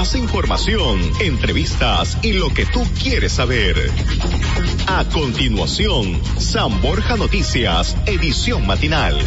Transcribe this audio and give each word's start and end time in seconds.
Más 0.00 0.14
información, 0.14 0.98
entrevistas 1.20 2.16
y 2.22 2.32
lo 2.32 2.48
que 2.54 2.64
tú 2.64 2.82
quieres 3.02 3.32
saber. 3.32 3.76
A 4.86 5.04
continuación, 5.04 6.18
San 6.38 6.80
Borja 6.80 7.18
Noticias, 7.18 7.94
edición 8.06 8.66
matinal. 8.66 9.18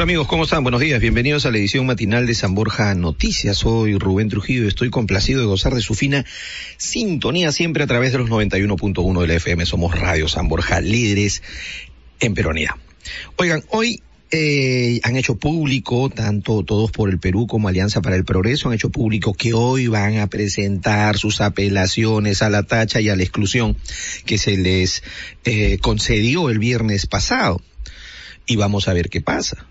Hola 0.00 0.04
amigos, 0.04 0.28
¿cómo 0.28 0.44
están? 0.44 0.62
Buenos 0.62 0.80
días, 0.80 0.98
bienvenidos 0.98 1.44
a 1.44 1.50
la 1.50 1.58
edición 1.58 1.84
matinal 1.84 2.26
de 2.26 2.34
San 2.34 2.54
Borja 2.54 2.94
Noticias. 2.94 3.58
Soy 3.58 3.98
Rubén 3.98 4.30
Trujillo 4.30 4.64
y 4.64 4.68
estoy 4.68 4.88
complacido 4.88 5.40
de 5.40 5.46
gozar 5.46 5.74
de 5.74 5.82
su 5.82 5.94
fina 5.94 6.24
sintonía 6.78 7.52
siempre 7.52 7.84
a 7.84 7.86
través 7.86 8.12
de 8.12 8.16
los 8.16 8.30
91.1 8.30 9.20
de 9.20 9.26
la 9.26 9.34
FM. 9.34 9.66
Somos 9.66 9.94
Radio 9.94 10.26
San 10.26 10.48
Borja, 10.48 10.80
líderes 10.80 11.42
en 12.18 12.32
peronía. 12.32 12.78
Oigan, 13.36 13.62
hoy 13.68 14.00
eh, 14.30 15.00
han 15.02 15.16
hecho 15.16 15.34
público, 15.34 16.08
tanto 16.08 16.64
Todos 16.64 16.90
por 16.90 17.10
el 17.10 17.18
Perú 17.18 17.46
como 17.46 17.68
Alianza 17.68 18.00
para 18.00 18.16
el 18.16 18.24
Progreso, 18.24 18.68
han 18.68 18.74
hecho 18.76 18.88
público 18.88 19.34
que 19.34 19.52
hoy 19.52 19.88
van 19.88 20.16
a 20.16 20.28
presentar 20.28 21.18
sus 21.18 21.42
apelaciones 21.42 22.40
a 22.40 22.48
la 22.48 22.62
tacha 22.62 23.02
y 23.02 23.10
a 23.10 23.16
la 23.16 23.22
exclusión 23.22 23.76
que 24.24 24.38
se 24.38 24.56
les 24.56 25.02
eh, 25.44 25.76
concedió 25.76 26.48
el 26.48 26.58
viernes 26.58 27.04
pasado. 27.04 27.60
Y 28.46 28.56
vamos 28.56 28.88
a 28.88 28.94
ver 28.94 29.10
qué 29.10 29.20
pasa 29.20 29.66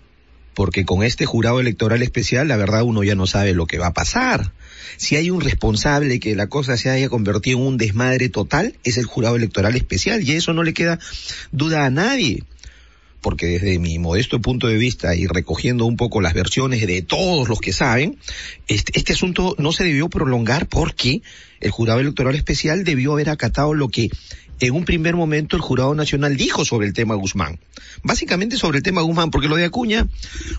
porque 0.60 0.84
con 0.84 1.02
este 1.02 1.24
jurado 1.24 1.58
electoral 1.58 2.02
especial 2.02 2.46
la 2.46 2.58
verdad 2.58 2.82
uno 2.82 3.02
ya 3.02 3.14
no 3.14 3.26
sabe 3.26 3.54
lo 3.54 3.66
que 3.66 3.78
va 3.78 3.86
a 3.86 3.94
pasar. 3.94 4.52
Si 4.98 5.16
hay 5.16 5.30
un 5.30 5.40
responsable 5.40 6.20
que 6.20 6.36
la 6.36 6.48
cosa 6.48 6.76
se 6.76 6.90
haya 6.90 7.08
convertido 7.08 7.60
en 7.60 7.64
un 7.64 7.78
desmadre 7.78 8.28
total, 8.28 8.74
es 8.84 8.98
el 8.98 9.06
jurado 9.06 9.36
electoral 9.36 9.74
especial 9.74 10.22
y 10.22 10.32
eso 10.32 10.52
no 10.52 10.62
le 10.62 10.74
queda 10.74 10.98
duda 11.50 11.86
a 11.86 11.88
nadie. 11.88 12.44
Porque 13.22 13.46
desde 13.46 13.78
mi 13.78 13.98
modesto 13.98 14.42
punto 14.42 14.66
de 14.66 14.76
vista 14.76 15.14
y 15.14 15.26
recogiendo 15.26 15.86
un 15.86 15.96
poco 15.96 16.20
las 16.20 16.34
versiones 16.34 16.86
de 16.86 17.00
todos 17.00 17.48
los 17.48 17.58
que 17.62 17.72
saben, 17.72 18.18
este, 18.68 18.98
este 18.98 19.14
asunto 19.14 19.56
no 19.56 19.72
se 19.72 19.84
debió 19.84 20.10
prolongar 20.10 20.66
porque 20.66 21.22
el 21.60 21.70
jurado 21.70 22.00
electoral 22.00 22.34
especial 22.34 22.84
debió 22.84 23.14
haber 23.14 23.30
acatado 23.30 23.72
lo 23.72 23.88
que 23.88 24.10
en 24.60 24.74
un 24.74 24.84
primer 24.84 25.16
momento 25.16 25.56
el 25.56 25.62
Jurado 25.62 25.94
Nacional 25.94 26.36
dijo 26.36 26.64
sobre 26.64 26.86
el 26.86 26.92
tema 26.92 27.14
Guzmán. 27.14 27.58
Básicamente 28.02 28.56
sobre 28.56 28.78
el 28.78 28.82
tema 28.82 29.00
Guzmán, 29.00 29.30
porque 29.30 29.48
lo 29.48 29.56
de 29.56 29.64
Acuña, 29.64 30.06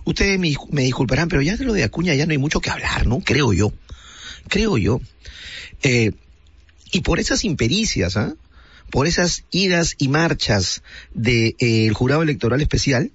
ustedes 0.03 0.39
me, 0.39 0.53
me 0.71 0.83
disculparán, 0.83 1.29
pero 1.29 1.41
ya 1.41 1.55
de 1.55 1.65
lo 1.65 1.73
de 1.73 1.83
Acuña 1.83 2.15
ya 2.15 2.25
no 2.25 2.31
hay 2.31 2.37
mucho 2.37 2.59
que 2.59 2.71
hablar, 2.71 3.05
¿no? 3.05 3.19
Creo 3.19 3.53
yo. 3.53 3.71
Creo 4.47 4.77
yo. 4.77 4.99
Eh, 5.83 6.11
y 6.91 7.01
por 7.01 7.19
esas 7.19 7.45
impericias, 7.45 8.17
¿ah? 8.17 8.35
por 8.89 9.07
esas 9.07 9.45
idas 9.51 9.95
y 9.97 10.09
marchas 10.09 10.83
del 11.13 11.55
de, 11.59 11.85
eh, 11.87 11.89
jurado 11.93 12.23
electoral 12.23 12.61
especial, 12.61 13.11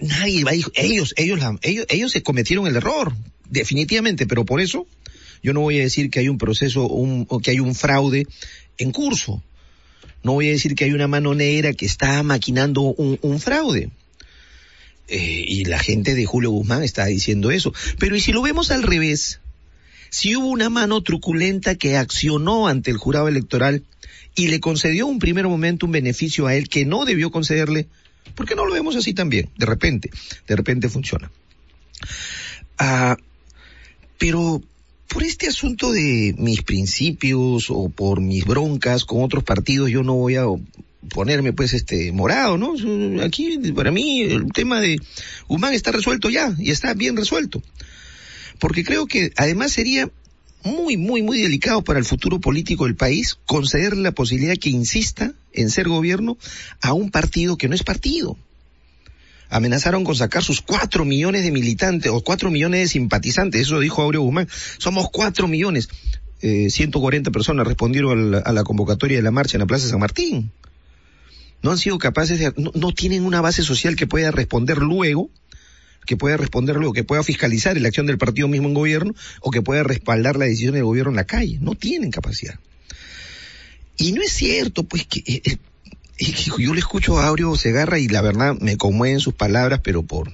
nadie 0.00 0.44
va 0.44 0.50
a 0.50 0.54
ellos, 0.54 0.70
ellos, 0.74 1.14
ellos, 1.62 1.86
ellos 1.88 2.12
se 2.12 2.22
cometieron 2.22 2.66
el 2.66 2.76
error, 2.76 3.14
definitivamente, 3.48 4.26
pero 4.26 4.44
por 4.44 4.60
eso 4.60 4.86
yo 5.42 5.52
no 5.52 5.60
voy 5.60 5.78
a 5.78 5.82
decir 5.82 6.10
que 6.10 6.20
hay 6.20 6.28
un 6.28 6.38
proceso 6.38 6.86
un, 6.86 7.26
o 7.28 7.40
que 7.40 7.52
hay 7.52 7.60
un 7.60 7.74
fraude 7.74 8.26
en 8.78 8.92
curso. 8.92 9.42
No 10.22 10.32
voy 10.32 10.48
a 10.48 10.52
decir 10.52 10.74
que 10.74 10.84
hay 10.84 10.92
una 10.92 11.08
mano 11.08 11.34
negra 11.34 11.72
que 11.72 11.86
está 11.86 12.22
maquinando 12.22 12.82
un, 12.82 13.40
fraude. 13.40 13.90
Eh, 15.08 15.44
y 15.48 15.64
la 15.64 15.78
gente 15.78 16.14
de 16.14 16.26
Julio 16.26 16.50
Guzmán 16.50 16.82
está 16.82 17.06
diciendo 17.06 17.50
eso. 17.50 17.72
Pero 17.98 18.16
¿y 18.16 18.20
si 18.20 18.32
lo 18.32 18.42
vemos 18.42 18.70
al 18.70 18.82
revés? 18.82 19.40
Si 20.10 20.36
hubo 20.36 20.48
una 20.48 20.70
mano 20.70 21.02
truculenta 21.02 21.74
que 21.74 21.96
accionó 21.96 22.68
ante 22.68 22.90
el 22.90 22.96
jurado 22.96 23.28
electoral 23.28 23.84
y 24.34 24.48
le 24.48 24.60
concedió 24.60 25.06
un 25.06 25.18
primer 25.18 25.46
momento 25.46 25.86
un 25.86 25.92
beneficio 25.92 26.46
a 26.46 26.54
él 26.54 26.68
que 26.68 26.84
no 26.84 27.04
debió 27.04 27.30
concederle, 27.30 27.86
¿por 28.34 28.46
qué 28.46 28.54
no 28.54 28.66
lo 28.66 28.72
vemos 28.72 28.96
así 28.96 29.14
también? 29.14 29.50
De 29.56 29.66
repente, 29.66 30.10
de 30.46 30.56
repente 30.56 30.88
funciona. 30.88 31.30
Ah, 32.78 33.16
pero 34.18 34.62
por 35.08 35.22
este 35.22 35.48
asunto 35.48 35.90
de 35.90 36.34
mis 36.38 36.62
principios 36.62 37.70
o 37.70 37.88
por 37.88 38.20
mis 38.20 38.44
broncas 38.44 39.04
con 39.04 39.22
otros 39.22 39.42
partidos, 39.42 39.90
yo 39.90 40.02
no 40.02 40.14
voy 40.14 40.36
a 40.36 40.44
ponerme 41.08 41.52
pues 41.52 41.72
este 41.72 42.12
morado, 42.12 42.58
¿no? 42.58 42.74
Aquí 43.22 43.58
para 43.74 43.90
mí 43.90 44.20
el 44.20 44.52
tema 44.52 44.80
de 44.80 44.98
Guzmán 45.48 45.72
está 45.72 45.92
resuelto 45.92 46.28
ya 46.28 46.54
y 46.58 46.70
está 46.70 46.94
bien 46.94 47.16
resuelto. 47.16 47.62
Porque 48.58 48.84
creo 48.84 49.06
que 49.06 49.32
además 49.36 49.72
sería 49.72 50.10
muy, 50.64 50.96
muy, 50.96 51.22
muy 51.22 51.40
delicado 51.40 51.82
para 51.82 51.98
el 51.98 52.04
futuro 52.04 52.40
político 52.40 52.84
del 52.84 52.96
país 52.96 53.38
concederle 53.46 54.02
la 54.02 54.12
posibilidad 54.12 54.56
que 54.56 54.70
insista 54.70 55.32
en 55.52 55.70
ser 55.70 55.88
gobierno 55.88 56.36
a 56.82 56.92
un 56.92 57.10
partido 57.10 57.56
que 57.56 57.68
no 57.68 57.74
es 57.74 57.82
partido 57.82 58.36
amenazaron 59.48 60.04
con 60.04 60.14
sacar 60.14 60.42
sus 60.42 60.60
cuatro 60.60 61.04
millones 61.04 61.42
de 61.42 61.50
militantes 61.50 62.10
o 62.12 62.22
cuatro 62.22 62.50
millones 62.50 62.80
de 62.80 62.88
simpatizantes, 62.88 63.62
eso 63.62 63.80
dijo 63.80 64.02
Aureo 64.02 64.22
Guzmán, 64.22 64.48
somos 64.78 65.08
cuatro 65.10 65.48
millones. 65.48 65.88
Eh, 66.40 66.70
140 66.70 67.30
personas 67.32 67.66
respondieron 67.66 68.34
a 68.34 68.52
la, 68.52 68.62
convocatoria 68.62 69.16
de 69.16 69.22
la 69.22 69.32
marcha 69.32 69.56
en 69.56 69.60
la 69.60 69.66
Plaza 69.66 69.88
San 69.88 69.98
Martín. 69.98 70.52
No 71.62 71.72
han 71.72 71.78
sido 71.78 71.98
capaces 71.98 72.38
de, 72.38 72.52
no, 72.56 72.92
tienen 72.92 73.24
una 73.24 73.40
base 73.40 73.62
social 73.62 73.96
que 73.96 74.06
pueda 74.06 74.30
responder 74.30 74.78
luego, 74.78 75.30
que 76.06 76.16
pueda 76.16 76.36
responder 76.36 76.76
luego, 76.76 76.92
que 76.92 77.02
pueda 77.02 77.24
fiscalizar 77.24 77.76
la 77.80 77.88
acción 77.88 78.06
del 78.06 78.18
partido 78.18 78.46
mismo 78.46 78.68
en 78.68 78.74
gobierno 78.74 79.14
o 79.40 79.50
que 79.50 79.62
pueda 79.62 79.82
respaldar 79.82 80.36
la 80.36 80.44
decisión 80.44 80.74
del 80.74 80.84
gobierno 80.84 81.10
en 81.10 81.16
la 81.16 81.24
calle. 81.24 81.58
No 81.60 81.74
tienen 81.74 82.12
capacidad. 82.12 82.60
Y 83.96 84.12
no 84.12 84.22
es 84.22 84.32
cierto, 84.32 84.84
pues, 84.84 85.06
que 85.06 85.24
eh, 85.26 85.58
yo 86.18 86.74
le 86.74 86.80
escucho 86.80 87.18
a 87.18 87.26
Aureo 87.26 87.56
Segarra 87.56 87.98
y 87.98 88.08
la 88.08 88.22
verdad 88.22 88.56
me 88.60 88.76
conmueven 88.76 89.20
sus 89.20 89.34
palabras, 89.34 89.80
pero 89.82 90.02
por... 90.02 90.32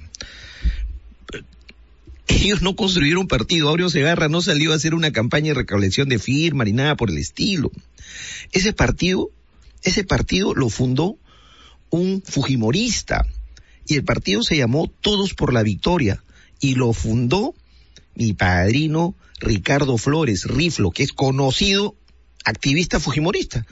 Ellos 2.26 2.62
no 2.62 2.74
construyeron 2.74 3.28
partido, 3.28 3.68
Aureo 3.68 3.90
Segarra 3.90 4.28
no 4.28 4.40
salió 4.40 4.72
a 4.72 4.76
hacer 4.76 4.94
una 4.94 5.12
campaña 5.12 5.48
de 5.48 5.54
recolección 5.54 6.08
de 6.08 6.18
firmas 6.18 6.66
ni 6.66 6.72
nada 6.72 6.96
por 6.96 7.10
el 7.10 7.18
estilo. 7.18 7.70
Ese 8.52 8.72
partido, 8.72 9.30
ese 9.82 10.04
partido 10.04 10.54
lo 10.54 10.70
fundó 10.70 11.18
un 11.90 12.22
fujimorista 12.22 13.26
y 13.86 13.96
el 13.96 14.04
partido 14.04 14.42
se 14.42 14.56
llamó 14.56 14.88
Todos 14.88 15.34
por 15.34 15.52
la 15.52 15.62
Victoria 15.62 16.24
y 16.60 16.76
lo 16.76 16.94
fundó 16.94 17.54
mi 18.14 18.32
padrino 18.32 19.14
Ricardo 19.38 19.98
Flores 19.98 20.44
Riflo, 20.44 20.90
que 20.92 21.02
es 21.02 21.12
conocido 21.12 21.94
activista 22.44 23.00
fujimorista 23.00 23.66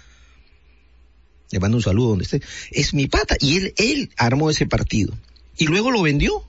le 1.52 1.60
mando 1.60 1.76
un 1.76 1.82
saludo 1.82 2.08
donde 2.08 2.24
esté, 2.24 2.42
es 2.70 2.94
mi 2.94 3.06
pata. 3.06 3.36
Y 3.38 3.56
él, 3.56 3.74
él 3.76 4.10
armó 4.16 4.50
ese 4.50 4.66
partido. 4.66 5.14
Y 5.56 5.66
luego 5.66 5.90
lo 5.90 6.02
vendió. 6.02 6.44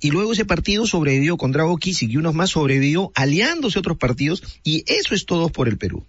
Y 0.00 0.10
luego 0.10 0.32
ese 0.32 0.44
partido 0.44 0.86
sobrevivió 0.86 1.36
con 1.36 1.52
Drago 1.52 1.76
Kisik 1.76 2.10
y 2.10 2.16
unos 2.16 2.34
más 2.34 2.50
sobrevivió 2.50 3.12
aliándose 3.14 3.78
a 3.78 3.80
otros 3.80 3.96
partidos 3.96 4.42
y 4.62 4.84
eso 4.86 5.14
es 5.14 5.24
Todos 5.26 5.50
por 5.52 5.68
el 5.68 5.78
Perú. 5.78 6.04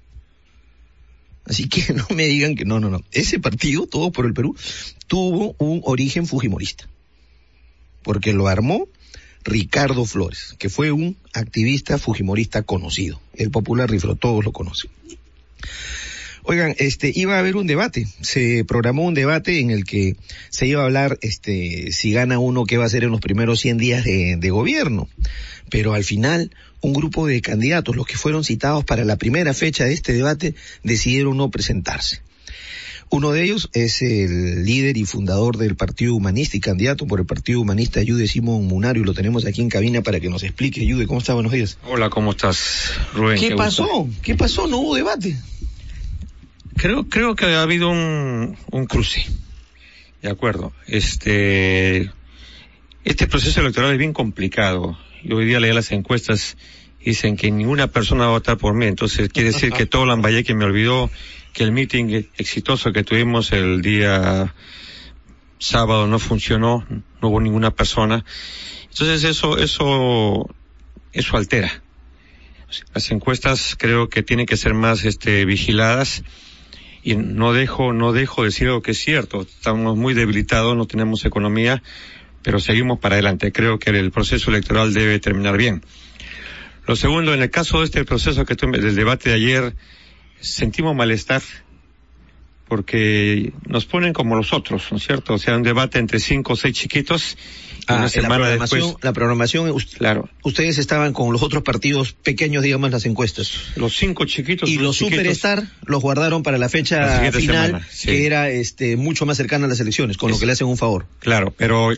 Así 1.45 1.69
que 1.69 1.93
no 1.93 2.05
me 2.13 2.25
digan 2.25 2.55
que 2.55 2.65
no, 2.65 2.79
no, 2.79 2.89
no. 2.89 3.01
Ese 3.11 3.39
partido, 3.39 3.85
Todos 3.85 4.11
por 4.11 4.25
el 4.25 4.33
Perú, 4.33 4.55
tuvo 5.07 5.55
un 5.57 5.81
origen 5.83 6.25
fujimorista. 6.25 6.87
Porque 8.03 8.33
lo 8.33 8.47
armó 8.47 8.87
Ricardo 9.43 10.05
Flores, 10.05 10.55
que 10.57 10.69
fue 10.69 10.91
un 10.91 11.17
activista 11.33 11.97
fujimorista 11.97 12.63
conocido. 12.63 13.21
El 13.33 13.51
popular 13.51 13.89
riflo, 13.89 14.15
todos 14.15 14.43
lo 14.43 14.51
conocen. 14.51 14.91
Oigan, 16.49 16.75
este, 16.77 17.11
iba 17.13 17.35
a 17.35 17.39
haber 17.39 17.57
un 17.57 17.67
debate. 17.67 18.07
Se 18.21 18.63
programó 18.63 19.03
un 19.03 19.13
debate 19.13 19.59
en 19.59 19.69
el 19.69 19.83
que 19.83 20.15
se 20.49 20.65
iba 20.65 20.81
a 20.81 20.85
hablar, 20.85 21.19
este, 21.21 21.91
si 21.91 22.13
gana 22.13 22.39
uno, 22.39 22.63
qué 22.63 22.77
va 22.77 22.85
a 22.85 22.87
hacer 22.87 23.03
en 23.03 23.11
los 23.11 23.19
primeros 23.19 23.59
100 23.59 23.77
días 23.77 24.05
de, 24.05 24.37
de 24.37 24.49
gobierno. 24.49 25.09
Pero 25.69 25.93
al 25.93 26.05
final, 26.05 26.51
un 26.79 26.93
grupo 26.93 27.27
de 27.27 27.41
candidatos, 27.41 27.97
los 27.97 28.07
que 28.07 28.15
fueron 28.15 28.45
citados 28.45 28.85
para 28.85 29.03
la 29.03 29.17
primera 29.17 29.53
fecha 29.53 29.83
de 29.83 29.93
este 29.93 30.13
debate, 30.13 30.55
decidieron 30.83 31.35
no 31.35 31.51
presentarse. 31.51 32.21
Uno 33.09 33.31
de 33.31 33.43
ellos 33.43 33.69
es 33.73 34.01
el 34.01 34.65
líder 34.65 34.95
y 34.95 35.03
fundador 35.05 35.57
del 35.57 35.75
Partido 35.75 36.13
Humanista 36.13 36.55
y 36.55 36.59
candidato 36.61 37.07
por 37.07 37.19
el 37.19 37.25
Partido 37.25 37.59
Humanista, 37.61 38.01
Yude 38.01 38.27
Simón 38.27 38.67
Munario. 38.67 39.03
Lo 39.03 39.13
tenemos 39.13 39.45
aquí 39.45 39.61
en 39.61 39.69
cabina 39.69 40.01
para 40.01 40.19
que 40.21 40.29
nos 40.29 40.43
explique. 40.43 40.85
Yude, 40.85 41.07
¿cómo 41.07 41.19
está? 41.19 41.33
Buenos 41.33 41.53
días. 41.53 41.77
Hola, 41.89 42.09
¿cómo 42.09 42.31
estás, 42.31 42.91
Rubén? 43.13 43.39
¿Qué, 43.39 43.55
pasó? 43.55 44.09
¿Qué 44.21 44.35
pasó? 44.35 44.67
¿No 44.67 44.79
hubo 44.79 44.95
debate? 44.95 45.37
Creo, 46.77 47.09
creo 47.09 47.35
que 47.35 47.45
ha 47.45 47.61
habido 47.61 47.89
un, 47.89 48.57
un 48.71 48.85
cruce. 48.85 49.25
De 50.21 50.29
acuerdo. 50.29 50.73
Este, 50.87 52.11
este 53.03 53.27
proceso 53.27 53.61
electoral 53.61 53.91
es 53.91 53.97
bien 53.97 54.13
complicado. 54.13 54.97
Yo 55.23 55.37
hoy 55.37 55.45
día 55.45 55.59
leí 55.59 55.73
las 55.73 55.91
encuestas 55.91 56.57
dicen 57.07 57.37
que 57.37 57.49
ninguna 57.51 57.87
persona 57.87 58.25
va 58.25 58.31
a 58.31 58.31
votar 58.31 58.57
por 58.57 58.73
mí, 58.73 58.85
entonces 58.85 59.29
quiere 59.29 59.53
decir 59.53 59.71
que 59.71 59.85
todo 59.85 60.05
que 60.43 60.53
me 60.53 60.65
olvidó 60.65 61.09
que 61.53 61.63
el 61.63 61.71
meeting 61.71 62.25
exitoso 62.37 62.91
que 62.91 63.03
tuvimos 63.03 63.53
el 63.53 63.81
día 63.81 64.53
sábado 65.57 66.05
no 66.05 66.19
funcionó, 66.19 66.85
no 66.89 67.29
hubo 67.29 67.39
ninguna 67.39 67.71
persona. 67.71 68.25
Entonces 68.91 69.23
eso, 69.23 69.57
eso, 69.57 70.53
eso 71.13 71.37
altera. 71.37 71.81
Las 72.93 73.09
encuestas 73.11 73.77
creo 73.79 74.09
que 74.09 74.21
tienen 74.21 74.45
que 74.45 74.57
ser 74.57 74.73
más, 74.73 75.05
este, 75.05 75.45
vigiladas 75.45 76.23
y 77.07 77.15
no 77.15 77.53
dejo, 77.53 77.93
no 77.93 78.11
dejo 78.11 78.41
de 78.41 78.49
decir 78.49 78.67
algo 78.67 78.81
que 78.81 78.91
es 78.91 78.99
cierto. 78.99 79.43
Estamos 79.43 79.95
muy 79.95 80.13
debilitados, 80.13 80.75
no 80.75 80.87
tenemos 80.87 81.23
economía, 81.23 81.81
pero 82.43 82.59
seguimos 82.59 82.99
para 82.99 83.15
adelante. 83.15 83.53
Creo 83.53 83.79
que 83.79 83.91
el 83.91 84.11
proceso 84.11 84.49
electoral 84.51 84.93
debe 84.93 85.17
terminar 85.19 85.55
bien. 85.55 85.85
Lo 86.85 86.97
segundo, 86.97 87.33
en 87.33 87.41
el 87.41 87.49
caso 87.49 87.79
de 87.79 87.85
este 87.85 88.03
proceso 88.03 88.43
que 88.43 88.55
tuve, 88.55 88.79
del 88.79 88.97
debate 88.97 89.29
de 89.29 89.35
ayer, 89.35 89.75
sentimos 90.41 90.97
malestar 90.97 91.41
porque 92.67 93.53
nos 93.65 93.85
ponen 93.85 94.13
como 94.13 94.35
los 94.35 94.53
otros, 94.53 94.87
¿no 94.91 94.97
es 94.97 95.05
cierto? 95.05 95.35
O 95.35 95.37
sea, 95.37 95.55
un 95.55 95.63
debate 95.63 95.99
entre 95.99 96.19
cinco 96.19 96.53
o 96.53 96.55
seis 96.55 96.75
chiquitos 96.75 97.37
y 97.87 97.93
una 97.93 98.05
ah, 98.05 98.09
semana 98.09 98.39
la 98.39 98.57
después. 98.57 98.95
La 99.01 99.13
programación, 99.13 99.73
claro. 99.97 100.29
Ustedes 100.43 100.77
estaban 100.77 101.13
con 101.13 101.31
los 101.31 101.41
otros 101.41 101.63
partidos 101.63 102.11
pequeños, 102.11 102.63
digamos, 102.63 102.91
las 102.91 103.05
encuestas. 103.05 103.51
Los 103.75 103.95
cinco 103.95 104.25
chiquitos. 104.25 104.69
Y 104.69 104.77
los, 104.77 104.97
Superstar 104.97 105.63
los 105.85 106.01
guardaron 106.01 106.43
para 106.43 106.57
la 106.57 106.69
fecha 106.69 107.31
final, 107.31 107.85
que 108.03 108.25
era 108.25 108.49
este 108.49 108.97
mucho 108.97 109.25
más 109.25 109.37
cercana 109.37 109.65
a 109.65 109.69
las 109.69 109.79
elecciones, 109.79 110.17
con 110.17 110.31
lo 110.31 110.39
que 110.39 110.45
le 110.45 110.51
hacen 110.51 110.67
un 110.67 110.77
favor. 110.77 111.05
Claro, 111.19 111.53
pero 111.55 111.91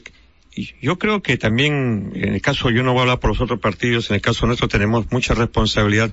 yo 0.81 0.99
creo 0.99 1.21
que 1.21 1.37
también, 1.37 2.11
en 2.15 2.33
el 2.33 2.41
caso, 2.41 2.69
yo 2.69 2.83
no 2.83 2.91
voy 2.91 2.99
a 2.99 3.01
hablar 3.03 3.19
por 3.19 3.31
los 3.31 3.41
otros 3.41 3.59
partidos, 3.59 4.09
en 4.09 4.15
el 4.15 4.21
caso 4.21 4.45
nuestro 4.45 4.67
tenemos 4.67 5.11
mucha 5.11 5.33
responsabilidad, 5.33 6.11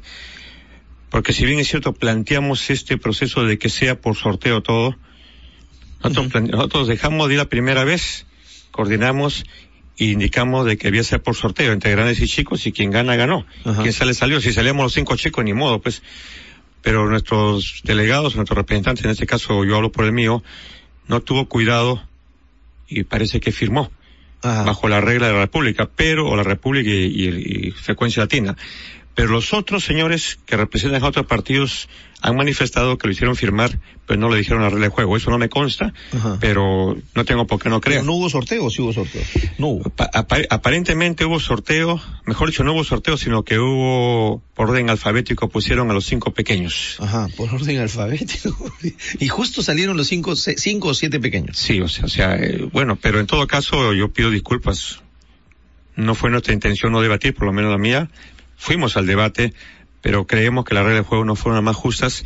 porque 1.11 1.33
si 1.33 1.47
bien 1.47 1.59
es 1.59 1.69
cierto, 1.69 1.93
planteamos 1.93 2.71
este 2.71 2.99
proceso 2.99 3.45
de 3.45 3.59
que 3.59 3.69
sea 3.69 4.01
por 4.01 4.17
sorteo 4.17 4.63
todo, 4.63 4.97
nosotros, 6.03 6.89
dejamos 6.89 7.29
de 7.29 7.35
ir 7.35 7.39
la 7.39 7.49
primera 7.49 7.85
vez, 7.85 8.27
coordinamos 8.71 9.45
e 9.99 10.07
indicamos 10.07 10.67
de 10.67 10.77
que 10.77 10.89
debía 10.89 11.03
ser 11.03 11.23
por 11.23 11.35
sorteo 11.35 11.73
entre 11.73 11.91
grandes 11.93 12.21
y 12.21 12.27
chicos 12.27 12.67
y 12.67 12.73
quien 12.73 12.91
gana 12.91 13.17
ganó. 13.17 13.47
Quien 13.63 13.93
sale 13.93 14.15
salió. 14.15 14.41
Si 14.41 14.53
salíamos 14.53 14.85
los 14.85 14.93
cinco 14.93 15.17
chicos 15.17 15.45
ni 15.45 15.55
modo, 15.55 15.81
pues. 15.81 16.03
Pero 16.83 17.09
nuestros 17.09 17.81
delegados, 17.83 18.37
nuestros 18.37 18.57
representantes, 18.57 19.05
en 19.05 19.11
este 19.11 19.27
caso 19.27 19.65
yo 19.65 19.75
hablo 19.75 19.91
por 19.91 20.05
el 20.05 20.13
mío, 20.13 20.45
no 21.09 21.21
tuvo 21.21 21.49
cuidado 21.49 22.03
y 22.87 23.03
parece 23.05 23.41
que 23.41 23.51
firmó 23.51 23.91
bajo 24.43 24.89
la 24.89 25.01
regla 25.01 25.27
de 25.27 25.33
la 25.33 25.41
República, 25.41 25.89
pero, 25.95 26.29
o 26.29 26.37
la 26.37 26.43
República 26.43 26.91
y, 26.91 27.73
frecuencia 27.73 28.23
latina. 28.23 28.57
Pero 29.17 29.31
los 29.31 29.55
otros 29.55 29.83
señores 29.83 30.39
que 30.45 30.59
representan 30.59 31.03
a 31.03 31.07
otros 31.07 31.25
partidos 31.25 31.89
han 32.21 32.37
manifestado 32.37 32.99
que 32.99 33.07
lo 33.07 33.15
hicieron 33.15 33.35
firmar, 33.35 33.81
pero 34.07 34.21
no 34.21 34.29
le 34.29 34.37
dijeron 34.37 34.61
la 34.61 34.69
regla 34.69 34.85
de 34.85 34.91
juego. 34.91 35.17
Eso 35.17 35.31
no 35.31 35.39
me 35.39 35.49
consta, 35.49 35.95
pero 36.39 36.95
no 37.15 37.25
tengo 37.25 37.47
por 37.47 37.59
qué 37.59 37.71
no 37.71 37.81
creer. 37.81 38.05
¿No 38.05 38.13
hubo 38.13 38.29
sorteo 38.29 38.69
sí 38.69 38.83
hubo 38.83 38.93
sorteo? 38.93 39.23
No 39.57 39.69
hubo. 39.69 39.91
aparentemente 40.51 41.25
hubo 41.25 41.41
sorteo, 41.41 41.99
mejor 42.27 42.51
dicho, 42.51 42.63
no 42.63 42.75
hubo 42.75 42.85
sorteo, 42.85 43.17
sino 43.17 43.43
que 43.43 43.59
hubo 43.59 44.43
por 44.53 44.69
orden 44.69 44.91
alfabético, 44.91 45.49
pusieron 45.49 45.91
a 45.91 45.95
los 45.95 46.05
cinco 46.05 46.35
pequeños. 46.35 46.99
Ajá, 47.01 47.29
por 47.39 47.49
orden 47.55 47.79
alfabético. 47.79 48.71
y 49.19 49.29
justo 49.29 49.63
salieron 49.63 49.97
los 49.97 50.09
cinco, 50.09 50.37
cinco 50.37 50.89
o 50.89 50.95
siete 50.95 51.21
pequeños. 51.21 51.57
Sí, 51.57 51.81
o 51.81 51.89
sea, 51.89 52.05
o 52.05 52.09
sea 52.09 52.37
eh, 52.37 52.69
bueno, 52.71 52.97
pero 53.01 53.19
en 53.19 53.27
todo 53.27 53.47
caso 53.47 53.95
yo 53.95 54.11
pido 54.11 54.31
disculpas. 54.31 55.01
No 55.95 56.15
fue 56.15 56.29
nuestra 56.29 56.53
intención 56.53 56.93
no 56.93 57.01
debatir, 57.01 57.35
por 57.35 57.47
lo 57.47 57.55
menos 57.55 57.71
la 57.71 57.79
mía 57.79 58.11
fuimos 58.57 58.97
al 58.97 59.07
debate, 59.07 59.53
pero 60.01 60.27
creemos 60.27 60.65
que 60.65 60.75
las 60.75 60.85
reglas 60.85 61.05
de 61.05 61.09
juego 61.09 61.25
no 61.25 61.37
fueron 61.37 61.57
las 61.57 61.65
más 61.65 61.77
justas. 61.77 62.25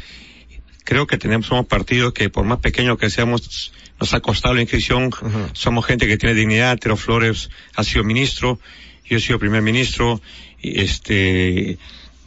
Creo 0.85 1.07
que 1.07 1.19
tenemos, 1.19 1.47
somos 1.47 1.67
partidos 1.67 2.13
que 2.13 2.31
por 2.31 2.45
más 2.45 2.59
pequeños 2.59 2.99
que 2.99 3.11
seamos, 3.11 3.73
nos 4.01 4.15
ha 4.15 4.21
costado 4.21 4.55
la 4.55 4.63
inscripción. 4.63 5.11
Somos 5.53 5.85
gente 5.87 6.07
que 6.07 6.17
tiene 6.17 6.35
dignidad. 6.35 6.79
Tero 6.79 6.97
Flores 6.97 7.51
ha 7.75 7.85
sido 7.85 8.03
ministro, 8.03 8.59
yo 9.05 9.19
he 9.19 9.21
sido 9.21 9.39
primer 9.39 9.63
ministro, 9.63 10.21
este, 10.63 11.79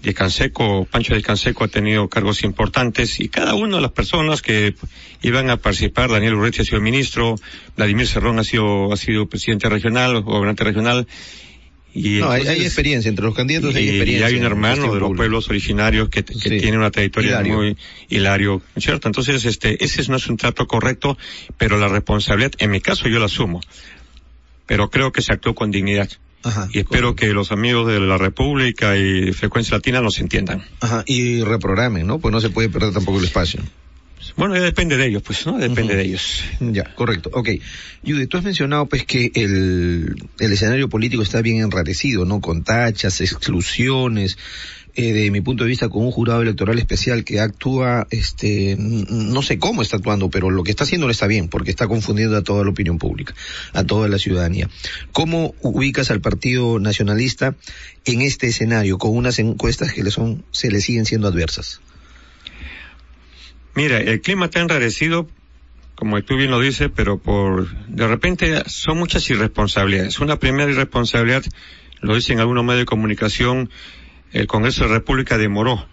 de 0.04 0.14
Canseco, 0.14 0.86
Pancho 0.86 1.16
de 1.16 1.22
Canseco 1.22 1.64
ha 1.64 1.70
tenido 1.70 2.10
cargos 2.10 2.44
importantes 2.44 3.20
y 3.22 3.30
cada 3.30 3.56
una 3.56 3.78
de 3.78 3.82
las 3.82 3.92
personas 3.92 4.42
que 4.42 4.76
iban 5.22 5.50
a 5.50 5.58
participar, 5.58 6.12
Daniel 6.12 6.36
Urrechi 6.36 6.62
ha 6.62 6.66
sido 6.66 6.82
ministro, 6.82 7.36
Vladimir 7.78 8.08
Cerrón 8.08 8.38
ha 8.38 8.44
sido, 8.44 8.92
ha 8.92 8.98
sido 8.98 9.30
presidente 9.30 9.70
regional, 9.70 10.22
gobernante 10.22 10.66
regional 10.66 11.08
y 11.94 12.19
no, 12.19 12.31
hay, 12.31 12.48
experiencia 12.62 13.10
entre 13.10 13.25
los 13.25 13.36
candidatos. 13.36 13.75
hay 13.75 13.88
experiencia 13.88 14.30
y 14.30 14.34
hay 14.34 14.40
un 14.40 14.45
hermano 14.45 14.94
de 14.94 15.00
los 15.00 15.13
pueblos 15.16 15.50
originarios 15.50 16.10
que, 16.10 16.24
tiene 16.24 16.78
una 16.78 16.90
trayectoria 16.90 17.42
muy 17.42 17.78
hilario, 18.10 18.62
¿cierto? 18.78 19.07
Entonces, 19.07 19.45
este, 19.45 19.84
ese 19.84 20.04
no 20.10 20.18
es 20.18 20.28
un 20.28 20.38
trato 20.38 20.66
correcto, 20.66 21.18
pero 21.57 21.78
la 21.78 21.88
responsabilidad, 21.88 22.54
en 22.57 22.72
mi 22.72 22.81
caso, 22.81 23.07
yo 23.07 23.19
la 23.19 23.25
asumo. 23.25 23.62
Pero 24.66 24.90
creo 24.90 25.12
que 25.12 25.22
se 25.22 25.34
actuó 25.34 25.54
con 25.54 25.69
dignidad. 25.72 26.10
Ajá, 26.45 26.68
y 26.74 26.80
espero 26.80 27.16
que 27.16 27.28
los 27.28 27.51
amigos 27.51 27.88
de 27.88 28.00
la 28.01 28.18
República 28.18 28.98
y 28.98 29.31
Frecuencia 29.31 29.78
Latina 29.78 30.01
nos 30.01 30.19
entiendan. 30.19 30.66
Ajá, 30.81 31.04
y 31.06 31.42
reprogramen, 31.42 32.06
¿no? 32.07 32.19
Pues 32.19 32.31
no 32.31 32.42
se 32.42 32.50
puede 32.50 32.69
perder 32.69 32.92
tampoco 32.92 33.19
el 33.19 33.25
espacio. 33.25 33.62
Bueno, 34.35 34.56
ya 34.56 34.62
depende 34.62 34.97
de 34.97 35.07
ellos, 35.07 35.21
pues, 35.21 35.45
¿no? 35.45 35.57
Depende 35.57 35.95
de 35.95 36.03
ellos. 36.03 36.44
Ya, 36.59 36.94
correcto. 36.95 37.30
Ok. 37.33 37.50
Judy, 38.06 38.27
tú 38.27 38.38
has 38.38 38.44
mencionado, 38.44 38.88
pues, 38.88 39.06
que 39.06 39.31
el, 39.35 40.15
el 40.39 40.51
escenario 40.51 40.89
político 40.89 41.21
está 41.24 41.41
bien 41.41 41.62
enrarecido, 41.62 42.25
¿no? 42.25 42.41
Con 42.41 42.63
tachas, 42.63 43.21
exclusiones, 43.21 44.38
eh, 44.95 45.12
de 45.12 45.31
mi 45.31 45.41
punto 45.41 45.63
de 45.63 45.69
vista, 45.69 45.89
con 45.89 46.03
un 46.03 46.12
jurado 46.12 46.44
electoral 46.44 46.77
especial 46.77 47.24
que 47.24 47.39
actúa, 47.39 48.06
este, 48.12 48.75
no 48.77 49.41
sé 49.41 49.57
cómo 49.57 49.81
está 49.81 49.97
actuando, 49.97 50.30
pero 50.30 50.51
lo 50.51 50.63
que 50.63 50.69
está 50.69 50.83
haciendo 50.83 51.07
no 51.07 51.12
está 51.12 51.25
bien, 51.25 51.47
porque 51.47 51.71
está 51.71 51.88
confundiendo 51.88 52.38
a 52.38 52.44
toda 52.44 52.63
la 52.63 52.69
opinión 52.69 53.00
pública, 53.00 53.33
a 53.74 53.83
toda 53.83 54.07
la 54.07 54.19
ciudadanía. 54.19 54.69
¿Cómo 55.12 55.56
ubicas 55.63 56.12
al 56.12 56.21
Partido 56.21 56.80
Nacionalista 56.80 57.56
en 58.06 58.21
este 58.21 58.47
escenario, 58.47 58.99
con 58.99 59.18
unas 59.18 59.40
encuestas 59.40 59.94
que 59.94 60.04
le 60.04 60.11
son, 60.11 60.44
se 60.52 60.69
le 60.69 60.80
siguen 60.80 61.06
siendo 61.06 61.28
adversas? 61.28 61.81
Mira, 63.75 63.97
el 63.97 64.21
clima 64.21 64.45
está 64.45 64.59
enrarecido, 64.59 65.27
como 65.95 66.21
tú 66.23 66.35
bien 66.37 66.51
lo 66.51 66.59
dices, 66.59 66.89
pero 66.94 67.18
por, 67.18 67.75
de 67.87 68.07
repente 68.07 68.63
son 68.68 68.99
muchas 68.99 69.30
irresponsabilidades. 69.30 70.19
Una 70.19 70.37
primera 70.37 70.71
irresponsabilidad, 70.71 71.44
lo 72.01 72.15
dicen 72.15 72.39
algunos 72.39 72.63
medios 72.63 72.81
de 72.81 72.85
comunicación, 72.85 73.69
el 74.31 74.47
Congreso 74.47 74.83
de 74.83 74.89
la 74.89 74.95
República 74.95 75.37
demoró 75.37 75.87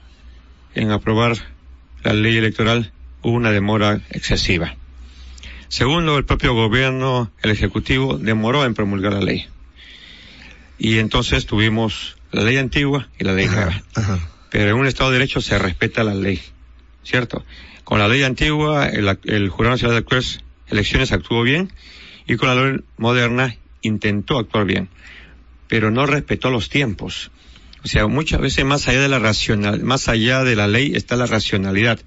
en 0.75 0.91
aprobar 0.91 1.37
la 2.03 2.13
ley 2.13 2.37
electoral, 2.37 2.93
hubo 3.23 3.35
una 3.35 3.51
demora 3.51 4.01
excesiva. 4.11 4.77
Segundo, 5.69 6.19
el 6.19 6.25
propio 6.25 6.53
gobierno, 6.55 7.31
el 7.43 7.51
Ejecutivo, 7.51 8.19
demoró 8.19 8.65
en 8.65 8.75
promulgar 8.75 9.13
la 9.13 9.21
ley. 9.21 9.47
Y 10.79 10.99
entonces 10.99 11.47
tuvimos 11.47 12.17
la 12.33 12.43
ley 12.43 12.57
antigua 12.57 13.09
y 13.19 13.25
la 13.25 13.35
ley 13.35 13.47
nueva. 13.47 13.83
Pero 14.51 14.71
en 14.71 14.77
un 14.77 14.87
Estado 14.87 15.11
de 15.11 15.19
Derecho 15.19 15.41
se 15.41 15.59
respeta 15.59 16.03
la 16.03 16.15
ley, 16.15 16.41
¿cierto? 17.05 17.45
Con 17.91 17.99
la 17.99 18.07
ley 18.07 18.23
antigua, 18.23 18.89
el, 18.89 19.49
Jurado 19.49 19.75
Nacional 19.75 20.07
de 20.09 20.23
Elecciones 20.69 21.11
actuó 21.11 21.43
bien 21.43 21.73
y 22.25 22.37
con 22.37 22.49
la 22.49 22.55
ley 22.55 22.81
moderna 22.99 23.57
intentó 23.83 24.39
actuar 24.39 24.65
bien, 24.65 24.89
pero 25.67 25.91
no 25.91 26.07
respetó 26.07 26.53
los 26.53 26.69
tiempos. 26.69 27.33
O 27.83 27.89
sea, 27.89 28.07
muchas 28.07 28.41
veces 28.41 28.65
más 28.65 28.87
allá 28.87 29.01
de 29.01 29.09
la 29.09 29.19
racional, 29.19 29.83
más 29.83 30.09
allá 30.09 30.45
de 30.45 30.55
la 30.55 30.69
ley 30.69 30.93
está 30.95 31.17
la 31.17 31.27
racionalidad. 31.27 31.99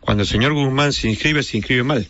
Cuando 0.00 0.22
el 0.22 0.26
señor 0.26 0.54
Guzmán 0.54 0.94
se 0.94 1.10
inscribe, 1.10 1.42
se 1.42 1.58
inscribe 1.58 1.82
mal. 1.82 2.08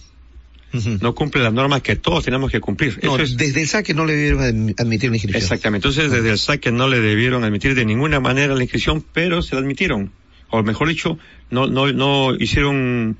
No 1.00 1.16
cumple 1.16 1.42
las 1.42 1.52
normas 1.52 1.82
que 1.82 1.96
todos 1.96 2.24
tenemos 2.24 2.52
que 2.52 2.60
cumplir. 2.60 3.00
Desde 3.00 3.62
el 3.62 3.66
saque 3.66 3.94
no 3.94 4.04
le 4.04 4.14
debieron 4.14 4.74
admitir 4.78 5.10
la 5.10 5.16
inscripción. 5.16 5.42
Exactamente. 5.42 5.88
Entonces, 5.88 6.12
desde 6.12 6.30
el 6.30 6.38
saque 6.38 6.70
no 6.70 6.86
le 6.86 7.00
debieron 7.00 7.42
admitir 7.42 7.74
de 7.74 7.84
ninguna 7.84 8.20
manera 8.20 8.54
la 8.54 8.62
inscripción, 8.62 9.04
pero 9.12 9.42
se 9.42 9.56
la 9.56 9.60
admitieron 9.60 10.12
o 10.50 10.62
mejor 10.62 10.88
dicho, 10.88 11.18
no, 11.50 11.66
no, 11.66 11.92
no 11.92 12.34
hicieron 12.34 13.18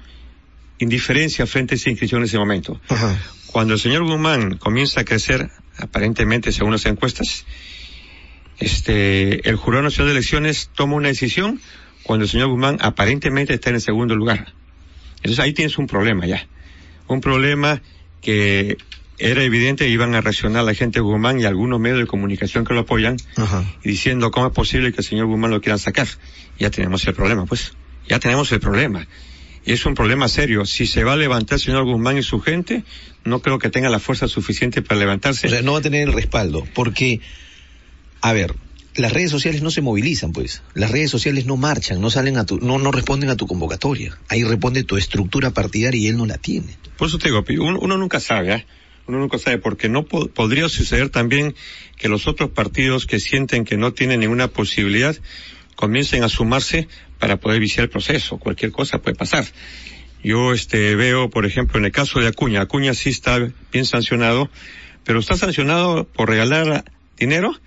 indiferencia 0.79 1.47
frente 1.47 1.75
a 1.75 1.77
esa 1.77 1.91
inscripción 1.91 2.21
en 2.21 2.27
ese 2.27 2.39
momento. 2.39 2.81
Cuando 3.47 3.75
el 3.75 3.81
señor 3.81 4.05
Guzmán 4.05 4.59
comienza 4.59 5.01
a 5.01 5.05
crecer, 5.05 5.51
aparentemente 5.77 6.53
según 6.53 6.73
las 6.73 6.87
encuestas, 6.87 7.45
este, 8.59 9.49
el 9.49 9.57
Jurado 9.57 9.85
Nacional 9.85 10.13
de 10.13 10.19
Elecciones 10.19 10.71
toma 10.75 10.97
una 10.97 11.09
decisión 11.09 11.61
cuando 12.03 12.25
el 12.25 12.31
señor 12.31 12.49
Guzmán 12.49 12.79
aparentemente 12.81 13.55
está 13.55 13.71
en 13.71 13.77
el 13.77 13.81
segundo 13.81 14.15
lugar. 14.17 14.53
Entonces 15.17 15.41
ahí 15.41 15.53
tienes 15.53 15.79
un 15.79 15.87
problema 15.87 16.27
ya. 16.27 16.47
Un 17.07 17.21
problema 17.21 17.83
que 18.21 18.77
era 19.19 19.43
evidente 19.43 19.85
que 19.85 19.91
iban 19.91 20.15
a 20.15 20.21
reaccionar 20.21 20.65
la 20.65 20.75
gente 20.75 20.99
de 20.99 21.03
Guzmán 21.03 21.41
y 21.41 21.45
algunos 21.45 21.81
medios 21.81 21.99
de 21.99 22.07
comunicación 22.07 22.65
que 22.65 22.75
lo 22.75 22.81
apoyan 22.81 23.17
Ajá. 23.37 23.65
diciendo 23.83 24.31
cómo 24.31 24.47
es 24.49 24.53
posible 24.53 24.93
que 24.93 24.99
el 24.99 25.05
señor 25.05 25.27
Guzmán 25.27 25.51
lo 25.51 25.61
quieran 25.61 25.79
sacar. 25.79 26.07
Ya 26.59 26.71
tenemos 26.71 27.07
el 27.07 27.15
problema, 27.15 27.45
pues. 27.47 27.73
Ya 28.09 28.19
tenemos 28.19 28.51
el 28.53 28.61
problema. 28.61 29.07
Y 29.65 29.73
es 29.73 29.85
un 29.85 29.95
problema 29.95 30.29
serio. 30.29 30.65
Si 30.65 30.87
se 30.87 31.05
va 31.05 31.13
a 31.13 31.17
levantar 31.17 31.57
el 31.57 31.65
señor 31.65 31.85
Guzmán 31.85 32.17
y 32.17 32.23
su 32.23 32.41
gente, 32.41 32.85
no 33.25 33.43
creo 33.43 33.59
que 33.59 33.71
tenga 33.71 33.91
la 33.91 33.99
fuerza 33.99 34.29
suficiente 34.29 34.83
para 34.83 35.01
levantarse. 35.01 35.47
O 35.47 35.51
sea, 35.51 35.63
no 35.63 35.73
va 35.73 35.79
a 35.79 35.83
tener 35.83 36.09
el 36.09 36.15
respaldo, 36.15 36.67
porque, 36.75 37.21
a 38.21 38.33
ver, 38.33 38.55
las 38.95 39.13
redes 39.13 39.31
sociales 39.31 39.63
no 39.63 39.71
se 39.71 39.81
movilizan, 39.81 40.33
pues. 40.33 40.63
Las 40.75 40.91
redes 40.91 41.11
sociales 41.11 41.45
no 41.45 41.57
marchan, 41.57 42.01
no 42.01 42.09
salen 42.09 42.39
a 42.39 42.47
tu, 42.47 42.59
no, 42.59 42.79
no 42.79 42.93
responden 42.93 43.31
a 43.31 43.37
tu 43.37 43.47
convocatoria. 43.47 44.17
Ahí 44.29 44.45
responde 44.45 44.85
tu 44.85 44.97
estructura 44.97 45.51
partidaria 45.51 46.01
y 46.01 46.07
él 46.07 46.17
no 46.17 46.27
la 46.27 46.39
tiene. 46.39 46.77
Por 46.97 47.09
eso 47.09 47.19
te 47.19 47.29
digo, 47.29 47.45
uno, 47.61 47.79
uno 47.81 47.99
nunca 47.99 48.21
sabe, 48.21 48.55
¿eh? 48.55 48.67
Uno 49.09 49.21
nunca 49.21 49.39
sabe, 49.39 49.57
porque 49.57 49.89
no 49.89 50.05
po 50.05 50.29
podría 50.29 50.69
suceder 50.69 51.09
también 51.09 51.55
que 51.97 52.09
los 52.09 52.29
otros 52.29 52.51
partidos 52.51 53.07
que 53.07 53.19
sienten 53.19 53.65
que 53.65 53.79
no 53.79 53.95
tienen 53.95 54.21
ninguna 54.21 54.49
posibilidad 54.49 55.17
comiencen 55.77 56.25
a 56.25 56.29
sumarse 56.29 56.89
para 57.19 57.39
poder 57.39 57.59
viciar 57.59 57.85
el 57.85 57.91
proceso. 57.91 58.37
Cualquier 58.37 58.71
cosa 58.71 58.99
puede 59.01 59.17
pasar. 59.17 59.47
Yo 60.23 60.53
este 60.53 60.95
veo, 60.95 61.31
por 61.31 61.47
ejemplo, 61.47 61.79
en 61.79 61.87
el 61.87 61.93
caso 61.93 62.21
de 62.21 62.27
Acuña, 62.27 62.61
Acuña 62.61 62.93
sí 62.93 63.09
está 63.09 63.39
bien 63.73 63.87
sancionado, 63.87 64.51
pero 65.05 65.21
está 65.21 65.39
sancionado 65.39 66.05
por 66.05 66.29
regalar 66.29 66.85
dinero, 67.17 67.59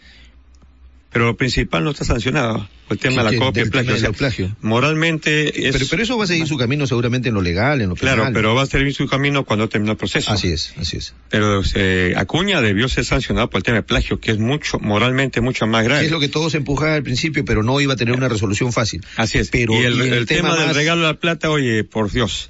pero 1.12 1.26
lo 1.26 1.36
principal 1.36 1.84
no 1.84 1.92
está 1.92 2.06
sancionado, 2.06 2.68
el 2.90 2.98
tema 2.98 3.24
de 3.24 3.32
la 3.34 3.38
copia, 3.38 3.64
el 3.64 3.70
plagio. 3.70 3.94
o 3.94 3.98
sea, 3.98 4.12
plagio. 4.12 4.56
Moralmente 4.62 5.68
es... 5.68 5.74
Pero, 5.74 5.86
pero, 5.90 6.04
eso 6.04 6.18
va 6.18 6.24
a 6.24 6.28
seguir 6.28 6.48
su 6.48 6.58
camino 6.58 6.88
seguramente 6.88 7.30
en 7.30 7.36
lo 7.36 7.42
legal, 7.42 7.82
en 7.82 7.90
lo 7.90 7.96
Claro, 7.96 8.22
penal. 8.22 8.34
pero 8.34 8.56
va 8.56 8.64
a 8.64 8.66
seguir 8.66 8.94
su 8.94 9.08
camino 9.08 9.44
cuando 9.44 9.68
termine 9.68 9.92
el 9.92 9.98
proceso. 9.98 10.32
Así 10.32 10.48
es, 10.52 10.74
así 10.78 10.98
es. 10.98 11.14
Pero 11.30 11.62
eh, 11.76 12.14
Acuña 12.16 12.62
debió 12.62 12.88
ser 12.88 13.04
sancionado 13.04 13.50
por 13.50 13.60
el 13.60 13.64
tema 13.64 13.78
de 13.78 13.84
plagio, 13.84 14.20
que 14.20 14.32
es 14.32 14.40
mucho, 14.40 14.80
moralmente 14.80 15.42
mucho 15.42 15.68
más 15.68 15.84
grave. 15.84 16.06
Es 16.06 16.12
lo 16.12 16.20
que 16.20 16.30
todos 16.30 16.56
empujaban 16.56 16.96
al 16.96 17.04
principio, 17.04 17.44
pero 17.44 17.62
no 17.62 17.80
iba 17.82 17.94
a 17.94 17.98
tener 17.98 18.16
una 18.16 18.30
resolución 18.30 18.72
fácil. 18.72 19.06
Así 19.18 19.38
es. 19.38 19.50
Pero 19.50 19.74
y 19.74 19.84
el, 19.84 19.96
y 19.98 20.10
el 20.10 20.26
tema, 20.26 20.50
más... 20.50 20.60
del 20.66 20.76
regalo 20.76 21.02
de 21.02 21.08
la 21.08 21.20
plata, 21.20 21.50
oye, 21.50 21.84
por 21.84 22.10
Dios. 22.12 22.50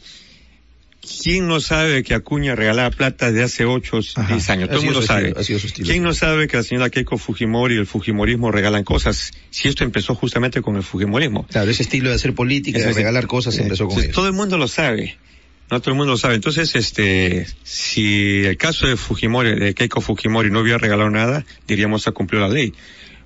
¿Quién 1.23 1.47
no 1.47 1.59
sabe 1.59 2.03
que 2.03 2.13
Acuña 2.13 2.55
regalaba 2.55 2.89
plata 2.91 3.31
de 3.31 3.43
hace 3.43 3.65
8, 3.65 3.99
10 4.27 4.49
años? 4.49 4.69
Todo 4.69 4.79
el 4.79 4.85
mundo 4.85 5.01
sabe. 5.01 5.33
¿Quién 5.83 6.03
no 6.03 6.13
sabe 6.13 6.47
que 6.47 6.57
la 6.57 6.63
señora 6.63 6.89
Keiko 6.89 7.17
Fujimori 7.17 7.75
y 7.75 7.77
el 7.77 7.87
Fujimorismo 7.87 8.51
regalan 8.51 8.83
cosas? 8.83 9.31
Si 9.49 9.67
esto 9.67 9.83
empezó 9.83 10.15
justamente 10.15 10.61
con 10.61 10.75
el 10.75 10.83
Fujimorismo. 10.83 11.45
Claro, 11.47 11.69
ese 11.69 11.83
estilo 11.83 12.09
de 12.09 12.15
hacer 12.15 12.33
política, 12.33 12.79
de 12.79 12.93
regalar 12.93 13.27
cosas, 13.27 13.57
eh, 13.57 13.63
empezó 13.63 13.85
con 13.85 13.91
entonces, 13.91 14.05
ellos. 14.05 14.15
Todo 14.15 14.27
el 14.27 14.33
mundo 14.33 14.57
lo 14.57 14.67
sabe. 14.67 15.17
No 15.69 15.79
todo 15.79 15.91
el 15.91 15.97
mundo 15.97 16.11
lo 16.11 16.17
sabe. 16.17 16.35
Entonces, 16.35 16.75
este, 16.75 17.47
si 17.63 18.43
el 18.43 18.57
caso 18.57 18.87
de 18.87 18.97
Fujimori, 18.97 19.57
de 19.57 19.73
Keiko 19.73 20.01
Fujimori 20.01 20.51
no 20.51 20.59
hubiera 20.59 20.77
regalado 20.77 21.09
nada, 21.09 21.45
diríamos 21.65 22.07
ha 22.07 22.11
cumplido 22.11 22.45
la 22.45 22.53
ley. 22.53 22.73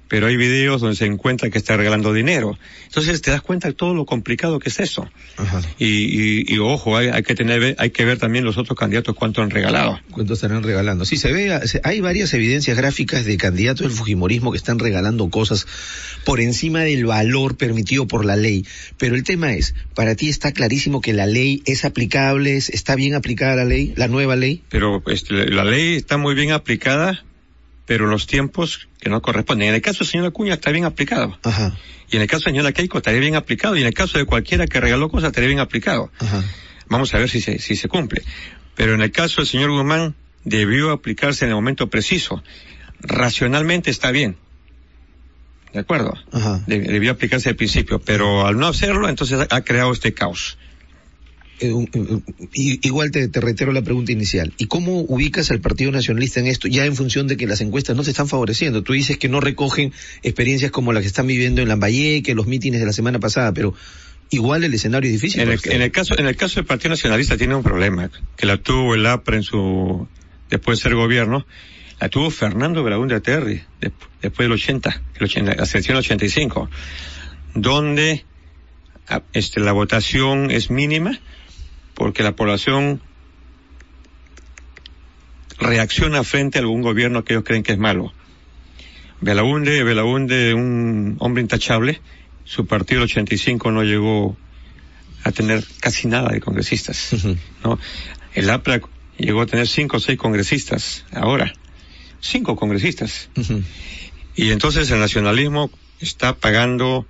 Pero 0.08 0.28
hay 0.28 0.38
videos 0.38 0.82
donde 0.82 0.96
se 0.96 1.06
encuentra 1.06 1.50
que 1.50 1.58
está 1.58 1.78
regalando 1.78 2.14
dinero. 2.14 2.58
Entonces 2.86 3.22
te 3.22 3.32
das 3.32 3.42
cuenta 3.42 3.68
de 3.68 3.74
todo 3.74 3.94
lo 3.94 4.06
complicado 4.06 4.60
que 4.60 4.70
es 4.70 4.80
eso. 4.80 5.10
Ajá. 5.38 5.62
Y, 5.80 5.86
y, 5.86 6.46
y 6.48 6.58
ojo, 6.60 6.98
hay, 6.98 7.08
hay, 7.08 7.24
que 7.24 7.36
tener, 7.36 7.76
hay 7.78 7.90
que 7.90 8.06
ver 8.06 8.18
también 8.18 8.46
los 8.46 8.58
otros 8.58 8.78
candidatos 8.78 9.16
cuánto 9.16 9.42
han 9.42 9.50
regalado. 9.50 10.00
Cuánto 10.12 10.34
estarán 10.34 10.64
regalando. 10.64 11.06
Sí, 11.06 11.18
se 11.18 11.32
ve, 11.32 11.60
hay 11.84 12.02
varias 12.02 12.34
evidencias 12.34 12.78
gráficas 12.78 13.26
de 13.26 13.38
candidatos 13.38 13.88
del 13.88 13.92
Fujimorismo 13.92 14.52
que 14.52 14.58
están 14.58 14.80
regalando 14.80 15.30
cosas 15.30 15.66
por 16.24 16.40
encima 16.40 16.82
del 16.82 17.06
valor 17.06 17.58
permitido 17.58 18.08
por 18.08 18.26
la 18.26 18.36
ley. 18.36 18.66
Pero 18.98 19.16
el 19.16 19.24
tema 19.24 19.54
es, 19.54 19.76
para 19.94 20.16
ti 20.16 20.30
está 20.30 20.52
clarísimo 20.52 21.02
que 21.02 21.14
la 21.14 21.26
ley 21.26 21.62
es 21.66 21.86
aplicable, 21.86 22.58
está 22.58 22.96
bien 22.96 23.16
aplicada 23.16 23.56
la 23.56 23.66
ley, 23.66 23.94
la 23.96 24.08
nueva 24.08 24.36
ley. 24.36 24.64
Pero 24.70 25.04
este, 25.08 25.50
la 25.50 25.64
ley 25.64 25.96
está 25.96 26.18
muy 26.18 26.36
bien 26.36 26.52
aplicada, 26.52 27.24
pero 27.86 28.08
los 28.08 28.28
tiempos 28.28 28.88
que 29.00 29.10
no 29.10 29.22
corresponden. 29.22 29.70
En 29.70 29.76
el 29.76 29.82
caso 29.82 30.00
del 30.00 30.08
señor 30.08 30.28
Acuña 30.28 30.56
está 30.56 30.72
bien 30.72 30.86
aplicado. 30.86 31.38
Ajá. 31.44 31.78
Y 32.10 32.16
en 32.16 32.22
el 32.22 32.28
caso 32.28 32.46
del 32.46 32.56
señor 32.56 32.74
Keiko 32.74 32.98
estaría 32.98 33.20
bien 33.20 33.36
aplicado. 33.36 33.76
Y 33.76 33.82
en 33.82 33.88
el 33.88 33.94
caso 33.94 34.18
de 34.18 34.26
cualquiera 34.26 34.68
que 34.68 34.80
regaló 34.80 35.10
cosas 35.10 35.30
estaría 35.30 35.48
bien 35.48 35.60
aplicado. 35.60 36.12
Ajá. 36.20 36.44
Vamos 36.88 37.14
a 37.14 37.20
ver 37.20 37.30
si 37.30 37.42
se, 37.42 37.60
si 37.60 37.76
se 37.76 37.88
cumple. 37.88 38.24
Pero 38.76 38.94
en 38.94 39.02
el 39.02 39.12
caso 39.12 39.42
del 39.42 39.48
señor 39.48 39.72
Guzmán 39.72 40.16
debió 40.44 40.92
aplicarse 40.92 41.46
en 41.46 41.50
el 41.50 41.56
momento 41.56 41.90
preciso. 41.90 42.44
Racionalmente 43.02 43.92
está 43.92 44.12
bien. 44.12 44.38
¿De 45.74 45.82
acuerdo? 45.82 46.14
Ajá. 46.32 46.64
debió 46.68 47.12
aplicarse 47.12 47.50
al 47.50 47.56
principio. 47.56 48.00
Pero 48.00 48.48
al 48.48 48.58
no 48.58 48.68
hacerlo, 48.68 49.10
entonces 49.10 49.46
ha 49.50 49.62
creado 49.62 49.92
este 49.92 50.14
caos. 50.14 50.58
Eh, 51.60 51.74
igual 52.54 53.12
te, 53.12 53.28
te, 53.30 53.40
reitero 53.40 53.72
la 53.72 53.82
pregunta 53.82 54.12
inicial. 54.12 54.54
¿Y 54.58 54.68
cómo 54.68 55.02
ubicas 55.02 55.52
al 55.52 55.62
Partido 55.62 55.92
Nacionalista 55.92 56.40
en 56.40 56.48
esto, 56.48 56.68
ya 56.68 56.86
en 56.86 56.96
función 56.96 57.28
de 57.28 57.38
que 57.38 57.48
las 57.48 57.62
encuestas 57.62 57.96
no 57.96 58.04
te 58.04 58.10
están 58.10 58.28
favoreciendo? 58.28 58.84
Tú 58.84 58.94
dices 58.94 59.18
que 59.18 59.30
no 59.30 59.40
recogen 59.40 59.94
experiencias 60.22 60.72
como 60.72 60.92
las 60.92 61.02
que 61.02 61.08
están 61.08 61.28
viviendo 61.28 61.62
en 61.62 61.70
Lambayeque, 61.70 62.36
los 62.36 62.48
mítines 62.48 62.82
de 62.82 62.86
la 62.86 62.94
semana 62.94 63.20
pasada, 63.20 63.54
pero 63.54 63.74
igual 64.30 64.64
el 64.64 64.74
escenario 64.74 65.10
es 65.10 65.14
difícil. 65.14 65.42
En 65.42 65.52
el, 65.52 65.60
en 65.64 65.82
el, 65.82 65.92
caso, 65.92 66.18
en 66.18 66.28
el 66.28 66.36
caso 66.36 66.56
del 66.56 66.66
Partido 66.66 66.90
Nacionalista 66.90 67.38
tiene 67.38 67.56
un 67.56 67.64
problema, 67.64 68.10
que 68.36 68.46
la 68.46 68.58
tuvo 68.58 68.96
el 68.96 69.06
APRA 69.06 69.38
en 69.38 69.44
su, 69.44 70.08
después 70.50 70.80
de 70.80 70.84
ser 70.84 70.96
gobierno, 70.96 71.46
la 72.00 72.10
tuvo 72.10 72.30
Fernando 72.30 72.84
Belaúnde 72.84 73.22
Terry, 73.22 73.64
de, 73.80 73.92
después 74.22 74.46
del 74.46 74.52
80, 74.52 75.02
el 75.16 75.24
80, 75.24 75.56
la 75.56 75.66
selección 75.66 75.98
85, 75.98 76.70
donde 77.54 78.26
este, 79.34 79.60
la 79.60 79.72
votación 79.72 80.52
es 80.52 80.70
mínima, 80.70 81.20
porque 81.96 82.24
la 82.24 82.36
población 82.36 83.02
reacciona 85.58 86.24
frente 86.24 86.60
a 86.60 86.62
algún 86.62 86.82
gobierno 86.82 87.24
que 87.24 87.34
ellos 87.34 87.46
creen 87.46 87.64
que 87.64 87.72
es 87.74 87.80
malo. 87.80 88.14
Belaunde, 89.22 89.84
Belaunde, 89.84 90.54
un 90.54 91.16
hombre 91.20 91.42
intachable, 91.42 92.02
su 92.44 92.68
partido 92.68 93.02
el 93.02 93.06
85 93.06 93.72
no 93.72 93.84
llegó 93.84 94.38
a 95.24 95.32
tener 95.32 95.64
casi 95.80 96.08
nada 96.08 96.30
de 96.30 96.40
congresistas, 96.42 97.14
uh 97.14 97.16
-huh. 97.16 97.38
¿no? 97.64 97.80
El 98.34 98.50
APRA 98.50 98.82
llegó 99.18 99.42
a 99.42 99.46
tener 99.46 99.68
cinco 99.68 99.98
o 99.98 100.00
seis 100.00 100.20
congresistas, 100.20 101.06
ahora, 101.12 101.54
cinco 102.20 102.56
congresistas. 102.56 103.30
Uh 103.36 103.42
-huh. 103.42 103.64
Y 104.36 104.52
entonces 104.52 104.92
el 104.92 105.00
nacionalismo 105.00 105.72
está 106.00 106.36
pagando 106.36 107.08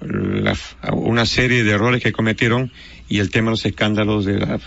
la, 0.00 0.56
una 0.92 1.24
serie 1.24 1.62
de 1.62 1.70
errores 1.70 2.02
que 2.02 2.12
cometieron 2.12 2.72
y 3.12 3.18
el 3.18 3.28
tema 3.28 3.48
de 3.48 3.50
los 3.50 3.66
escándalos 3.66 4.24
de 4.24 4.38
las 4.38 4.62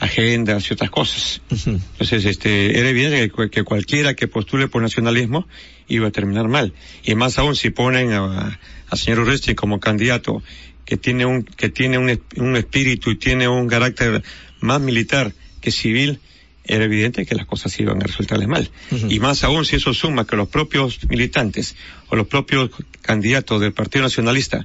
agendas 0.00 0.70
y 0.70 0.72
otras 0.72 0.90
cosas. 0.90 1.42
Uh 1.50 1.54
-huh. 1.54 1.80
Entonces, 1.92 2.24
este, 2.24 2.78
era 2.78 2.88
evidente 2.88 3.30
que, 3.30 3.50
que, 3.50 3.62
cualquiera 3.62 4.14
que 4.14 4.26
postule 4.26 4.68
por 4.68 4.80
nacionalismo 4.80 5.46
iba 5.86 6.08
a 6.08 6.10
terminar 6.10 6.48
mal. 6.48 6.72
Y 7.04 7.14
más 7.14 7.36
aún 7.38 7.56
si 7.56 7.68
ponen 7.68 8.12
a, 8.12 8.58
a 8.88 8.96
señor 8.96 9.20
Urresti 9.20 9.54
como 9.54 9.80
candidato 9.80 10.42
que 10.86 10.96
tiene 10.96 11.26
un, 11.26 11.42
que 11.42 11.68
tiene 11.68 11.98
un, 11.98 12.18
un 12.36 12.56
espíritu 12.56 13.10
y 13.10 13.16
tiene 13.16 13.48
un 13.48 13.68
carácter 13.68 14.22
más 14.60 14.80
militar 14.80 15.34
que 15.60 15.70
civil, 15.70 16.20
era 16.64 16.84
evidente 16.84 17.26
que 17.26 17.34
las 17.34 17.44
cosas 17.44 17.78
iban 17.80 18.00
a 18.02 18.06
resultarles 18.06 18.48
mal. 18.48 18.70
Uh 18.90 18.94
-huh. 18.94 19.12
Y 19.12 19.20
más 19.20 19.44
aún 19.44 19.66
si 19.66 19.76
eso 19.76 19.92
suma 19.92 20.26
que 20.26 20.36
los 20.36 20.48
propios 20.48 21.00
militantes 21.10 21.76
o 22.08 22.16
los 22.16 22.26
propios 22.28 22.70
candidatos 23.02 23.60
del 23.60 23.72
Partido 23.74 24.04
Nacionalista, 24.04 24.64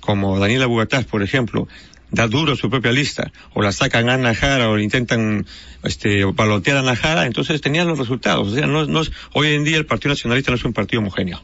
como 0.00 0.38
Daniela 0.38 0.66
Bugatás, 0.66 1.04
por 1.04 1.22
ejemplo, 1.22 1.68
da 2.12 2.28
duro 2.28 2.54
su 2.56 2.70
propia 2.70 2.92
lista, 2.92 3.32
o 3.54 3.62
la 3.62 3.72
sacan 3.72 4.08
a 4.08 4.14
Ana 4.14 4.34
Jara, 4.34 4.70
o 4.70 4.78
intentan 4.78 5.46
este, 5.82 6.24
balotear 6.24 6.76
a 6.76 6.80
Ana 6.80 6.94
Jara, 6.94 7.26
entonces 7.26 7.60
tenían 7.60 7.88
los 7.88 7.98
resultados. 7.98 8.48
O 8.48 8.54
sea, 8.54 8.66
no, 8.66 8.86
no, 8.86 9.02
hoy 9.32 9.48
en 9.48 9.64
día 9.64 9.78
el 9.78 9.86
Partido 9.86 10.10
Nacionalista 10.10 10.50
no 10.52 10.56
es 10.56 10.64
un 10.64 10.72
partido 10.72 11.00
homogéneo. 11.00 11.42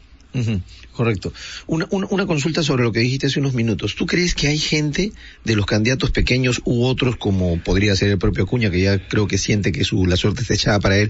Correcto. 0.99 1.31
Una, 1.65 1.87
una, 1.91 2.07
una, 2.09 2.25
consulta 2.25 2.61
sobre 2.61 2.83
lo 2.83 2.91
que 2.91 2.99
dijiste 2.99 3.27
hace 3.27 3.39
unos 3.39 3.53
minutos. 3.53 3.95
¿Tú 3.95 4.05
crees 4.05 4.35
que 4.35 4.49
hay 4.49 4.57
gente 4.57 5.13
de 5.45 5.55
los 5.55 5.65
candidatos 5.65 6.11
pequeños 6.11 6.61
u 6.65 6.83
otros, 6.83 7.15
como 7.15 7.57
podría 7.63 7.95
ser 7.95 8.09
el 8.09 8.17
propio 8.17 8.43
Acuña, 8.43 8.69
que 8.69 8.81
ya 8.81 9.07
creo 9.07 9.25
que 9.25 9.37
siente 9.37 9.71
que 9.71 9.85
su, 9.85 10.05
la 10.05 10.17
suerte 10.17 10.41
está 10.41 10.55
echada 10.55 10.81
para 10.81 10.97
él, 10.97 11.09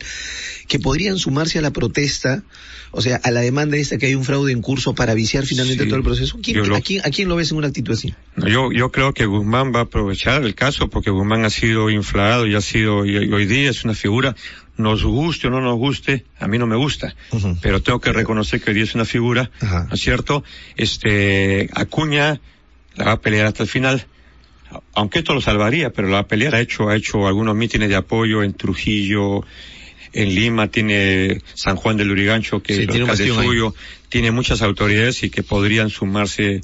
que 0.67 0.77
podrían 0.77 1.17
sumarse 1.17 1.57
a 1.57 1.63
la 1.63 1.71
protesta, 1.71 2.43
o 2.91 3.01
sea, 3.01 3.15
a 3.15 3.31
la 3.31 3.41
demanda 3.41 3.77
esta 3.77 3.97
que 3.97 4.05
hay 4.05 4.13
un 4.13 4.25
fraude 4.25 4.51
en 4.51 4.61
curso 4.61 4.93
para 4.93 5.15
viciar 5.15 5.47
finalmente 5.47 5.85
sí, 5.85 5.89
todo 5.89 5.97
el 5.97 6.05
proceso? 6.05 6.37
¿Quién, 6.39 6.69
lo, 6.69 6.75
a, 6.75 6.81
quién, 6.81 7.01
¿A 7.03 7.09
quién 7.09 7.27
lo 7.27 7.35
ves 7.35 7.49
en 7.49 7.57
una 7.57 7.69
actitud 7.69 7.93
así? 7.93 8.13
No, 8.35 8.47
yo, 8.47 8.71
yo 8.71 8.91
creo 8.91 9.15
que 9.15 9.25
Guzmán 9.25 9.73
va 9.73 9.79
a 9.79 9.83
aprovechar 9.83 10.43
el 10.43 10.53
caso 10.53 10.91
porque 10.91 11.09
Guzmán 11.09 11.45
ha 11.45 11.49
sido 11.49 11.89
inflado 11.89 12.45
y 12.45 12.53
ha 12.53 12.61
sido, 12.61 13.07
y, 13.07 13.17
y 13.17 13.33
hoy 13.33 13.47
día 13.47 13.71
es 13.71 13.83
una 13.83 13.95
figura 13.95 14.35
nos 14.79 15.03
guste 15.03 15.47
o 15.47 15.49
no 15.51 15.61
nos 15.61 15.77
guste, 15.77 16.25
a 16.39 16.47
mí 16.47 16.57
no 16.57 16.65
me 16.65 16.77
gusta, 16.77 17.13
uh 17.31 17.37
-huh. 17.37 17.57
pero 17.61 17.81
tengo 17.81 17.99
que 17.99 18.13
reconocer 18.13 18.61
que 18.61 18.71
hoy 18.71 18.81
es 18.81 18.95
una 18.95 19.05
figura, 19.05 19.51
uh 19.61 19.65
-huh. 19.65 19.87
¿no 19.89 19.93
es 19.93 19.99
cierto? 20.01 20.43
Este, 20.77 21.69
Acuña 21.73 22.39
la 22.95 23.05
va 23.05 23.11
a 23.11 23.21
pelear 23.21 23.45
hasta 23.45 23.63
el 23.63 23.69
final, 23.69 24.05
aunque 24.93 25.19
esto 25.19 25.33
lo 25.33 25.41
salvaría, 25.41 25.91
pero 25.91 26.07
la 26.07 26.15
va 26.15 26.19
a 26.21 26.27
pelear, 26.27 26.55
ha 26.55 26.61
hecho, 26.61 26.89
ha 26.89 26.95
hecho 26.95 27.27
algunos 27.27 27.55
mítines 27.55 27.89
de 27.89 27.95
apoyo 27.95 28.41
en 28.41 28.53
Trujillo, 28.53 29.43
en 30.13 30.33
Lima, 30.33 30.69
tiene 30.69 31.41
San 31.53 31.75
Juan 31.75 31.97
del 31.97 32.11
Urigancho, 32.11 32.63
que 32.63 32.75
sí, 32.75 32.87
es 32.89 33.33
suyo, 33.33 33.75
tiene 34.09 34.31
muchas 34.31 34.61
autoridades 34.61 35.23
y 35.23 35.29
que 35.29 35.43
podrían 35.43 35.89
sumarse 35.89 36.61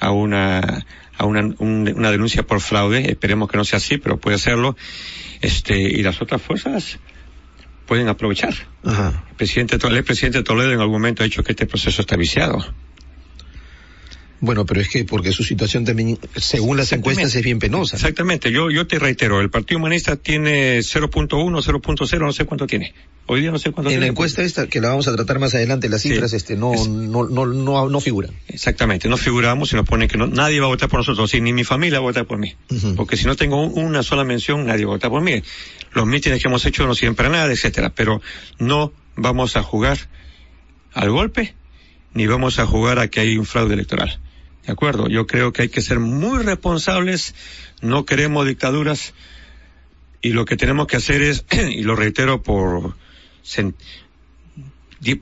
a 0.00 0.10
una, 0.10 0.86
a 1.16 1.26
una, 1.26 1.42
una 1.58 2.10
denuncia 2.10 2.44
por 2.44 2.60
fraude, 2.60 3.10
esperemos 3.10 3.50
que 3.50 3.56
no 3.56 3.64
sea 3.64 3.76
así, 3.76 3.98
pero 3.98 4.16
puede 4.18 4.36
hacerlo, 4.36 4.76
este, 5.42 5.78
y 5.78 6.02
las 6.02 6.22
otras 6.22 6.40
fuerzas 6.40 6.98
pueden 7.88 8.08
aprovechar. 8.08 8.54
Ajá. 8.84 9.24
El 9.30 9.34
presidente, 9.34 9.78
el 9.84 10.04
presidente 10.04 10.42
Toledo 10.42 10.72
en 10.72 10.80
algún 10.80 10.96
momento 10.96 11.22
ha 11.22 11.24
dicho 11.24 11.42
que 11.42 11.52
este 11.52 11.66
proceso 11.66 12.02
está 12.02 12.16
viciado. 12.16 12.64
Bueno, 14.40 14.64
pero 14.64 14.80
es 14.80 14.88
que 14.88 15.04
porque 15.04 15.32
su 15.32 15.42
situación 15.42 15.84
también, 15.84 16.16
según 16.36 16.76
las 16.76 16.92
encuestas, 16.92 17.34
es 17.34 17.42
bien 17.42 17.58
penosa. 17.58 17.96
Exactamente. 17.96 18.52
Yo, 18.52 18.70
yo 18.70 18.86
te 18.86 19.00
reitero, 19.00 19.40
el 19.40 19.50
Partido 19.50 19.78
Humanista 19.78 20.14
tiene 20.14 20.78
0.1, 20.78 21.28
0.0, 21.60 22.18
no 22.20 22.32
sé 22.32 22.44
cuánto 22.44 22.66
tiene. 22.68 22.94
Hoy 23.26 23.40
día 23.40 23.50
no 23.50 23.58
sé 23.58 23.72
cuánto 23.72 23.90
en 23.90 23.94
tiene. 23.94 24.06
la 24.06 24.06
encuesta 24.12 24.42
esta, 24.42 24.68
que 24.68 24.80
la 24.80 24.90
vamos 24.90 25.08
a 25.08 25.16
tratar 25.16 25.40
más 25.40 25.54
adelante, 25.54 25.88
las 25.88 26.02
cifras 26.02 26.30
Sí. 26.30 26.36
este, 26.36 26.56
no, 26.56 26.72
Es- 26.72 26.86
no, 26.86 27.24
no, 27.28 27.46
no, 27.46 27.88
no 27.88 28.00
figuran. 28.00 28.30
Exactamente. 28.46 29.08
No 29.08 29.16
figuramos 29.16 29.72
y 29.72 29.76
nos 29.76 29.84
ponen 29.86 30.08
que 30.08 30.16
no, 30.16 30.28
nadie 30.28 30.60
va 30.60 30.66
a 30.66 30.70
votar 30.70 30.88
por 30.88 31.00
nosotros. 31.00 31.28
Sí, 31.30 31.40
ni 31.40 31.52
mi 31.52 31.64
familia 31.64 31.98
va 31.98 32.04
a 32.06 32.08
votar 32.10 32.24
por 32.26 32.38
mí. 32.38 32.54
Porque 32.96 33.16
si 33.16 33.24
no 33.26 33.34
tengo 33.34 33.60
un- 33.60 33.84
una 33.86 34.02
sola 34.04 34.22
mención, 34.22 34.64
nadie 34.66 34.84
va 34.84 34.92
a 34.92 34.94
votar 34.96 35.10
por 35.10 35.20
mí. 35.22 35.42
Los 35.92 36.06
mítines 36.06 36.40
que 36.40 36.46
hemos 36.48 36.64
hecho 36.64 36.86
no 36.86 36.94
sirven 36.94 37.16
para 37.16 37.28
nada, 37.28 37.52
etcétera. 37.52 37.92
Pero 37.94 38.22
no 38.60 38.92
vamos 39.16 39.56
a 39.56 39.62
jugar 39.64 39.98
al 40.94 41.10
golpe, 41.10 41.54
ni 42.14 42.26
vamos 42.28 42.58
a 42.60 42.66
jugar 42.66 42.98
a 43.00 43.08
que 43.08 43.18
hay 43.20 43.36
un 43.36 43.44
fraude 43.46 43.74
electoral. 43.74 44.20
¿De 44.68 44.72
acuerdo? 44.72 45.08
Yo 45.08 45.26
creo 45.26 45.50
que 45.50 45.62
hay 45.62 45.68
que 45.70 45.80
ser 45.80 45.98
muy 45.98 46.42
responsables, 46.42 47.34
no 47.80 48.04
queremos 48.04 48.46
dictaduras, 48.46 49.14
y 50.20 50.32
lo 50.32 50.44
que 50.44 50.58
tenemos 50.58 50.86
que 50.86 50.96
hacer 50.96 51.22
es, 51.22 51.46
y 51.50 51.84
lo 51.84 51.96
reitero 51.96 52.42
por, 52.42 52.94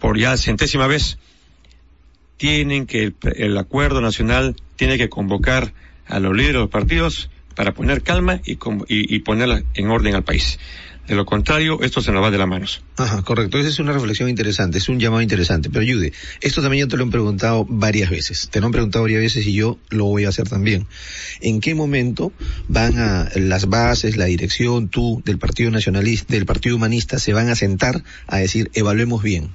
por 0.00 0.18
ya 0.18 0.36
centésima 0.36 0.88
vez, 0.88 1.18
tienen 2.38 2.86
que, 2.86 3.14
el, 3.36 3.56
acuerdo 3.56 4.00
nacional 4.00 4.56
tiene 4.74 4.98
que 4.98 5.08
convocar 5.08 5.72
a 6.08 6.18
los 6.18 6.32
líderes 6.32 6.54
de 6.54 6.60
los 6.62 6.70
partidos 6.70 7.30
para 7.54 7.72
poner 7.72 8.02
calma 8.02 8.40
y, 8.44 8.58
y 8.88 9.18
poner 9.20 9.64
en 9.74 9.90
orden 9.90 10.16
al 10.16 10.24
país. 10.24 10.58
De 11.06 11.14
lo 11.14 11.24
contrario, 11.24 11.80
esto 11.82 12.02
se 12.02 12.10
nos 12.10 12.22
va 12.22 12.30
de 12.32 12.38
las 12.38 12.48
manos. 12.48 12.82
Ajá, 12.96 13.22
correcto. 13.22 13.58
Esa 13.58 13.68
es 13.68 13.78
una 13.78 13.92
reflexión 13.92 14.28
interesante, 14.28 14.78
es 14.78 14.88
un 14.88 14.98
llamado 14.98 15.22
interesante. 15.22 15.70
Pero 15.70 15.84
Yude, 15.84 16.12
esto 16.40 16.62
también 16.62 16.86
yo 16.86 16.88
te 16.88 16.96
lo 16.96 17.04
han 17.04 17.10
preguntado 17.10 17.64
varias 17.68 18.10
veces. 18.10 18.48
Te 18.50 18.60
lo 18.60 18.66
han 18.66 18.72
preguntado 18.72 19.04
varias 19.04 19.20
veces 19.20 19.46
y 19.46 19.52
yo 19.52 19.78
lo 19.90 20.06
voy 20.06 20.24
a 20.24 20.30
hacer 20.30 20.48
también. 20.48 20.86
¿En 21.40 21.60
qué 21.60 21.74
momento 21.74 22.32
van 22.68 22.98
a 22.98 23.30
las 23.36 23.66
bases, 23.66 24.16
la 24.16 24.24
dirección, 24.24 24.88
tú, 24.88 25.22
del 25.24 25.38
Partido 25.38 25.70
Nacionalista, 25.70 26.34
del 26.34 26.46
Partido 26.46 26.74
Humanista, 26.74 27.20
se 27.20 27.32
van 27.32 27.48
a 27.50 27.54
sentar 27.54 28.02
a 28.26 28.38
decir, 28.38 28.70
evaluemos 28.74 29.22
bien? 29.22 29.50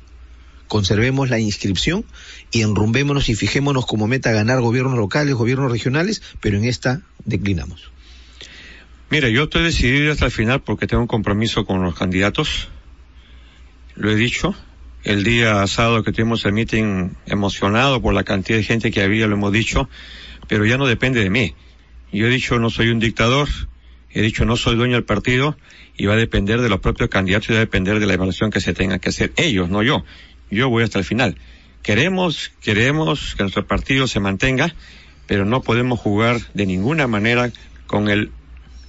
Conservemos 0.70 1.29
la 1.29 1.38
inscripción 1.38 2.05
y 2.53 2.62
enrumbémonos 2.62 3.27
y 3.27 3.36
fijémonos 3.36 3.86
como 3.86 4.08
meta 4.08 4.31
ganar 4.31 4.62
gobiernos 4.62 4.98
locales, 4.98 5.36
gobiernos 5.36 5.70
regionales, 5.70 6.22
pero 6.39 6.58
en 6.58 6.63
esta 6.63 7.01
declinamos. 7.25 7.91
Mira, 9.12 9.27
yo 9.27 9.44
estoy 9.44 9.63
decidido 9.63 10.13
hasta 10.13 10.24
el 10.24 10.32
final 10.32 10.62
porque 10.62 10.88
tengo 10.88 11.01
un 11.01 11.08
compromiso 11.08 11.65
con 11.65 11.84
los 11.84 11.96
candidatos. 11.96 12.70
Lo 13.96 14.10
he 14.10 14.15
dicho. 14.15 14.56
El 15.03 15.25
día 15.25 15.68
sábado 15.68 16.01
que 16.01 16.13
tuvimos 16.13 16.46
el 16.46 16.53
meeting 16.53 17.10
emocionado 17.25 18.01
por 18.01 18.13
la 18.13 18.24
cantidad 18.24 18.58
de 18.58 18.63
gente 18.63 18.89
que 18.89 19.01
había, 19.01 19.27
lo 19.27 19.36
hemos 19.36 19.51
dicho, 19.51 19.89
pero 20.48 20.65
ya 20.65 20.77
no 20.77 20.88
depende 20.88 21.22
de 21.22 21.30
mí. 21.30 21.56
Yo 22.13 22.27
he 22.27 22.30
dicho 22.30 22.58
no 22.58 22.70
soy 22.70 22.88
un 22.88 23.00
dictador, 23.00 23.50
he 24.12 24.22
dicho 24.22 24.46
no 24.46 24.56
soy 24.56 24.77
dueño 24.77 24.94
del 24.94 25.03
partido 25.03 25.58
y 25.98 26.06
va 26.06 26.13
a 26.13 26.18
depender 26.18 26.62
de 26.62 26.70
los 26.70 26.80
propios 26.80 27.10
candidatos 27.10 27.50
y 27.50 27.53
va 27.53 27.58
a 27.58 27.62
depender 27.62 28.00
de 28.00 28.06
la 28.06 28.13
evaluación 28.13 28.50
que 28.50 28.62
se 28.62 28.74
tenga 28.74 29.00
que 29.00 29.10
hacer 29.10 29.34
ellos, 29.36 29.70
no 29.70 29.84
yo. 29.84 30.06
Yo 30.50 30.70
voy 30.70 30.84
hasta 30.84 31.00
el 31.00 31.06
final. 31.06 31.36
Queremos, 31.84 32.53
queremos 32.62 33.36
que 33.36 33.44
nuestro 33.44 33.68
partido 33.68 34.08
se 34.08 34.22
mantenga, 34.22 34.74
pero 35.27 35.44
no 35.44 35.63
podemos 35.63 36.00
jugar 36.00 36.39
de 36.53 36.65
ninguna 36.65 37.08
manera 37.08 37.51
con 37.88 38.08
el 38.08 38.32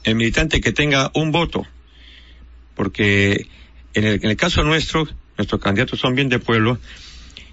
el 0.05 0.15
militante 0.17 0.61
que 0.61 0.73
tenga 0.73 1.11
un 1.15 1.33
voto, 1.33 1.67
porque 2.75 3.47
en 3.95 4.05
el, 4.05 4.15
en 4.23 4.31
el 4.31 4.37
caso 4.37 4.63
nuestro, 4.65 5.07
nuestros 5.37 5.61
candidatos 5.61 6.01
son 6.01 6.15
bien 6.15 6.29
de 6.29 6.39
pueblo, 6.39 6.79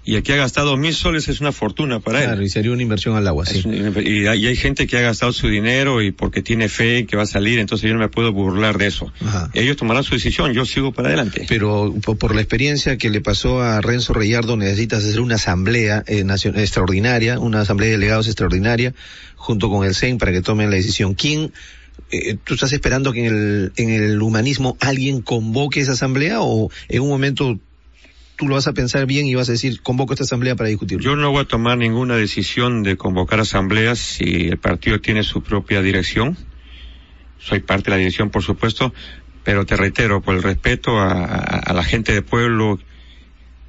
y 0.02 0.14
el 0.16 0.22
que 0.22 0.32
ha 0.32 0.36
gastado 0.36 0.78
mil 0.78 0.94
soles 0.94 1.28
es 1.28 1.42
una 1.42 1.52
fortuna 1.52 2.00
para 2.00 2.20
Claro, 2.22 2.40
él. 2.40 2.46
y 2.46 2.48
sería 2.48 2.72
una 2.72 2.82
inversión 2.82 3.16
al 3.16 3.28
agua, 3.28 3.44
sí. 3.44 3.62
Un- 3.66 3.94
y, 4.02 4.26
hay, 4.26 4.42
y 4.44 4.46
hay 4.46 4.56
gente 4.56 4.86
que 4.86 4.96
ha 4.96 5.02
gastado 5.02 5.30
su 5.32 5.46
dinero 5.46 6.00
y 6.00 6.10
porque 6.10 6.40
tiene 6.40 6.70
fe 6.70 7.04
que 7.04 7.16
va 7.16 7.24
a 7.24 7.26
salir, 7.26 7.58
entonces 7.58 7.86
yo 7.86 7.94
no 7.94 8.00
me 8.00 8.08
puedo 8.08 8.32
burlar 8.32 8.78
de 8.78 8.86
eso. 8.86 9.12
Ajá. 9.20 9.50
Ellos 9.52 9.76
tomarán 9.76 10.02
su 10.02 10.14
decisión, 10.14 10.54
yo 10.54 10.64
sigo 10.64 10.92
para 10.92 11.08
adelante. 11.08 11.44
Pero 11.48 11.94
por, 12.18 12.34
la 12.34 12.40
experiencia 12.40 12.96
que 12.96 13.10
le 13.10 13.20
pasó 13.20 13.60
a 13.62 13.82
Renzo 13.82 14.14
Reyardo, 14.14 14.56
necesitas 14.56 15.04
hacer 15.04 15.20
una 15.20 15.34
asamblea 15.34 16.02
eh, 16.06 16.24
nacio- 16.24 16.56
extraordinaria, 16.56 17.38
una 17.38 17.60
asamblea 17.60 17.88
de 17.90 17.96
delegados 17.98 18.26
extraordinaria, 18.26 18.94
junto 19.36 19.68
con 19.68 19.86
el 19.86 19.94
CEN 19.94 20.16
para 20.16 20.32
que 20.32 20.40
tomen 20.40 20.70
la 20.70 20.76
decisión. 20.76 21.12
¿Quién, 21.14 21.52
eh, 22.10 22.36
tú 22.42 22.54
estás 22.54 22.72
esperando 22.72 23.12
que 23.12 23.20
en 23.26 23.34
el, 23.34 23.72
en 23.76 23.90
el 23.90 24.22
humanismo 24.22 24.76
alguien 24.80 25.22
convoque 25.22 25.80
esa 25.80 25.92
asamblea 25.92 26.40
o 26.40 26.70
en 26.88 27.02
un 27.02 27.08
momento 27.08 27.58
tú 28.36 28.48
lo 28.48 28.54
vas 28.54 28.66
a 28.66 28.72
pensar 28.72 29.04
bien 29.06 29.26
y 29.26 29.34
vas 29.34 29.48
a 29.48 29.52
decir, 29.52 29.82
convoco 29.82 30.14
esta 30.14 30.24
asamblea 30.24 30.56
para 30.56 30.68
discutirlo? 30.70 31.04
Yo 31.04 31.14
no 31.16 31.30
voy 31.30 31.42
a 31.42 31.44
tomar 31.44 31.76
ninguna 31.76 32.16
decisión 32.16 32.82
de 32.82 32.96
convocar 32.96 33.40
asambleas 33.40 33.98
si 33.98 34.48
el 34.48 34.58
partido 34.58 34.98
tiene 35.00 35.22
su 35.24 35.42
propia 35.42 35.82
dirección. 35.82 36.38
Soy 37.38 37.60
parte 37.60 37.84
de 37.84 37.90
la 37.92 37.96
dirección, 37.98 38.30
por 38.30 38.42
supuesto, 38.42 38.94
pero 39.44 39.66
te 39.66 39.76
reitero, 39.76 40.20
por 40.22 40.34
el 40.36 40.42
respeto 40.42 40.98
a, 40.98 41.12
a- 41.12 41.58
a 41.58 41.72
la 41.74 41.82
gente 41.84 42.12
de 42.12 42.22
pueblo 42.22 42.78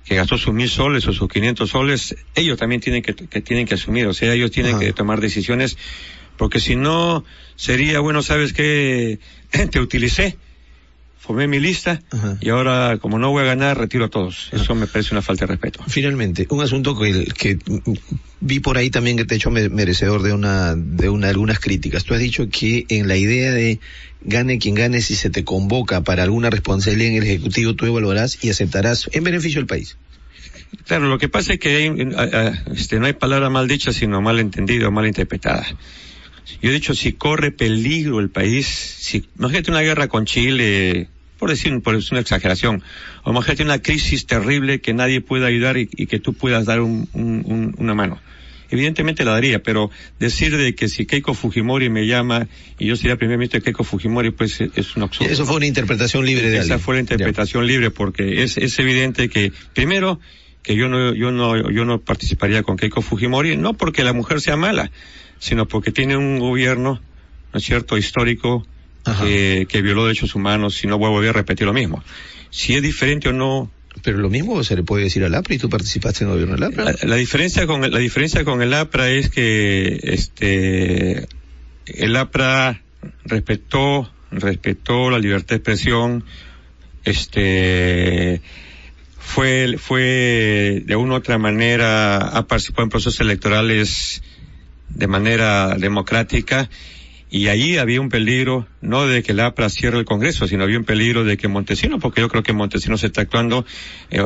que 0.05 0.15
gastó 0.15 0.37
sus 0.37 0.53
mil 0.53 0.69
soles 0.69 1.07
o 1.07 1.13
sus 1.13 1.27
500 1.29 1.69
soles, 1.69 2.15
ellos 2.35 2.57
también 2.57 2.81
tienen 2.81 3.01
que, 3.01 3.13
que 3.13 3.41
tienen 3.41 3.65
que 3.65 3.75
asumir, 3.75 4.07
o 4.07 4.13
sea, 4.13 4.33
ellos 4.33 4.51
tienen 4.51 4.75
Ajá. 4.75 4.83
que 4.85 4.93
tomar 4.93 5.21
decisiones, 5.21 5.77
porque 6.41 6.59
si 6.59 6.75
no, 6.75 7.23
sería, 7.55 7.99
bueno, 7.99 8.23
¿sabes 8.23 8.51
qué? 8.51 9.19
Te 9.71 9.79
utilicé, 9.79 10.37
formé 11.19 11.47
mi 11.47 11.59
lista, 11.59 12.01
Ajá. 12.09 12.39
y 12.41 12.49
ahora, 12.49 12.97
como 12.99 13.19
no 13.19 13.29
voy 13.29 13.43
a 13.43 13.45
ganar, 13.45 13.77
retiro 13.77 14.05
a 14.05 14.07
todos. 14.09 14.49
Eso 14.51 14.73
me 14.73 14.87
parece 14.87 15.13
una 15.13 15.21
falta 15.21 15.45
de 15.45 15.51
respeto. 15.51 15.83
Finalmente, 15.87 16.47
un 16.49 16.61
asunto 16.63 16.97
que, 16.97 17.25
que 17.37 17.59
vi 18.39 18.59
por 18.59 18.79
ahí 18.79 18.89
también 18.89 19.17
que 19.17 19.25
te 19.25 19.35
ha 19.35 19.37
hecho 19.37 19.51
me- 19.51 19.69
merecedor 19.69 20.23
de 20.23 20.33
una, 20.33 20.73
de 20.75 21.09
una, 21.09 21.29
algunas 21.29 21.59
críticas. 21.59 22.05
Tú 22.05 22.15
has 22.15 22.19
dicho 22.19 22.49
que 22.49 22.87
en 22.89 23.07
la 23.07 23.17
idea 23.17 23.51
de 23.51 23.79
gane 24.21 24.57
quien 24.57 24.73
gane, 24.73 24.99
si 25.01 25.13
se 25.13 25.29
te 25.29 25.43
convoca 25.43 26.01
para 26.01 26.23
alguna 26.23 26.49
responsabilidad 26.49 27.11
en 27.11 27.17
el 27.17 27.23
Ejecutivo, 27.29 27.75
tú 27.75 27.85
evaluarás 27.85 28.43
y 28.43 28.49
aceptarás 28.49 29.11
en 29.13 29.23
beneficio 29.23 29.59
del 29.59 29.67
país. 29.67 29.95
Claro, 30.87 31.07
lo 31.07 31.19
que 31.19 31.29
pasa 31.29 31.53
es 31.53 31.59
que 31.59 31.75
hay, 31.75 31.85
eh, 31.85 31.95
eh, 32.17 32.51
este, 32.75 32.99
no 32.99 33.05
hay 33.05 33.13
palabra 33.13 33.51
mal 33.51 33.67
dicha, 33.67 33.93
sino 33.93 34.21
mal 34.21 34.39
entendida 34.39 34.87
o 34.87 34.91
mal 34.91 35.05
interpretada. 35.05 35.67
Yo 36.61 36.69
he 36.69 36.73
dicho, 36.73 36.93
si 36.95 37.13
corre 37.13 37.51
peligro 37.51 38.19
el 38.19 38.29
país, 38.29 38.67
si, 38.67 39.25
imagínate 39.37 39.71
una 39.71 39.81
guerra 39.81 40.07
con 40.07 40.25
Chile, 40.25 41.07
por 41.39 41.49
decir, 41.49 41.79
por 41.81 41.95
decir 41.95 42.11
una 42.13 42.21
exageración, 42.21 42.83
o 43.23 43.31
imagínate 43.31 43.63
una 43.63 43.81
crisis 43.81 44.25
terrible 44.25 44.79
que 44.81 44.93
nadie 44.93 45.21
pueda 45.21 45.47
ayudar 45.47 45.77
y, 45.77 45.89
y 45.95 46.07
que 46.07 46.19
tú 46.19 46.33
puedas 46.33 46.65
dar 46.65 46.81
un- 46.81 47.07
un- 47.13 47.43
un- 47.45 47.75
una 47.77 47.93
mano. 47.95 48.19
Evidentemente 48.69 49.25
la 49.25 49.31
daría, 49.31 49.61
pero 49.63 49.91
decir 50.19 50.55
de 50.55 50.73
que 50.75 50.87
si 50.87 51.05
Keiko 51.05 51.33
Fujimori 51.33 51.89
me 51.89 52.07
llama 52.07 52.47
y 52.79 52.85
yo 52.87 52.95
sería 52.95 53.17
primer 53.17 53.37
ministro 53.37 53.59
de 53.59 53.65
Keiko 53.65 53.83
Fujimori, 53.83 54.31
pues 54.31 54.61
es, 54.61 54.95
un 54.95 55.03
absurdo. 55.03 55.29
Eso 55.29 55.45
fue 55.45 55.57
una 55.57 55.65
interpretación 55.65 56.25
libre 56.25 56.49
de 56.49 56.59
Esa 56.59 56.79
fue 56.79 56.95
la 56.95 57.01
interpretación 57.01 57.67
libre 57.67 57.91
porque 57.91 58.43
es, 58.43 58.57
es 58.57 58.79
evidente 58.79 59.27
que, 59.27 59.51
primero, 59.73 60.21
que 60.63 60.75
yo 60.75 60.87
no, 60.87 61.13
yo 61.13 61.31
no, 61.31 61.69
yo 61.69 61.83
no 61.83 61.99
participaría 61.99 62.63
con 62.63 62.77
Keiko 62.77 63.01
Fujimori, 63.01 63.57
no 63.57 63.73
porque 63.73 64.05
la 64.05 64.13
mujer 64.13 64.39
sea 64.39 64.55
mala, 64.55 64.89
sino 65.41 65.67
porque 65.67 65.91
tiene 65.91 66.15
un 66.15 66.37
gobierno, 66.39 67.01
¿no 67.51 67.57
es 67.57 67.65
cierto?, 67.65 67.97
histórico, 67.97 68.65
Ajá. 69.03 69.25
que, 69.25 69.81
violó 69.81 70.05
derechos 70.05 70.35
humanos 70.35 70.83
y 70.83 70.87
no 70.87 70.99
voy 70.99 71.07
a 71.07 71.09
volver 71.09 71.31
a 71.31 71.33
repetir 71.33 71.65
lo 71.65 71.73
mismo. 71.73 72.03
Si 72.51 72.75
es 72.75 72.83
diferente 72.83 73.27
o 73.29 73.33
no, 73.33 73.71
Pero 74.03 74.19
lo 74.19 74.29
mismo 74.29 74.63
se 74.63 74.75
le 74.75 74.83
puede 74.83 75.05
decir 75.05 75.23
al 75.23 75.33
APRA 75.33 75.55
y 75.55 75.57
tú 75.57 75.67
participaste 75.67 76.23
en 76.23 76.29
el 76.29 76.35
gobierno 76.35 76.55
del 76.55 76.71
APRA. 76.71 76.85
la, 76.85 76.95
la 77.01 77.15
diferencia 77.15 77.65
con, 77.65 77.81
la 77.81 77.99
diferencia 77.99 78.45
con 78.45 78.61
el 78.61 78.71
APRA 78.73 79.09
es 79.09 79.29
que, 79.29 79.99
este, 80.03 81.27
el 81.87 82.15
APRA 82.15 82.83
respetó, 83.25 84.11
respetó 84.29 85.09
la 85.09 85.17
libertad 85.17 85.49
de 85.49 85.55
expresión, 85.55 86.23
este, 87.03 88.41
fue, 89.17 89.75
fue 89.79 90.83
de 90.85 90.95
una 90.95 91.15
u 91.15 91.17
otra 91.17 91.39
manera, 91.39 92.17
ha 92.19 92.45
participado 92.45 92.83
en 92.83 92.89
procesos 92.89 93.19
electorales 93.21 94.21
de 94.95 95.07
manera 95.07 95.75
democrática 95.75 96.69
y 97.33 97.47
allí 97.47 97.77
había 97.77 98.01
un 98.01 98.09
peligro, 98.09 98.67
no 98.81 99.07
de 99.07 99.23
que 99.23 99.31
el 99.31 99.39
APRA 99.39 99.69
cierre 99.69 99.97
el 99.97 100.05
Congreso, 100.05 100.47
sino 100.47 100.65
había 100.65 100.77
un 100.77 100.83
peligro 100.83 101.23
de 101.23 101.37
que 101.37 101.47
Montesino, 101.47 101.97
porque 101.97 102.19
yo 102.19 102.27
creo 102.27 102.43
que 102.43 102.51
Montesino 102.51 102.97
se 102.97 103.07
está 103.07 103.21
actuando, 103.21 103.65
eh, 104.09 104.21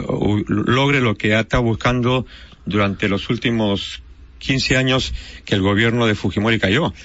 logre 0.47 1.01
lo 1.01 1.15
que 1.15 1.36
ha 1.36 1.41
estado 1.41 1.62
buscando 1.62 2.25
durante 2.65 3.08
los 3.08 3.30
últimos 3.30 4.01
15 4.39 4.78
años 4.78 5.13
que 5.45 5.54
el 5.54 5.62
gobierno 5.62 6.08
de 6.08 6.15
Fujimori 6.15 6.58
cayó. 6.58 6.95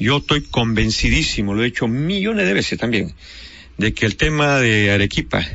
Yo 0.00 0.16
estoy 0.16 0.42
convencidísimo, 0.42 1.54
lo 1.54 1.62
he 1.62 1.68
hecho 1.68 1.86
millones 1.86 2.44
de 2.44 2.52
veces 2.52 2.76
también, 2.76 3.14
de 3.78 3.94
que 3.94 4.04
el 4.04 4.16
tema 4.16 4.58
de 4.58 4.90
Arequipa, 4.90 5.46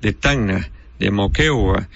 de 0.00 0.12
Tacna, 0.12 0.70
de 1.00 1.10
Moquegua, 1.10 1.88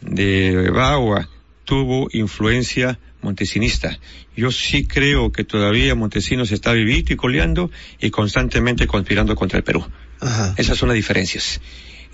de 0.00 0.70
Bagua, 0.70 1.28
tuvo 1.66 2.08
influencia 2.12 2.98
montesinista. 3.22 3.98
Yo 4.36 4.50
sí 4.50 4.86
creo 4.86 5.32
que 5.32 5.44
todavía 5.44 5.94
Montesinos 5.94 6.52
está 6.52 6.72
vivito 6.72 7.12
y 7.12 7.16
coleando 7.16 7.70
y 8.00 8.10
constantemente 8.10 8.86
conspirando 8.86 9.34
contra 9.34 9.58
el 9.58 9.64
Perú. 9.64 9.86
Ajá. 10.20 10.54
Esas 10.56 10.78
son 10.78 10.88
las 10.88 10.96
diferencias. 10.96 11.60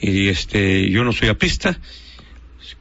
Y 0.00 0.28
este, 0.28 0.90
yo 0.90 1.04
no 1.04 1.12
soy 1.12 1.28
aprista. 1.28 1.78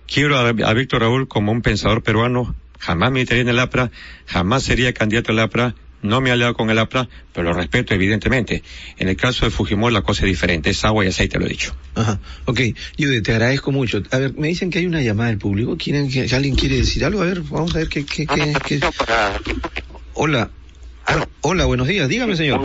Quiero 0.07 0.37
a, 0.37 0.49
a 0.49 0.73
Víctor 0.73 1.01
Raúl 1.01 1.27
como 1.27 1.51
un 1.51 1.61
pensador 1.61 2.03
peruano. 2.03 2.55
Jamás 2.79 3.11
militaría 3.11 3.43
en 3.43 3.49
el 3.49 3.59
APRA, 3.59 3.91
jamás 4.25 4.63
sería 4.63 4.91
candidato 4.91 5.31
al 5.31 5.39
APRA, 5.39 5.75
no 6.01 6.21
me 6.21 6.29
he 6.29 6.33
aliado 6.33 6.53
con 6.53 6.69
el 6.69 6.79
APRA, 6.79 7.07
pero 7.33 7.49
lo 7.49 7.53
respeto 7.53 7.93
evidentemente. 7.93 8.63
En 8.97 9.07
el 9.07 9.15
caso 9.15 9.45
de 9.45 9.51
Fujimori 9.51 9.93
la 9.93 10.01
cosa 10.01 10.23
es 10.23 10.29
diferente, 10.29 10.69
es 10.69 10.83
agua 10.85 11.05
y 11.05 11.07
aceite, 11.09 11.39
lo 11.39 11.45
he 11.45 11.49
dicho. 11.49 11.75
Ajá. 11.95 12.19
Ok, 12.45 12.59
Jude, 12.97 13.21
te 13.21 13.31
agradezco 13.33 13.71
mucho. 13.71 14.01
A 14.11 14.17
ver, 14.17 14.33
me 14.35 14.47
dicen 14.47 14.69
que 14.69 14.79
hay 14.79 14.85
una 14.85 15.01
llamada 15.01 15.29
del 15.29 15.37
público. 15.39 15.77
¿Quieren 15.77 16.09
que, 16.09 16.25
que 16.25 16.35
alguien 16.35 16.55
quiere 16.55 16.77
decir 16.77 17.05
algo? 17.05 17.21
A 17.21 17.25
ver, 17.25 17.41
vamos 17.41 17.75
a 17.75 17.79
ver 17.79 17.89
qué... 17.89 18.05
qué, 18.05 18.25
qué, 18.25 18.53
qué- 18.65 18.79
Hola. 20.13 20.49
Hola, 21.41 21.65
buenos 21.65 21.87
días. 21.87 22.07
Dígame, 22.07 22.35
señor. 22.35 22.59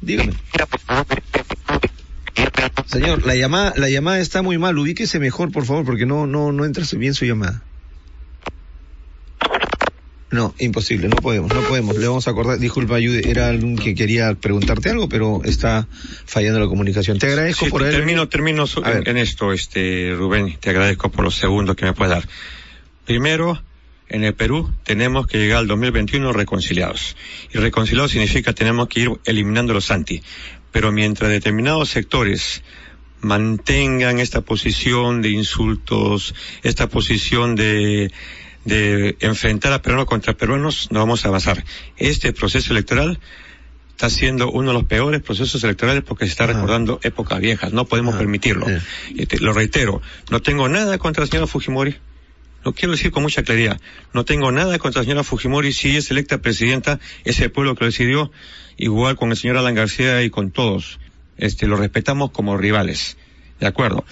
Dígame. 0.00 0.32
Señor, 2.86 3.26
la 3.26 3.34
llamada, 3.34 3.72
la 3.76 3.88
llamada 3.88 4.20
está 4.20 4.42
muy 4.42 4.58
mal. 4.58 4.78
Ubíquese 4.78 5.18
mejor, 5.18 5.50
por 5.50 5.64
favor, 5.66 5.84
porque 5.84 6.06
no, 6.06 6.26
no, 6.26 6.52
no 6.52 6.64
entra 6.64 6.84
bien 6.96 7.14
su 7.14 7.24
llamada. 7.24 7.62
No, 10.34 10.52
imposible, 10.58 11.06
no 11.06 11.14
podemos, 11.14 11.54
no 11.54 11.60
podemos. 11.60 11.96
Le 11.96 12.08
vamos 12.08 12.26
a 12.26 12.32
acordar, 12.32 12.58
disculpa, 12.58 12.96
Ayude, 12.96 13.30
era 13.30 13.46
alguien 13.46 13.76
que 13.76 13.94
quería 13.94 14.34
preguntarte 14.34 14.90
algo, 14.90 15.08
pero 15.08 15.42
está 15.44 15.86
fallando 16.26 16.58
la 16.58 16.66
comunicación. 16.66 17.20
Te 17.20 17.28
agradezco 17.28 17.66
Sí, 17.66 17.70
por 17.70 17.82
haber 17.82 17.94
termino, 17.94 18.28
termino 18.28 18.64
en 18.84 19.16
esto, 19.16 19.52
este, 19.52 20.12
Rubén, 20.12 20.56
te 20.58 20.70
agradezco 20.70 21.08
por 21.08 21.24
los 21.24 21.36
segundos 21.36 21.76
que 21.76 21.84
me 21.84 21.92
puedes 21.92 22.10
dar. 22.10 22.28
Primero, 23.04 23.62
en 24.08 24.24
el 24.24 24.34
Perú 24.34 24.74
tenemos 24.82 25.28
que 25.28 25.38
llegar 25.38 25.58
al 25.58 25.68
2021 25.68 26.32
reconciliados. 26.32 27.16
Y 27.52 27.58
reconciliados 27.58 28.10
significa 28.10 28.52
tenemos 28.52 28.88
que 28.88 29.00
ir 29.02 29.10
eliminando 29.26 29.72
los 29.72 29.92
anti. 29.92 30.20
Pero 30.72 30.90
mientras 30.90 31.30
determinados 31.30 31.90
sectores 31.90 32.64
mantengan 33.20 34.18
esta 34.18 34.40
posición 34.40 35.22
de 35.22 35.30
insultos, 35.30 36.34
esta 36.64 36.88
posición 36.88 37.54
de, 37.54 38.10
de 38.64 39.16
enfrentar 39.20 39.72
a 39.72 39.82
peruanos 39.82 40.06
contra 40.06 40.34
peruanos, 40.34 40.88
no 40.90 41.00
vamos 41.00 41.24
a 41.24 41.28
avanzar. 41.28 41.64
Este 41.96 42.32
proceso 42.32 42.72
electoral 42.72 43.18
está 43.90 44.10
siendo 44.10 44.50
uno 44.50 44.68
de 44.68 44.74
los 44.74 44.84
peores 44.84 45.22
procesos 45.22 45.62
electorales 45.62 46.02
porque 46.02 46.24
se 46.24 46.32
está 46.32 46.46
recordando 46.46 46.98
épocas 47.02 47.40
viejas. 47.40 47.72
No 47.72 47.84
podemos 47.84 48.16
permitirlo. 48.16 48.66
Eh. 48.68 48.80
Lo 49.40 49.52
reitero, 49.52 50.02
no 50.30 50.42
tengo 50.42 50.68
nada 50.68 50.98
contra 50.98 51.24
la 51.24 51.30
señora 51.30 51.46
Fujimori. 51.46 51.96
Lo 52.64 52.72
quiero 52.72 52.92
decir 52.92 53.10
con 53.10 53.22
mucha 53.22 53.42
claridad. 53.42 53.78
No 54.14 54.24
tengo 54.24 54.50
nada 54.50 54.78
contra 54.78 55.02
la 55.02 55.04
señora 55.04 55.22
Fujimori. 55.22 55.72
Si 55.72 55.96
es 55.96 56.10
electa 56.10 56.38
presidenta, 56.38 56.98
es 57.24 57.38
el 57.40 57.52
pueblo 57.52 57.74
que 57.74 57.84
lo 57.84 57.90
decidió. 57.90 58.32
Igual 58.76 59.16
con 59.16 59.30
el 59.30 59.36
señor 59.36 59.58
Alan 59.58 59.74
García 59.74 60.22
y 60.22 60.30
con 60.30 60.50
todos. 60.50 60.98
Este, 61.36 61.66
lo 61.66 61.76
respetamos 61.76 62.30
como 62.30 62.56
rivales. 62.56 63.16
De 63.60 63.66
acuerdo. 63.66 64.04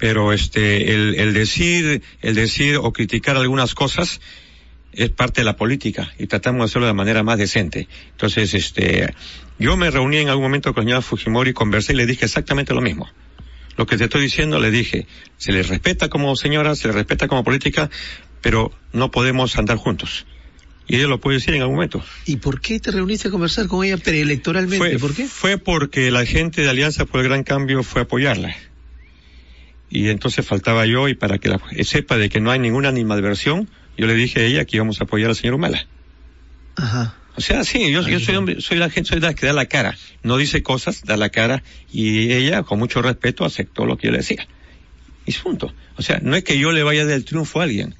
Pero 0.00 0.32
este, 0.32 0.94
el, 0.94 1.14
el 1.16 1.34
decir, 1.34 2.02
el 2.22 2.34
decir 2.34 2.78
o 2.78 2.92
criticar 2.92 3.36
algunas 3.36 3.74
cosas 3.74 4.20
es 4.92 5.10
parte 5.10 5.42
de 5.42 5.44
la 5.44 5.56
política 5.56 6.12
y 6.18 6.26
tratamos 6.26 6.60
de 6.60 6.64
hacerlo 6.64 6.86
de 6.86 6.94
manera 6.94 7.22
más 7.22 7.38
decente. 7.38 7.86
Entonces, 8.12 8.54
este, 8.54 9.14
yo 9.58 9.76
me 9.76 9.90
reuní 9.90 10.16
en 10.16 10.30
algún 10.30 10.44
momento 10.44 10.72
con 10.74 10.84
la 10.84 10.86
señora 10.86 11.02
Fujimori, 11.02 11.52
conversé 11.52 11.92
y 11.92 11.96
le 11.96 12.06
dije 12.06 12.24
exactamente 12.24 12.74
lo 12.74 12.80
mismo. 12.80 13.08
Lo 13.76 13.86
que 13.86 13.96
te 13.96 14.04
estoy 14.04 14.22
diciendo 14.22 14.58
le 14.58 14.70
dije, 14.70 15.06
se 15.36 15.52
le 15.52 15.62
respeta 15.62 16.08
como 16.08 16.34
señora, 16.34 16.74
se 16.74 16.88
le 16.88 16.94
respeta 16.94 17.28
como 17.28 17.44
política, 17.44 17.90
pero 18.40 18.72
no 18.92 19.10
podemos 19.10 19.56
andar 19.58 19.76
juntos. 19.76 20.26
Y 20.88 20.96
ella 20.96 21.06
lo 21.06 21.20
puede 21.20 21.36
decir 21.36 21.54
en 21.54 21.60
algún 21.60 21.76
momento. 21.76 22.02
¿Y 22.26 22.36
por 22.36 22.60
qué 22.60 22.80
te 22.80 22.90
reuniste 22.90 23.28
a 23.28 23.30
conversar 23.30 23.68
con 23.68 23.84
ella 23.84 23.96
preelectoralmente? 23.96 24.78
Fue, 24.78 24.98
¿Por 24.98 25.14
qué? 25.14 25.26
fue 25.28 25.56
porque 25.56 26.10
la 26.10 26.26
gente 26.26 26.62
de 26.62 26.68
Alianza 26.68 27.04
por 27.04 27.20
el 27.20 27.28
Gran 27.28 27.44
Cambio 27.44 27.82
fue 27.82 28.00
a 28.00 28.04
apoyarla. 28.04 28.56
Y 29.90 30.08
entonces 30.08 30.46
faltaba 30.46 30.86
yo 30.86 31.08
y 31.08 31.14
para 31.14 31.38
que 31.38 31.48
la, 31.48 31.60
sepa 31.82 32.16
de 32.16 32.28
que 32.28 32.40
no 32.40 32.50
hay 32.50 32.60
ninguna 32.60 32.88
animadversión, 32.88 33.68
yo 33.98 34.06
le 34.06 34.14
dije 34.14 34.40
a 34.40 34.44
ella 34.44 34.64
que 34.64 34.76
íbamos 34.76 35.00
a 35.00 35.04
apoyar 35.04 35.30
al 35.30 35.36
señor 35.36 35.54
Humala. 35.54 35.86
Ajá. 36.76 37.16
O 37.36 37.40
sea, 37.40 37.64
sí, 37.64 37.90
yo, 37.90 38.06
yo 38.06 38.20
soy 38.20 38.36
hombre, 38.36 38.60
soy 38.60 38.78
la 38.78 38.90
gente, 38.90 39.08
soy 39.08 39.20
la 39.20 39.34
que 39.34 39.46
da 39.46 39.52
la 39.52 39.66
cara. 39.66 39.96
No 40.22 40.36
dice 40.36 40.62
cosas, 40.62 41.02
da 41.04 41.16
la 41.16 41.30
cara, 41.30 41.62
y 41.92 42.32
ella, 42.32 42.62
con 42.62 42.78
mucho 42.78 43.02
respeto, 43.02 43.44
aceptó 43.44 43.86
lo 43.86 43.96
que 43.96 44.08
yo 44.08 44.12
le 44.12 44.18
decía. 44.18 44.46
Y 45.26 45.32
punto. 45.32 45.72
O 45.96 46.02
sea, 46.02 46.18
no 46.22 46.34
es 46.34 46.44
que 46.44 46.58
yo 46.58 46.72
le 46.72 46.82
vaya 46.82 47.04
del 47.04 47.24
triunfo 47.24 47.60
a 47.60 47.64
alguien, 47.64 47.94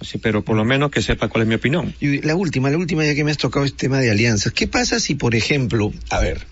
o 0.00 0.04
sea, 0.04 0.20
pero 0.22 0.44
por 0.44 0.56
lo 0.56 0.64
menos 0.64 0.90
que 0.90 1.00
sepa 1.00 1.28
cuál 1.28 1.42
es 1.42 1.48
mi 1.48 1.54
opinión. 1.54 1.94
Y 2.00 2.20
la 2.22 2.34
última, 2.34 2.70
la 2.70 2.76
última 2.76 3.04
ya 3.04 3.14
que 3.14 3.24
me 3.24 3.30
has 3.30 3.38
tocado 3.38 3.64
este 3.64 3.78
tema 3.78 3.98
de 3.98 4.10
alianzas. 4.10 4.52
¿Qué 4.52 4.66
pasa 4.66 4.98
si, 4.98 5.14
por 5.14 5.34
ejemplo, 5.34 5.92
a 6.10 6.20
ver, 6.20 6.44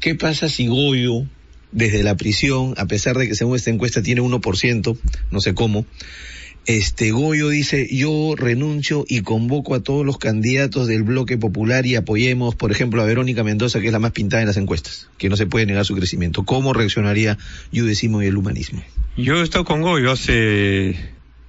qué 0.00 0.14
pasa 0.16 0.48
si 0.48 0.66
Goyo, 0.66 1.24
desde 1.72 2.02
la 2.02 2.16
prisión, 2.16 2.74
a 2.76 2.86
pesar 2.86 3.16
de 3.16 3.26
que 3.28 3.34
según 3.34 3.56
esta 3.56 3.70
encuesta 3.70 4.02
tiene 4.02 4.20
1%, 4.22 4.96
no 5.30 5.40
sé 5.40 5.54
cómo, 5.54 5.86
este 6.64 7.10
Goyo 7.10 7.48
dice, 7.48 7.88
yo 7.90 8.34
renuncio 8.36 9.04
y 9.08 9.22
convoco 9.22 9.74
a 9.74 9.80
todos 9.82 10.06
los 10.06 10.16
candidatos 10.18 10.86
del 10.86 11.02
bloque 11.02 11.36
popular 11.36 11.86
y 11.86 11.96
apoyemos, 11.96 12.54
por 12.54 12.70
ejemplo, 12.70 13.02
a 13.02 13.04
Verónica 13.04 13.42
Mendoza, 13.42 13.80
que 13.80 13.86
es 13.86 13.92
la 13.92 13.98
más 13.98 14.12
pintada 14.12 14.42
en 14.42 14.46
las 14.46 14.56
encuestas, 14.56 15.08
que 15.18 15.28
no 15.28 15.36
se 15.36 15.46
puede 15.46 15.66
negar 15.66 15.84
su 15.84 15.96
crecimiento. 15.96 16.44
¿Cómo 16.44 16.72
reaccionaría 16.72 17.36
Yudesimo 17.72 18.22
y 18.22 18.26
el 18.26 18.36
humanismo? 18.36 18.80
Yo 19.16 19.40
he 19.40 19.42
estado 19.42 19.64
con 19.64 19.82
Goyo 19.82 20.12
hace 20.12 20.96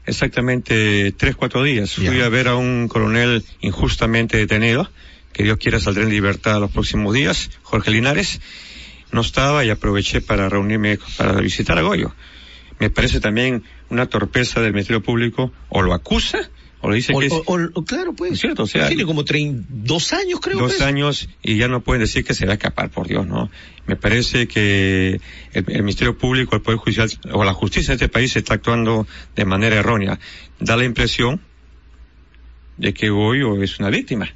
exactamente 0.08 1.12
tres, 1.12 1.36
cuatro 1.36 1.64
días. 1.64 1.94
Fui 1.94 2.06
Ya. 2.06 2.26
a 2.26 2.30
ver 2.30 2.48
a 2.48 2.56
un 2.56 2.88
coronel 2.88 3.44
injustamente 3.62 4.38
detenido, 4.38 4.90
que 5.32 5.44
Dios 5.44 5.58
quiera 5.58 5.80
saldrá 5.80 6.04
en 6.04 6.10
libertad 6.10 6.60
los 6.60 6.72
próximos 6.72 7.14
días, 7.14 7.52
Jorge 7.62 7.92
Linares. 7.92 8.42
No 9.14 9.22
estaba 9.22 9.64
y 9.64 9.70
aproveché 9.70 10.20
para 10.22 10.50
reunirme, 10.50 11.00
para 11.18 11.40
visitar 11.40 11.78
a 11.78 11.82
Goyo. 11.82 12.14
Me 12.80 12.90
parece 12.90 13.20
también 13.22 13.64
una 13.90 14.08
torpeza 14.08 14.60
del 14.60 14.74
Ministerio 14.74 15.02
Público, 15.02 15.54
o 15.70 15.82
lo 15.84 15.94
acusa, 15.94 16.50
o 16.82 16.90
le 16.90 16.98
dice 16.98 17.14
O, 17.16 17.20
que 17.20 17.28
es 17.28 17.32
o- 17.32 17.44
o- 17.46 17.86
claro, 17.86 18.14
pues. 18.14 18.34
Es 18.34 18.40
cierto, 18.42 18.64
o 18.64 18.68
sea, 18.68 18.88
tiene 18.90 19.06
como 19.06 19.24
trein- 19.24 19.64
dos 19.70 20.12
años, 20.12 20.40
creo. 20.42 20.58
dos 20.58 20.74
pues. 20.74 20.82
años 20.82 21.30
y 21.42 21.56
ya 21.58 21.68
no 21.70 21.82
pueden 21.82 22.02
decir 22.02 22.26
que 22.26 22.34
se 22.34 22.46
va 22.46 22.52
a 22.52 22.56
escapar, 22.56 22.90
por 22.90 23.08
Dios, 23.08 23.26
¿no? 23.26 23.50
Me 23.86 23.96
parece 23.96 24.48
que 24.48 25.22
el, 25.54 25.66
el 25.68 25.84
Ministerio 25.84 26.18
Público, 26.18 26.56
el 26.56 26.62
Poder 26.62 26.80
Judicial 26.80 27.10
o 27.32 27.44
la 27.46 27.54
justicia 27.54 27.90
de 27.92 27.96
este 28.04 28.10
país 28.10 28.36
está 28.36 28.56
actuando 28.56 29.08
de 29.36 29.46
manera 29.46 29.76
errónea. 29.78 30.20
Da 30.60 30.76
la 30.76 30.84
impresión 30.86 31.40
de 32.78 32.94
que 32.94 33.10
Goyo 33.10 33.62
es 33.62 33.80
una 33.80 33.90
víctima. 33.90 34.34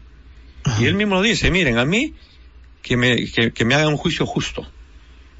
Ajá. 0.63 0.81
Y 0.81 0.85
él 0.85 0.93
mismo 0.95 1.15
lo 1.15 1.21
dice, 1.23 1.49
miren, 1.51 1.77
a 1.79 1.85
mí 1.85 2.13
que 2.87 2.95
me, 2.95 3.25
que, 3.25 3.51
que 3.51 3.65
me 3.65 3.75
hagan 3.75 3.89
un 3.89 3.97
juicio 3.97 4.25
justo, 4.25 4.65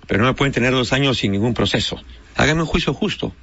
pero 0.06 0.22
no 0.22 0.28
me 0.28 0.34
pueden 0.34 0.54
tener 0.54 0.72
dos 0.72 0.92
años 0.92 1.18
sin 1.18 1.32
ningún 1.32 1.54
proceso. 1.54 1.98
Háganme 2.36 2.64
un 2.64 2.68
juicio 2.68 2.94
justo. 2.94 3.34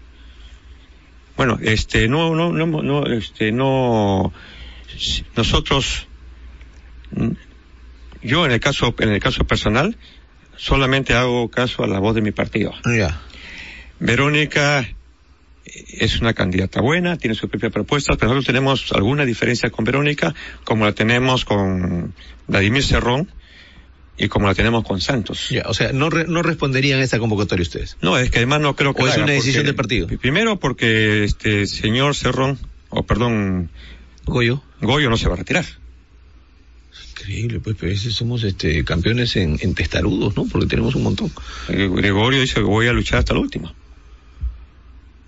Bueno, 1.37 1.59
este, 1.63 2.07
no, 2.07 2.35
no, 2.35 2.53
no, 2.53 2.67
no, 2.67 3.07
este, 3.07 3.51
no, 3.51 4.33
nosotros, 5.35 6.07
yo 8.23 8.45
en 8.45 8.53
el 8.53 8.61
caso, 8.61 8.95
en 8.99 9.09
el 9.09 9.21
caso 9.21 9.45
personal, 9.45 9.97
solamente 10.57 11.15
hago 11.15 11.49
caso 11.49 11.83
a 11.83 11.87
la 11.87 11.99
voz 11.99 12.15
de 12.15 12.21
mi 12.21 12.31
partido. 12.31 12.75
Ya. 12.85 13.21
Verónica 13.99 14.87
es 15.65 16.21
una 16.21 16.35
candidata 16.35 16.83
buena, 16.83 17.17
tiene 17.17 17.35
su 17.35 17.49
propia 17.49 17.71
propuesta, 17.71 18.15
pero 18.17 18.29
nosotros 18.29 18.47
tenemos 18.47 18.93
alguna 18.93 19.25
diferencia 19.25 19.71
con 19.71 19.85
Verónica, 19.87 20.35
como 20.63 20.85
la 20.85 20.93
tenemos 20.93 21.45
con 21.45 22.15
Vladimir 22.47 22.85
Cerrón 22.85 23.31
y 24.17 24.29
como 24.29 24.47
la 24.47 24.55
tenemos 24.55 24.85
con 24.85 25.01
Santos. 25.01 25.49
Ya, 25.51 25.63
o 25.67 25.75
sea, 25.75 25.93
no, 25.93 26.09
re- 26.11 26.27
no 26.29 26.43
responderían 26.43 27.01
a 27.01 27.03
esta 27.03 27.19
convocatoria 27.19 27.63
ustedes. 27.63 27.97
No, 28.01 28.17
es 28.19 28.31
que 28.31 28.39
además 28.39 28.61
no 28.61 28.77
creo 28.77 28.95
que 28.95 29.03
¿O 29.03 29.07
la 29.07 29.13
es 29.13 29.19
una 29.19 29.33
decisión 29.33 29.67
del 29.67 29.75
partido? 29.75 30.07
Primero 30.07 30.59
porque 30.61 31.25
este 31.25 31.67
señor 31.67 32.15
Cerrón, 32.15 32.59
o 32.91 33.03
perdón, 33.05 33.71
Goyo. 34.25 34.63
Goyo 34.81 35.11
no 35.11 35.17
se 35.17 35.27
va 35.29 35.35
a 35.35 35.39
retirar. 35.39 35.65
Increíble, 37.11 37.59
pues, 37.61 37.77
pero 37.81 37.91
ese 37.93 38.11
somos 38.11 38.45
este, 38.45 38.85
campeones 38.85 39.35
en, 39.37 39.59
en 39.61 39.75
testarudos, 39.75 40.37
¿no? 40.37 40.45
Porque 40.47 40.67
tenemos 40.67 40.95
un 40.95 41.05
montón. 41.05 41.33
Eh, 41.69 41.89
Gregorio 41.91 42.41
dice 42.41 42.55
que 42.57 42.61
voy 42.61 42.87
a 42.87 42.93
luchar 42.93 43.21
hasta 43.21 43.33
el 43.33 43.39
último. 43.41 43.73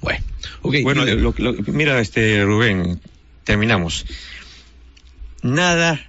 Bueno, 0.01 0.23
ok. 0.63 0.75
Bueno, 0.83 1.05
lo- 1.07 1.35
lo- 1.37 1.55
mira, 1.69 1.99
este 2.01 2.45
Rubén, 2.45 3.01
terminamos. 3.45 4.05
Nada 5.43 6.06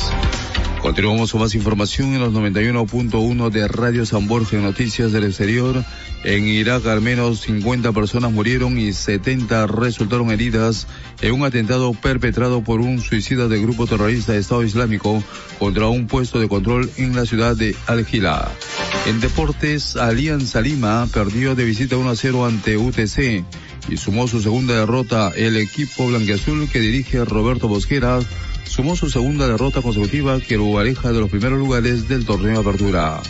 Continuamos 0.86 1.32
con 1.32 1.40
más 1.40 1.56
información 1.56 2.14
en 2.14 2.20
los 2.20 2.32
91.1 2.32 3.50
de 3.50 3.66
Radio 3.66 4.06
San 4.06 4.28
Borja 4.28 4.56
Noticias 4.58 5.10
del 5.10 5.24
Exterior. 5.24 5.84
En 6.22 6.46
Irak 6.46 6.86
al 6.86 7.00
menos 7.00 7.40
50 7.40 7.90
personas 7.90 8.30
murieron 8.30 8.78
y 8.78 8.92
70 8.92 9.66
resultaron 9.66 10.30
heridas 10.30 10.86
en 11.22 11.32
un 11.32 11.44
atentado 11.44 11.92
perpetrado 11.92 12.62
por 12.62 12.80
un 12.80 13.00
suicida 13.00 13.48
del 13.48 13.62
grupo 13.62 13.88
terrorista 13.88 14.30
de 14.30 14.38
Estado 14.38 14.62
Islámico 14.62 15.24
contra 15.58 15.88
un 15.88 16.06
puesto 16.06 16.38
de 16.38 16.48
control 16.48 16.88
en 16.98 17.16
la 17.16 17.26
ciudad 17.26 17.56
de 17.56 17.74
Al-Gila. 17.88 18.48
En 19.06 19.18
deportes, 19.18 19.96
Alianza 19.96 20.60
Lima 20.60 21.08
perdió 21.12 21.56
de 21.56 21.64
visita 21.64 21.96
1 21.96 22.10
a 22.10 22.14
0 22.14 22.46
ante 22.46 22.76
UTC 22.76 23.44
y 23.88 23.96
sumó 23.96 24.28
su 24.28 24.40
segunda 24.40 24.74
derrota 24.74 25.32
el 25.34 25.56
equipo 25.56 26.06
blanqueazul 26.06 26.68
que 26.68 26.78
dirige 26.78 27.24
Roberto 27.24 27.66
Bosquera 27.66 28.20
sumó 28.66 28.96
su 28.96 29.08
segunda 29.10 29.46
derrota 29.46 29.82
consecutiva 29.82 30.40
que 30.40 30.56
lo 30.56 30.78
aleja 30.78 31.12
de 31.12 31.20
los 31.20 31.30
primeros 31.30 31.58
lugares 31.58 32.08
del 32.08 32.24
torneo 32.26 32.62
de 32.62 32.68
apertura. 32.68 33.20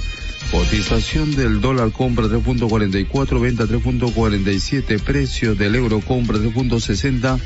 Cotización 0.51 1.35
del 1.35 1.61
dólar 1.61 1.91
compra 1.93 2.27
3.44, 2.27 3.41
venta 3.41 3.65
3.47, 3.65 5.01
precio 5.01 5.55
del 5.55 5.75
euro 5.75 6.01
compra 6.01 6.39
3.60, 6.39 7.41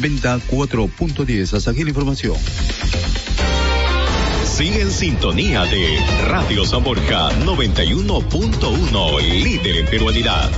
venta 0.00 0.38
4.10. 0.38 1.54
Hasta 1.54 1.70
aquí 1.70 1.84
la 1.84 1.90
información. 1.90 2.36
Sigue 4.44 4.82
en 4.82 4.90
sintonía 4.90 5.64
de 5.64 5.98
Radio 6.28 6.64
San 6.64 6.84
Borja 6.84 7.30
91.1, 7.44 9.20
líder 9.42 9.76
en 9.78 9.86
peruanidad. 9.86 10.50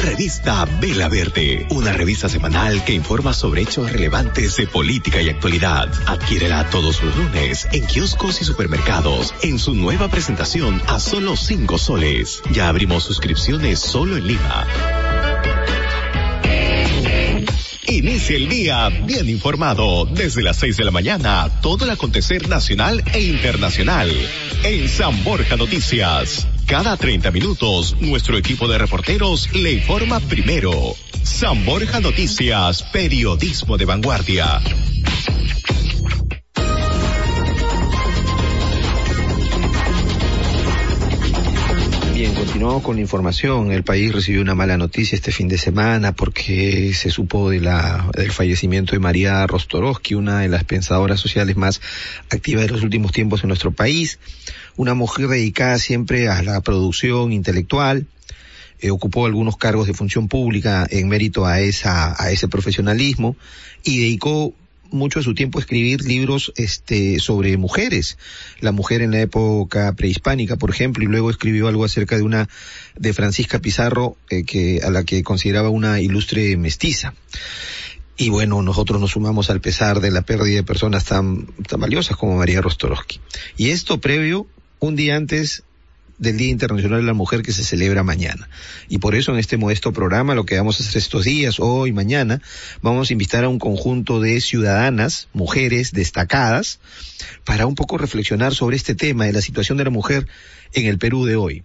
Revista 0.00 0.64
Vela 0.80 1.08
Verde, 1.08 1.66
una 1.70 1.92
revista 1.92 2.28
semanal 2.28 2.84
que 2.84 2.92
informa 2.92 3.32
sobre 3.32 3.62
hechos 3.62 3.90
relevantes 3.92 4.56
de 4.56 4.66
política 4.66 5.20
y 5.20 5.28
actualidad. 5.28 5.90
Adquiérela 6.06 6.68
todos 6.70 7.02
los 7.02 7.16
lunes 7.16 7.68
en 7.72 7.84
kioscos 7.84 8.40
y 8.40 8.44
supermercados 8.44 9.34
en 9.42 9.58
su 9.58 9.74
nueva 9.74 10.08
presentación 10.08 10.80
a 10.86 11.00
solo 11.00 11.36
5 11.36 11.78
soles. 11.78 12.42
Ya 12.52 12.68
abrimos 12.68 13.04
suscripciones 13.04 13.80
solo 13.80 14.16
en 14.16 14.26
Lima. 14.28 14.66
Inicia 17.86 18.36
el 18.36 18.48
día 18.48 18.88
bien 18.90 19.28
informado 19.28 20.04
desde 20.04 20.42
las 20.42 20.58
6 20.58 20.76
de 20.76 20.84
la 20.84 20.90
mañana, 20.90 21.50
todo 21.60 21.84
el 21.84 21.90
acontecer 21.90 22.48
nacional 22.48 23.02
e 23.12 23.22
internacional 23.22 24.10
en 24.62 24.88
San 24.88 25.24
Borja 25.24 25.56
Noticias. 25.56 26.46
Cada 26.68 26.98
30 26.98 27.30
minutos, 27.30 27.96
nuestro 27.98 28.36
equipo 28.36 28.68
de 28.68 28.76
reporteros 28.76 29.50
le 29.54 29.72
informa 29.72 30.20
primero. 30.20 30.70
San 31.22 31.64
Borja 31.64 31.98
Noticias, 31.98 32.82
periodismo 32.82 33.78
de 33.78 33.86
vanguardia. 33.86 34.60
Bien, 42.12 42.34
continuamos 42.34 42.82
con 42.82 42.96
la 42.96 43.00
información. 43.00 43.72
El 43.72 43.82
país 43.82 44.12
recibió 44.12 44.42
una 44.42 44.54
mala 44.54 44.76
noticia 44.76 45.16
este 45.16 45.32
fin 45.32 45.48
de 45.48 45.56
semana 45.56 46.12
porque 46.12 46.92
se 46.92 47.10
supo 47.10 47.48
del 47.48 48.30
fallecimiento 48.30 48.92
de 48.92 48.98
María 48.98 49.46
Rostorowski, 49.46 50.14
una 50.14 50.40
de 50.40 50.48
las 50.48 50.64
pensadoras 50.64 51.18
sociales 51.18 51.56
más 51.56 51.80
activas 52.28 52.66
de 52.66 52.72
los 52.72 52.82
últimos 52.82 53.12
tiempos 53.12 53.42
en 53.42 53.48
nuestro 53.48 53.70
país. 53.70 54.18
Una 54.78 54.94
mujer 54.94 55.26
dedicada 55.26 55.76
siempre 55.78 56.28
a 56.28 56.40
la 56.40 56.60
producción 56.60 57.32
intelectual, 57.32 58.06
eh, 58.78 58.90
ocupó 58.90 59.26
algunos 59.26 59.56
cargos 59.56 59.88
de 59.88 59.92
función 59.92 60.28
pública 60.28 60.86
en 60.88 61.08
mérito 61.08 61.46
a 61.46 61.60
esa, 61.60 62.14
a 62.16 62.30
ese 62.30 62.46
profesionalismo 62.46 63.36
y 63.82 63.98
dedicó 63.98 64.54
mucho 64.92 65.18
de 65.18 65.24
su 65.24 65.34
tiempo 65.34 65.58
a 65.58 65.62
escribir 65.62 66.02
libros 66.04 66.52
este 66.54 67.18
sobre 67.18 67.56
mujeres, 67.56 68.18
la 68.60 68.70
mujer 68.70 69.02
en 69.02 69.10
la 69.10 69.20
época 69.20 69.92
prehispánica, 69.94 70.54
por 70.54 70.70
ejemplo, 70.70 71.02
y 71.02 71.08
luego 71.08 71.28
escribió 71.28 71.66
algo 71.66 71.84
acerca 71.84 72.16
de 72.16 72.22
una 72.22 72.48
de 72.96 73.12
Francisca 73.12 73.58
Pizarro 73.58 74.16
eh, 74.30 74.44
que 74.44 74.80
a 74.84 74.90
la 74.90 75.02
que 75.02 75.24
consideraba 75.24 75.70
una 75.70 76.00
ilustre 76.00 76.56
mestiza. 76.56 77.14
Y 78.16 78.30
bueno, 78.30 78.62
nosotros 78.62 79.00
nos 79.00 79.10
sumamos 79.10 79.50
al 79.50 79.60
pesar 79.60 80.00
de 80.00 80.12
la 80.12 80.22
pérdida 80.22 80.54
de 80.54 80.62
personas 80.62 81.04
tan, 81.04 81.46
tan 81.68 81.80
valiosas 81.80 82.16
como 82.16 82.36
María 82.36 82.60
Rostorowski. 82.60 83.20
Y 83.56 83.70
esto 83.70 84.00
previo, 84.00 84.46
un 84.80 84.96
día 84.96 85.16
antes 85.16 85.64
del 86.18 86.36
Día 86.36 86.50
Internacional 86.50 87.00
de 87.00 87.06
la 87.06 87.14
Mujer 87.14 87.42
que 87.42 87.52
se 87.52 87.64
celebra 87.64 88.02
mañana. 88.02 88.48
Y 88.88 88.98
por 88.98 89.14
eso 89.14 89.32
en 89.32 89.38
este 89.38 89.56
modesto 89.56 89.92
programa 89.92 90.34
lo 90.34 90.44
que 90.44 90.56
vamos 90.56 90.80
a 90.80 90.82
hacer 90.82 90.98
estos 90.98 91.24
días, 91.24 91.60
hoy, 91.60 91.92
mañana, 91.92 92.42
vamos 92.82 93.10
a 93.10 93.12
invitar 93.12 93.44
a 93.44 93.48
un 93.48 93.58
conjunto 93.58 94.20
de 94.20 94.40
ciudadanas, 94.40 95.28
mujeres 95.32 95.92
destacadas, 95.92 96.80
para 97.44 97.66
un 97.66 97.74
poco 97.74 97.98
reflexionar 97.98 98.54
sobre 98.54 98.76
este 98.76 98.94
tema 98.94 99.26
de 99.26 99.32
la 99.32 99.42
situación 99.42 99.78
de 99.78 99.84
la 99.84 99.90
mujer 99.90 100.26
en 100.72 100.86
el 100.86 100.98
Perú 100.98 101.24
de 101.24 101.36
hoy. 101.36 101.62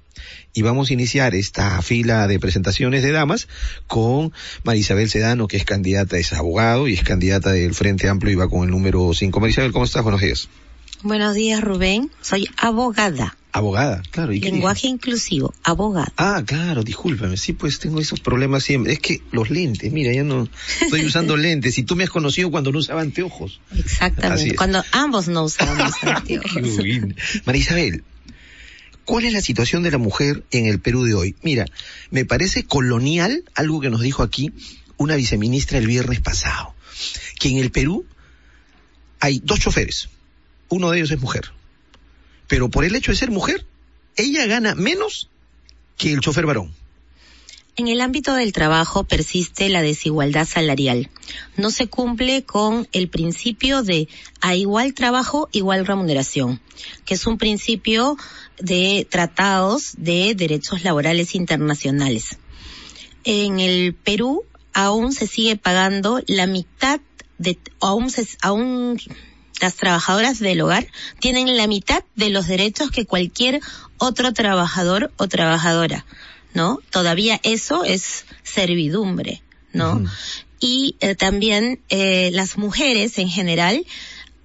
Y 0.53 0.61
vamos 0.61 0.89
a 0.89 0.93
iniciar 0.93 1.33
esta 1.33 1.81
fila 1.81 2.27
de 2.27 2.39
presentaciones 2.39 3.01
de 3.01 3.11
damas 3.11 3.47
con 3.87 4.31
Marisabel 4.63 5.09
Sedano, 5.09 5.47
que 5.47 5.57
es 5.57 5.65
candidata, 5.65 6.17
es 6.17 6.31
abogado 6.31 6.87
y 6.87 6.93
es 6.93 7.03
candidata 7.03 7.51
del 7.51 7.73
Frente 7.73 8.07
Amplio 8.07 8.31
y 8.31 8.35
va 8.35 8.47
con 8.47 8.63
el 8.63 8.69
número 8.69 9.11
5. 9.13 9.39
Marisabel, 9.39 9.71
¿cómo 9.71 9.85
estás? 9.85 10.03
Buenos 10.03 10.21
días. 10.21 10.47
Buenos 11.03 11.35
días, 11.35 11.61
Rubén. 11.61 12.09
Soy 12.21 12.47
abogada. 12.55 13.35
Abogada, 13.51 14.01
claro. 14.09 14.31
¿y 14.31 14.39
qué 14.39 14.49
Lenguaje 14.49 14.87
inclusivo, 14.87 15.53
abogada. 15.61 16.13
Ah, 16.15 16.41
claro, 16.45 16.81
discúlpame. 16.81 17.35
Sí, 17.35 17.51
pues 17.51 17.79
tengo 17.79 17.99
esos 17.99 18.21
problemas 18.21 18.63
siempre. 18.63 18.93
Es 18.93 18.99
que 18.99 19.21
los 19.33 19.49
lentes, 19.49 19.91
mira, 19.91 20.13
ya 20.13 20.23
no 20.23 20.47
estoy 20.79 21.05
usando 21.05 21.35
lentes 21.37 21.77
y 21.77 21.83
tú 21.83 21.97
me 21.97 22.05
has 22.05 22.09
conocido 22.09 22.49
cuando 22.51 22.71
no 22.71 22.79
usaba 22.79 23.01
anteojos. 23.01 23.59
Exactamente. 23.77 24.55
Cuando 24.55 24.81
ambos 24.93 25.27
no 25.27 25.43
usábamos 25.43 25.93
anteojos. 26.03 26.63
María 27.43 27.61
Isabel, 27.61 28.03
¿cuál 29.03 29.25
es 29.25 29.33
la 29.33 29.41
situación 29.41 29.83
de 29.83 29.91
la 29.91 29.97
mujer 29.97 30.45
en 30.51 30.67
el 30.67 30.79
Perú 30.79 31.03
de 31.03 31.15
hoy? 31.15 31.35
Mira, 31.43 31.65
me 32.11 32.23
parece 32.23 32.63
colonial 32.63 33.43
algo 33.55 33.81
que 33.81 33.89
nos 33.89 33.99
dijo 33.99 34.23
aquí 34.23 34.53
una 34.95 35.17
viceministra 35.17 35.77
el 35.79 35.87
viernes 35.87 36.21
pasado, 36.21 36.73
que 37.41 37.49
en 37.49 37.57
el 37.57 37.71
Perú 37.71 38.05
hay 39.19 39.41
dos 39.43 39.59
choferes, 39.59 40.09
uno 40.73 40.91
de 40.91 40.97
ellos 40.97 41.11
es 41.11 41.19
mujer, 41.19 41.51
pero 42.47 42.69
por 42.69 42.83
el 42.85 42.95
hecho 42.95 43.11
de 43.11 43.17
ser 43.17 43.31
mujer, 43.31 43.65
ella 44.15 44.45
gana 44.45 44.75
menos 44.75 45.29
que 45.97 46.13
el 46.13 46.19
chofer 46.19 46.45
varón. 46.45 46.73
En 47.75 47.87
el 47.87 48.01
ámbito 48.01 48.35
del 48.35 48.53
trabajo 48.53 49.03
persiste 49.03 49.67
la 49.67 49.81
desigualdad 49.81 50.47
salarial. 50.47 51.09
No 51.57 51.71
se 51.71 51.87
cumple 51.87 52.43
con 52.43 52.87
el 52.91 53.09
principio 53.09 53.81
de 53.81 54.07
a 54.41 54.55
igual 54.55 54.93
trabajo, 54.93 55.49
igual 55.51 55.87
remuneración, 55.87 56.61
que 57.03 57.15
es 57.15 57.25
un 57.25 57.39
principio 57.39 58.15
de 58.59 59.07
tratados 59.09 59.93
de 59.97 60.35
derechos 60.35 60.83
laborales 60.83 61.33
internacionales. 61.33 62.37
En 63.23 63.59
el 63.59 63.95
Perú 63.95 64.43
aún 64.73 65.11
se 65.11 65.25
sigue 65.25 65.55
pagando 65.55 66.21
la 66.27 66.45
mitad 66.45 67.01
de, 67.39 67.57
aún 67.79 68.11
se, 68.11 68.27
aún 68.43 68.99
las 69.61 69.75
trabajadoras 69.75 70.39
del 70.39 70.61
hogar 70.61 70.87
tienen 71.19 71.55
la 71.55 71.67
mitad 71.67 72.03
de 72.15 72.29
los 72.29 72.47
derechos 72.47 72.91
que 72.91 73.05
cualquier 73.05 73.61
otro 73.97 74.33
trabajador 74.33 75.11
o 75.17 75.27
trabajadora. 75.27 76.05
¿no? 76.53 76.79
Todavía 76.89 77.39
eso 77.43 77.83
es 77.83 78.25
servidumbre, 78.43 79.41
¿no? 79.71 80.03
Y 80.59 80.95
eh, 80.99 81.15
también 81.15 81.81
eh, 81.89 82.29
las 82.31 82.57
mujeres 82.57 83.17
en 83.17 83.29
general, 83.29 83.85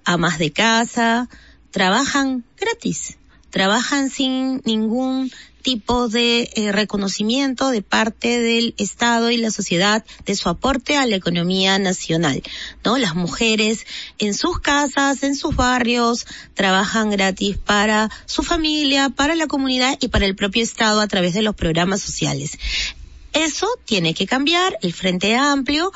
amas 0.05 0.39
de 0.39 0.53
casa, 0.53 1.29
trabajan 1.71 2.45
gratis, 2.59 3.19
trabajan 3.51 4.11
sin 4.11 4.63
ningún 4.65 5.31
tipo 5.69 6.09
de 6.09 6.51
eh, 6.55 6.73
reconocimiento 6.73 7.69
de 7.69 7.83
parte 7.83 8.41
del 8.41 8.75
Estado 8.79 9.31
y 9.31 9.37
la 9.37 9.51
sociedad 9.51 10.03
de 10.25 10.35
su 10.35 10.49
aporte 10.49 10.97
a 10.97 11.05
la 11.05 11.17
economía 11.17 11.79
nacional, 11.79 12.43
¿no? 12.87 12.97
Las 12.97 13.15
mujeres 13.15 13.85
en 14.17 14.33
sus 14.33 14.61
casas, 14.61 15.23
en 15.23 15.37
sus 15.37 15.55
barrios, 15.57 16.25
trabajan 16.55 17.11
gratis 17.11 17.59
para 17.59 18.11
su 18.25 18.43
familia, 18.43 19.11
para 19.11 19.35
la 19.35 19.47
comunidad 19.47 19.99
y 20.01 20.09
para 20.09 20.25
el 20.25 20.35
propio 20.37 20.63
Estado 20.63 21.03
a 21.03 21.07
través 21.07 21.35
de 21.35 21.43
los 21.43 21.55
programas 21.55 22.01
sociales. 22.01 22.59
Eso 23.35 23.69
tiene 23.85 24.15
que 24.15 24.27
cambiar. 24.27 24.79
El 24.81 24.95
Frente 24.95 25.37
Amplio 25.37 25.93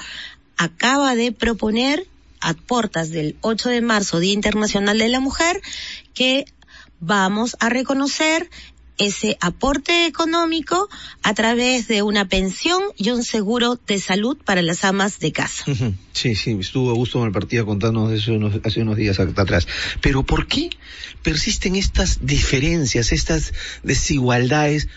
acaba 0.59 1.15
de 1.15 1.33
proponer 1.33 2.07
a 2.41 2.53
puertas 2.53 3.09
del 3.09 3.37
8 3.41 3.71
de 3.71 3.81
marzo, 3.81 4.19
Día 4.19 4.35
Internacional 4.35 4.99
de 4.99 5.09
la 5.09 5.21
Mujer, 5.21 5.63
que 6.13 6.45
vamos 7.05 7.57
a 7.59 7.69
reconocer 7.69 8.49
ese 8.99 9.37
aporte 9.41 10.07
económico 10.07 10.89
a 11.23 11.35
través 11.35 11.89
de 11.89 12.03
una 12.03 12.29
pensión 12.29 12.83
y 12.97 13.11
un 13.11 13.25
seguro 13.25 13.79
de 13.87 13.99
salud 13.99 14.37
para 14.45 14.63
las 14.63 14.85
amas 14.85 15.19
de 15.19 15.33
casa. 15.33 15.65
Sí, 16.13 16.35
sí, 16.35 16.57
estuvo 16.61 16.91
a 16.91 16.95
gusto 16.95 17.19
en 17.21 17.27
el 17.27 17.33
partido 17.33 17.67
contándonos 17.67 18.13
eso 18.13 18.33
hace 18.65 18.83
unos 18.83 18.97
días 18.97 19.19
atrás. 19.19 19.67
Pero 20.01 20.23
¿por 20.25 20.47
qué 20.47 20.71
persisten 21.23 21.75
estas 21.77 22.25
diferencias, 22.25 23.13
estas 23.13 23.53
desigualdades? 23.83 24.89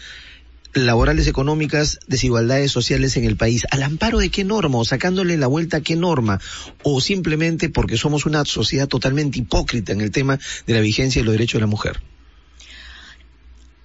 laborales 0.75 1.27
económicas, 1.27 1.99
desigualdades 2.07 2.69
sociales 2.69 3.15
en 3.15 3.23
el 3.23 3.37
país, 3.37 3.65
¿al 3.71 3.81
amparo 3.81 4.19
de 4.19 4.29
qué 4.29 4.43
norma 4.43 4.77
o 4.77 4.83
sacándole 4.83 5.37
la 5.37 5.47
vuelta 5.47 5.77
a 5.77 5.81
qué 5.81 5.95
norma? 5.95 6.41
¿O 6.83 6.99
simplemente 6.99 7.69
porque 7.69 7.95
somos 7.95 8.25
una 8.25 8.43
sociedad 8.43 8.87
totalmente 8.87 9.39
hipócrita 9.39 9.93
en 9.93 10.01
el 10.01 10.11
tema 10.11 10.37
de 10.67 10.73
la 10.73 10.81
vigencia 10.81 11.21
de 11.21 11.25
los 11.25 11.31
derechos 11.31 11.59
de 11.59 11.61
la 11.61 11.67
mujer? 11.67 12.01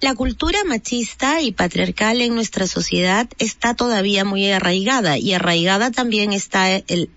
La 0.01 0.15
cultura 0.15 0.57
machista 0.65 1.41
y 1.41 1.51
patriarcal 1.51 2.21
en 2.21 2.33
nuestra 2.33 2.65
sociedad 2.65 3.29
está 3.37 3.75
todavía 3.75 4.25
muy 4.25 4.49
arraigada 4.49 5.19
y 5.19 5.33
arraigada 5.33 5.91
también 5.91 6.33
está 6.33 6.75
el, 6.75 7.11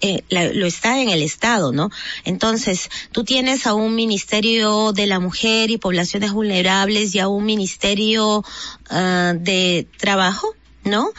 eh, 0.00 0.24
lo 0.30 0.66
está 0.66 1.02
en 1.02 1.10
el 1.10 1.22
Estado, 1.22 1.70
¿no? 1.70 1.90
Entonces, 2.24 2.88
tú 3.12 3.24
tienes 3.24 3.66
a 3.66 3.74
un 3.74 3.94
Ministerio 3.94 4.92
de 4.92 5.06
la 5.06 5.20
Mujer 5.20 5.70
y 5.70 5.76
Poblaciones 5.76 6.32
Vulnerables 6.32 7.14
y 7.14 7.18
a 7.18 7.28
un 7.28 7.44
Ministerio 7.44 8.38
uh, 8.38 9.34
de 9.38 9.86
Trabajo, 9.98 10.48
¿no? 10.82 11.10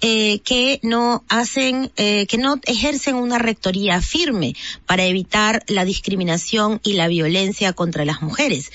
Eh, 0.00 0.40
que 0.40 0.80
no 0.82 1.24
hacen, 1.28 1.92
eh, 1.96 2.26
que 2.26 2.38
no 2.38 2.58
ejercen 2.64 3.16
una 3.16 3.38
rectoría 3.38 4.00
firme 4.00 4.54
para 4.86 5.04
evitar 5.04 5.62
la 5.68 5.84
discriminación 5.84 6.80
y 6.82 6.94
la 6.94 7.08
violencia 7.08 7.72
contra 7.72 8.04
las 8.04 8.22
mujeres. 8.22 8.72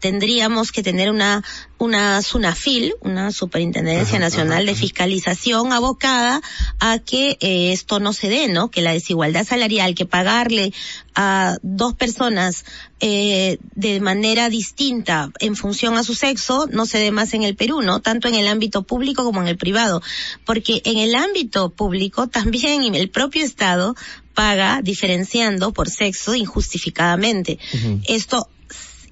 Tendríamos 0.00 0.72
que 0.72 0.82
tener 0.82 1.10
una, 1.10 1.42
una 1.78 2.20
SUNAFIL, 2.22 2.94
una 3.00 3.32
Superintendencia 3.32 4.18
Nacional 4.18 4.66
de 4.66 4.74
Fiscalización 4.74 5.72
abocada 5.72 6.42
a 6.78 6.98
que 6.98 7.38
eh, 7.40 7.72
esto 7.72 8.00
no 8.00 8.12
se 8.12 8.28
dé, 8.28 8.48
¿no? 8.48 8.70
Que 8.70 8.82
la 8.82 8.92
desigualdad 8.92 9.46
salarial, 9.46 9.94
que 9.94 10.06
pagarle 10.06 10.72
a 11.14 11.56
dos 11.62 11.94
personas 11.94 12.64
eh, 13.00 13.58
de 13.74 14.00
manera 14.00 14.48
distinta 14.48 15.30
en 15.38 15.54
función 15.54 15.98
a 15.98 16.02
su 16.02 16.14
sexo 16.14 16.66
no 16.70 16.86
se 16.86 16.98
dé 16.98 17.10
más 17.10 17.34
en 17.34 17.42
el 17.42 17.54
Perú, 17.54 17.82
¿no? 17.82 18.00
Tanto 18.00 18.28
en 18.28 18.34
el 18.34 18.48
ámbito 18.48 18.82
público 18.82 19.22
como 19.24 19.42
en 19.42 19.48
el 19.48 19.58
privado. 19.58 20.02
Porque 20.44 20.65
en 20.68 20.98
el 20.98 21.14
ámbito 21.14 21.70
público 21.70 22.28
también 22.28 22.82
el 22.94 23.10
propio 23.10 23.44
Estado 23.44 23.94
paga 24.34 24.80
diferenciando 24.82 25.72
por 25.72 25.88
sexo 25.88 26.34
injustificadamente. 26.34 27.58
Esto 28.06 28.48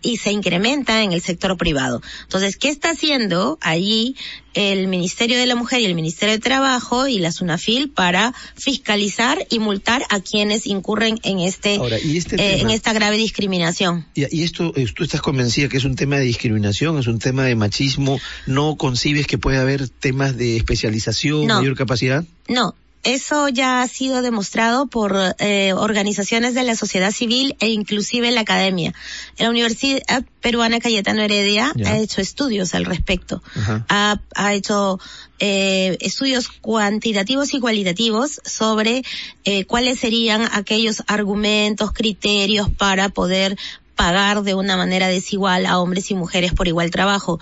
y 0.05 0.19
se 0.19 0.31
incrementa 0.31 1.03
en 1.03 1.13
el 1.13 1.21
sector 1.21 1.57
privado. 1.57 2.03
Entonces, 2.23 2.57
¿qué 2.57 2.69
está 2.69 2.91
haciendo 2.91 3.59
allí 3.61 4.15
el 4.53 4.87
Ministerio 4.87 5.37
de 5.37 5.47
la 5.47 5.57
Mujer 5.57 5.81
y 5.81 5.87
el 5.87 5.95
Ministerio 5.95 6.35
de 6.35 6.41
Trabajo 6.41 7.09
y 7.09 7.19
la 7.19 7.33
SUNAFIL 7.33 7.91
para 7.91 8.33
fiscalizar 8.55 9.45
y 9.51 9.59
multar 9.59 10.05
a 10.11 10.21
quienes 10.21 10.67
incurren 10.67 11.19
en 11.25 11.41
este, 11.41 11.81
este 12.17 12.37
eh, 12.37 12.61
en 12.61 12.71
esta 12.71 12.93
grave 12.93 13.17
discriminación? 13.17 14.07
Y, 14.15 14.43
esto, 14.43 14.73
eh, 14.77 14.87
tú 14.95 15.05
estás 15.05 15.23
convencida 15.23 15.69
que 15.69 15.79
es 15.79 15.85
un 15.85 15.97
tema 15.97 16.17
de 16.17 16.25
discriminación, 16.25 16.99
es 16.99 17.07
un 17.07 17.19
tema 17.19 17.45
de 17.45 17.57
machismo, 17.57 18.21
¿no 18.47 18.77
concibes 18.77 19.27
que 19.27 19.39
puede 19.39 19.59
haber 19.59 19.89
temas 19.89 20.37
de 20.37 20.57
especialización, 20.57 21.47
mayor 21.47 21.75
capacidad? 21.75 22.25
No, 22.47 22.75
eso 23.05 23.49
ya 23.49 23.83
ha 23.83 23.89
sido 23.89 24.23
demostrado 24.23 24.87
por 24.87 25.17
eh, 25.39 25.73
organizaciones 25.75 26.55
de 26.55 26.65
la 26.65 26.75
sociedad 26.75 27.13
civil 27.13 27.57
e 27.61 27.69
inclusive 27.69 28.31
la 28.31 28.41
academia. 28.41 28.95
La 29.39 29.51
Universidad 29.51 30.25
Peruana 30.41 30.81
Cayetano 30.81 31.23
Heredia 31.23 31.73
ha 31.87 31.99
hecho 31.99 32.21
estudios 32.21 32.75
al 32.75 32.85
respecto. 32.85 33.43
Ha, 33.89 34.21
ha, 34.35 34.55
hecho 34.55 34.99
eh, 35.39 35.97
estudios 36.01 36.49
cuantitativos 36.49 37.55
y 37.55 37.61
cualitativos 37.61 38.41
sobre 38.45 39.03
eh, 39.45 39.65
cuáles 39.65 40.01
serían 40.01 40.49
aquellos 40.53 41.03
argumentos, 41.07 41.93
criterios 41.93 42.71
para 42.71 43.11
poder 43.11 43.57
pagar 43.95 44.43
de 44.43 44.55
una 44.55 44.77
manera 44.77 45.09
desigual 45.09 45.67
a 45.67 45.79
hombres 45.79 46.11
y 46.11 46.15
mujeres 46.15 46.53
por 46.53 46.69
igual 46.69 46.91
trabajo 46.91 47.39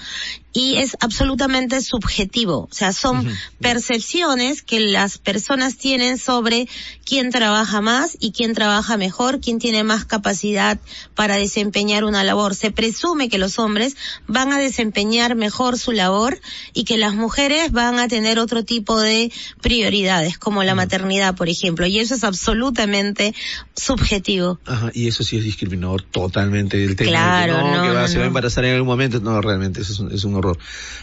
y 0.53 0.77
es 0.77 0.97
absolutamente 1.01 1.81
subjetivo. 1.81 2.69
O 2.71 2.75
sea, 2.75 2.93
son 2.93 3.27
percepciones 3.61 4.63
que 4.63 4.81
las 4.81 5.19
personas 5.19 5.77
tienen 5.77 6.19
sobre 6.19 6.69
quién 7.05 7.31
trabaja 7.31 7.81
más 7.81 8.17
y 8.21 8.33
quién 8.33 8.55
trabaja 8.55 8.97
mejor, 8.97 9.41
quién 9.41 9.59
tiene 9.59 9.83
más 9.83 10.05
capacidad 10.05 10.79
para 11.15 11.37
desempeñar 11.37 12.05
una 12.05 12.25
labor. 12.25 12.55
Se 12.55 12.71
presume 12.71 13.29
que 13.29 13.39
los 13.39 13.59
hombres 13.59 13.97
van 14.27 14.53
a 14.53 14.59
desempeñar 14.59 15.37
mejor 15.37 15.79
su 15.79 15.93
labor 15.93 16.39
y 16.75 16.85
que 16.85 16.99
las 16.99 17.15
mujeres 17.15 17.73
van 17.73 17.99
a 17.99 18.09
tener 18.09 18.39
otro 18.39 18.65
tipo 18.65 19.01
de 19.01 19.33
prioridades, 19.63 20.39
como 20.39 20.65
la 20.65 20.75
maternidad, 20.75 21.35
por 21.35 21.49
ejemplo. 21.49 21.87
Y 21.87 21.99
eso 21.99 22.15
es 22.15 22.25
absolutamente 22.25 23.35
subjetivo. 23.75 24.59
Ajá, 24.67 24.91
y 24.93 25.09
eso 25.09 25.23
sí 25.23 25.39
es 25.39 25.45
discriminador 25.45 26.03
totalmente. 26.03 26.83
El 26.83 26.97
tema 26.97 27.11
claro, 27.11 27.57
de 27.57 27.63
que, 27.63 27.71
no, 27.77 27.83
que 27.83 27.91
va, 27.91 28.09
se 28.09 28.19
va 28.19 28.25
a 28.25 28.27
embarazar 28.27 28.65
en 28.65 28.75
algún 28.75 28.89
momento. 28.89 29.21
No, 29.21 29.41
realmente, 29.41 29.81
eso 29.81 29.93
es 29.93 29.99
un, 29.99 30.13
es 30.13 30.25
un 30.25 30.42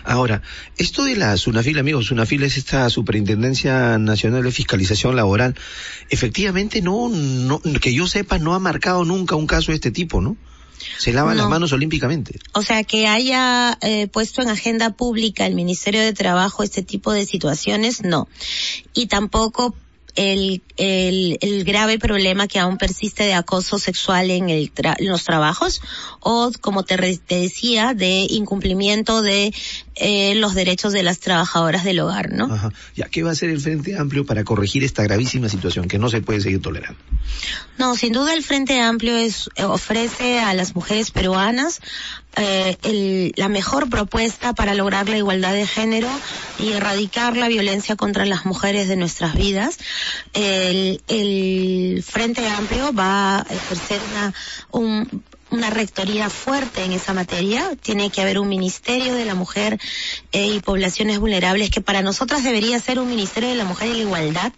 Ahora, 0.04 0.42
esto 0.78 1.04
de 1.04 1.16
la 1.16 1.36
SUNAFIL, 1.38 1.80
amigos, 1.80 2.08
SUNAFIL 2.08 2.44
es 2.44 2.58
esta 2.58 2.90
Superintendencia 2.90 3.98
Nacional 3.98 4.44
de 4.44 4.52
Fiscalización 4.52 5.16
Laboral, 5.16 5.56
efectivamente 6.10 6.82
no, 6.82 7.10
no, 7.10 7.62
que 7.82 7.94
yo 7.94 8.08
sepa, 8.08 8.38
no 8.38 8.54
ha 8.54 8.60
marcado 8.60 9.06
nunca 9.06 9.36
un 9.36 9.48
caso 9.48 9.72
de 9.72 9.76
este 9.76 9.92
tipo, 9.92 10.22
¿no? 10.22 10.38
Se 10.98 11.12
lava 11.12 11.36
las 11.36 11.50
manos 11.50 11.74
olímpicamente. 11.74 12.40
O 12.54 12.62
sea, 12.62 12.84
que 12.84 13.08
haya 13.08 13.78
eh, 13.82 14.08
puesto 14.08 14.42
en 14.42 14.50
agenda 14.50 14.92
pública 14.92 15.46
el 15.46 15.54
Ministerio 15.54 16.02
de 16.02 16.14
Trabajo 16.14 16.64
este 16.64 16.84
tipo 16.84 17.12
de 17.12 17.26
situaciones, 17.26 18.02
no. 18.04 18.30
Y 18.94 19.08
tampoco 19.08 19.76
el, 20.20 20.62
el, 20.76 21.38
el, 21.40 21.64
grave 21.64 21.98
problema 21.98 22.50
que 22.50 22.60
aún 22.60 22.78
persiste 22.78 23.24
de 23.24 23.34
acoso 23.34 23.80
sexual 23.80 24.30
en, 24.32 24.50
el 24.50 24.70
en 24.76 25.08
los 25.08 25.24
trabajos 25.24 25.82
o, 26.20 26.52
como 26.60 26.84
te, 26.84 26.98
te, 27.20 27.36
decía, 27.40 27.94
de 27.94 28.28
incumplimiento 28.30 29.22
de 29.22 29.54
eh, 29.96 30.36
los 30.36 30.56
derechos 30.56 30.92
de 30.92 31.04
las 31.04 31.20
trabajadoras 31.20 31.86
del 31.86 32.02
hogar, 32.02 32.34
¿no? 32.34 32.54
Ajá. 32.54 32.74
¿Ya 32.98 33.08
qué 33.08 33.24
va 33.24 33.30
a 33.30 33.32
hacer 33.32 33.50
el 33.50 33.62
Frente 33.62 33.98
Amplio 33.98 34.26
para 34.26 34.44
corregir 34.44 34.84
esta 34.84 35.04
gravísima 35.04 35.48
situación 35.48 35.88
que 35.88 35.98
no 35.98 36.10
se 36.10 36.20
puede 36.20 36.42
seguir 36.42 36.62
tolerando? 36.62 37.00
No, 37.78 37.96
sin 37.96 38.12
duda 38.12 38.34
el 38.34 38.44
Frente 38.44 38.82
Amplio 38.82 39.16
es, 39.16 39.50
ofrece 39.64 40.40
a 40.40 40.54
las 40.54 40.76
mujeres 40.76 41.12
peruanas 41.12 41.80
eh, 42.36 42.78
el, 42.84 43.34
la 43.36 43.50
mejor 43.50 43.90
propuesta 43.90 44.54
para 44.54 44.74
lograr 44.74 45.10
la 45.10 45.18
igualdad 45.18 45.54
de 45.54 45.66
género 45.66 46.10
y 46.60 46.72
erradicar 46.72 47.36
la 47.36 47.48
violencia 47.48 47.96
contra 47.96 48.26
las 48.26 48.46
mujeres 48.46 48.88
de 48.88 48.96
nuestras 48.96 49.36
vidas. 49.36 49.78
El, 50.34 51.02
el 51.08 52.04
Frente 52.04 52.48
Amplio 52.48 52.94
va 52.94 53.40
a 53.40 53.42
ejercer 53.42 54.00
una, 54.12 54.34
un, 54.72 55.24
una 55.52 55.70
rectoría 55.70 56.30
fuerte 56.30 56.84
en 56.84 56.92
esa 56.92 57.14
materia. 57.14 57.76
Tiene 57.82 58.10
que 58.10 58.22
haber 58.22 58.40
un 58.40 58.48
ministerio 58.48 59.14
de 59.14 59.26
la 59.26 59.36
mujer 59.36 59.80
eh, 60.32 60.48
y 60.48 60.60
poblaciones 60.60 61.20
vulnerables 61.20 61.70
que 61.70 61.82
para 61.82 62.02
nosotras 62.02 62.44
debería 62.44 62.80
ser 62.80 63.00
un 63.00 63.10
ministerio 63.10 63.50
de 63.50 63.56
la 63.56 63.66
mujer 63.66 63.90
y 63.90 63.94
la 63.94 64.00
igualdad, 64.00 64.54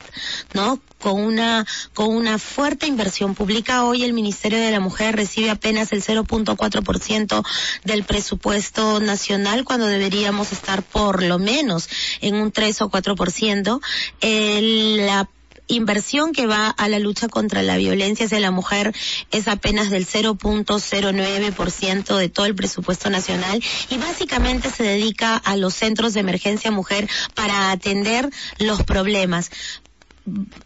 ¿no? 0.53 0.79
Con 0.99 1.19
una, 1.19 1.65
con 1.93 2.15
una 2.15 2.37
fuerte 2.37 2.85
inversión 2.85 3.33
pública. 3.33 3.85
Hoy 3.85 4.03
el 4.03 4.13
Ministerio 4.13 4.59
de 4.59 4.71
la 4.71 4.79
Mujer 4.79 5.15
recibe 5.15 5.49
apenas 5.49 5.91
el 5.93 6.03
0.4% 6.03 7.43
del 7.83 8.03
presupuesto 8.03 8.99
nacional 8.99 9.63
cuando 9.65 9.87
deberíamos 9.87 10.51
estar 10.51 10.83
por 10.83 11.23
lo 11.23 11.39
menos 11.39 11.89
en 12.21 12.35
un 12.35 12.51
3 12.51 12.81
o 12.83 12.91
4%. 12.91 13.81
El, 14.21 15.05
la 15.07 15.27
inversión 15.71 16.33
que 16.33 16.47
va 16.47 16.69
a 16.69 16.87
la 16.87 16.99
lucha 16.99 17.27
contra 17.27 17.63
la 17.63 17.77
violencia 17.77 18.25
hacia 18.25 18.39
la 18.39 18.51
mujer 18.51 18.93
es 19.31 19.47
apenas 19.47 19.89
del 19.89 20.05
0.09% 20.05 22.17
de 22.17 22.29
todo 22.29 22.45
el 22.45 22.55
presupuesto 22.55 23.09
nacional 23.09 23.63
y 23.89 23.97
básicamente 23.97 24.69
se 24.69 24.83
dedica 24.83 25.37
a 25.37 25.55
los 25.55 25.73
centros 25.73 26.13
de 26.13 26.19
emergencia 26.19 26.71
mujer 26.71 27.07
para 27.35 27.71
atender 27.71 28.29
los 28.59 28.83
problemas 28.83 29.49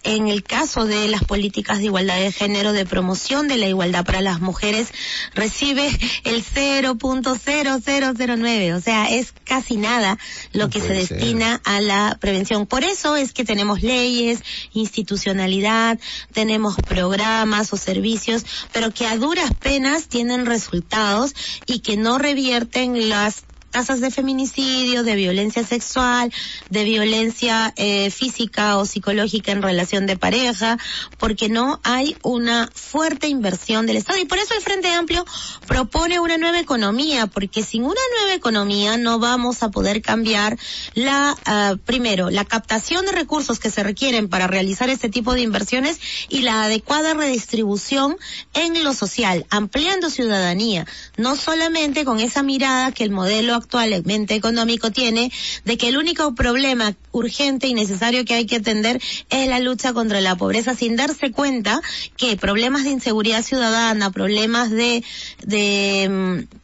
en 0.04 0.28
el 0.28 0.44
caso 0.44 0.86
de 0.86 1.08
las 1.08 1.24
políticas 1.24 1.80
de 1.80 1.86
igualdad 1.86 2.20
de 2.20 2.32
género, 2.32 2.74
de 2.74 2.86
promoción 2.86 3.48
de 3.48 3.58
la 3.58 3.66
igualdad 3.68 4.06
para 4.06 4.22
las 4.22 4.40
mujeres, 4.42 4.90
recibe 5.34 5.88
el 6.26 6.44
0.0009, 6.44 8.76
o 8.76 8.82
sea, 8.82 9.10
es 9.10 9.34
casi 9.46 9.78
nada 9.78 10.20
lo 10.52 10.70
que 10.70 10.82
se 10.82 10.94
destina 10.94 11.62
a 11.64 11.80
la 11.80 12.18
prevención. 12.20 12.66
Por 12.66 12.84
eso 12.84 13.16
es 13.16 13.32
que 13.32 13.46
tenemos 13.46 13.82
leyes, 13.82 14.42
institucionalidad, 14.74 15.98
tenemos 16.34 16.76
programas 16.76 17.72
o 17.72 17.78
servicios, 17.78 18.46
pero 18.74 18.92
que 18.92 19.08
a 19.08 19.16
duras 19.18 19.54
penas 19.54 20.08
tienen 20.08 20.46
resultados 20.46 21.34
y 21.66 21.80
que 21.80 21.96
no 21.96 22.18
revierten 22.18 23.08
las 23.10 23.45
tasas 23.76 24.00
de 24.00 24.10
feminicidio, 24.10 25.04
de 25.04 25.16
violencia 25.16 25.62
sexual, 25.66 26.32
de 26.70 26.86
violencia 26.86 27.74
eh, 27.76 28.10
física 28.10 28.78
o 28.78 28.86
psicológica 28.86 29.52
en 29.52 29.62
relación 29.62 30.06
de 30.06 30.16
pareja, 30.16 30.78
porque 31.18 31.50
no 31.50 31.82
hay 31.84 32.16
una 32.24 32.70
fuerte 32.74 33.28
inversión 33.28 33.86
del 33.86 33.98
Estado. 33.98 34.18
Y 34.20 34.24
por 34.24 34.38
eso 34.38 34.54
el 34.54 34.62
Frente 34.62 34.94
Amplio 34.94 35.26
propone 35.68 36.22
una 36.22 36.38
nueva 36.38 36.58
economía, 36.58 37.28
porque 37.28 37.64
sin 37.64 37.84
una 37.84 38.00
nueva 38.18 38.34
economía 38.34 38.96
no 38.96 39.20
vamos 39.20 39.62
a 39.62 39.72
poder 39.72 40.02
cambiar 40.02 40.58
la, 40.94 41.36
uh, 41.46 41.78
primero, 41.80 42.30
la 42.30 42.46
captación 42.46 43.06
de 43.06 43.12
recursos 43.12 43.60
que 43.60 43.70
se 43.70 43.84
requieren 43.84 44.30
para 44.30 44.48
realizar 44.48 44.90
este 44.90 45.10
tipo 45.10 45.34
de 45.34 45.42
inversiones 45.42 46.00
y 46.30 46.44
la 46.44 46.64
adecuada 46.64 47.14
redistribución 47.14 48.16
en 48.54 48.86
lo 48.86 48.94
social, 48.94 49.46
ampliando 49.50 50.10
ciudadanía, 50.10 50.88
no 51.18 51.36
solamente 51.36 52.06
con 52.06 52.22
esa 52.22 52.42
mirada 52.42 52.94
que 52.94 53.04
el 53.04 53.12
modelo 53.12 53.65
actualmente 53.66 54.36
económico 54.36 54.92
tiene 54.92 55.32
de 55.66 55.78
que 55.78 55.90
el 55.90 55.98
único 55.98 56.36
problema 56.36 56.96
urgente 57.12 57.68
y 57.68 57.74
necesario 57.74 58.24
que 58.24 58.36
hay 58.36 58.46
que 58.46 58.58
atender 58.58 59.02
es 59.30 59.48
la 59.48 59.60
lucha 59.60 59.94
contra 59.94 60.22
la 60.22 60.36
pobreza 60.36 60.76
sin 60.76 60.96
darse 60.96 61.32
cuenta 61.32 61.82
que 62.16 62.38
problemas 62.38 62.84
de 62.84 62.92
inseguridad 62.92 63.44
ciudadana, 63.44 64.12
problemas 64.12 64.70
de, 64.70 65.04
de 65.44 66.08
mm, 66.10 66.56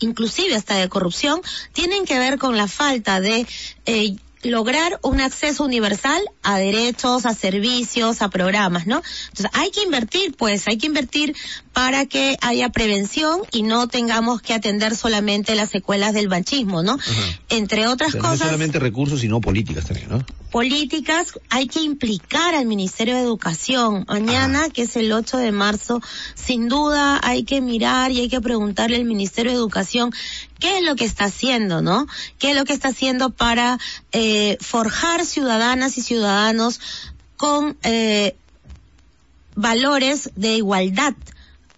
inclusive 0.00 0.54
hasta 0.54 0.76
de 0.76 0.88
corrupción, 0.88 1.40
tienen 1.72 2.04
que 2.04 2.18
ver 2.18 2.38
con 2.38 2.56
la 2.56 2.68
falta 2.68 3.20
de 3.20 3.46
eh, 3.86 4.16
lograr 4.42 4.98
un 5.02 5.20
acceso 5.20 5.64
universal 5.64 6.22
a 6.42 6.58
derechos, 6.58 7.26
a 7.26 7.34
servicios, 7.34 8.22
a 8.22 8.30
programas, 8.30 8.86
¿no? 8.86 9.02
Entonces 9.28 9.50
hay 9.52 9.70
que 9.70 9.82
invertir, 9.82 10.34
pues, 10.36 10.66
hay 10.66 10.78
que 10.78 10.86
invertir 10.86 11.36
para 11.72 12.06
que 12.06 12.36
haya 12.40 12.70
prevención 12.70 13.42
y 13.52 13.62
no 13.62 13.88
tengamos 13.88 14.42
que 14.42 14.54
atender 14.54 14.96
solamente 14.96 15.54
las 15.54 15.70
secuelas 15.70 16.14
del 16.14 16.28
machismo, 16.28 16.82
¿no? 16.82 16.98
Entre 17.48 17.86
otras 17.86 18.14
cosas. 18.14 18.40
No 18.40 18.44
solamente 18.46 18.78
recursos, 18.78 19.20
sino 19.20 19.40
políticas 19.40 19.86
también, 19.86 20.08
¿no? 20.08 20.24
Políticas, 20.50 21.38
hay 21.48 21.68
que 21.68 21.80
implicar 21.80 22.54
al 22.54 22.66
Ministerio 22.66 23.14
de 23.14 23.20
Educación. 23.20 24.04
Mañana, 24.08 24.68
que 24.68 24.82
es 24.82 24.96
el 24.96 25.12
8 25.12 25.36
de 25.36 25.52
marzo, 25.52 26.00
sin 26.34 26.68
duda 26.68 27.20
hay 27.22 27.44
que 27.44 27.60
mirar 27.60 28.10
y 28.10 28.20
hay 28.20 28.28
que 28.28 28.40
preguntarle 28.40 28.96
al 28.96 29.04
Ministerio 29.04 29.52
de 29.52 29.58
Educación 29.58 30.12
qué 30.60 30.78
es 30.78 30.84
lo 30.84 30.94
que 30.94 31.04
está 31.04 31.24
haciendo, 31.24 31.82
¿no? 31.82 32.06
¿Qué 32.38 32.50
es 32.50 32.56
lo 32.56 32.64
que 32.64 32.72
está 32.72 32.88
haciendo 32.88 33.30
para 33.30 33.78
eh, 34.12 34.56
forjar 34.60 35.26
ciudadanas 35.26 35.98
y 35.98 36.02
ciudadanos 36.02 36.80
con 37.36 37.76
eh, 37.82 38.36
valores 39.56 40.30
de 40.36 40.56
igualdad? 40.56 41.14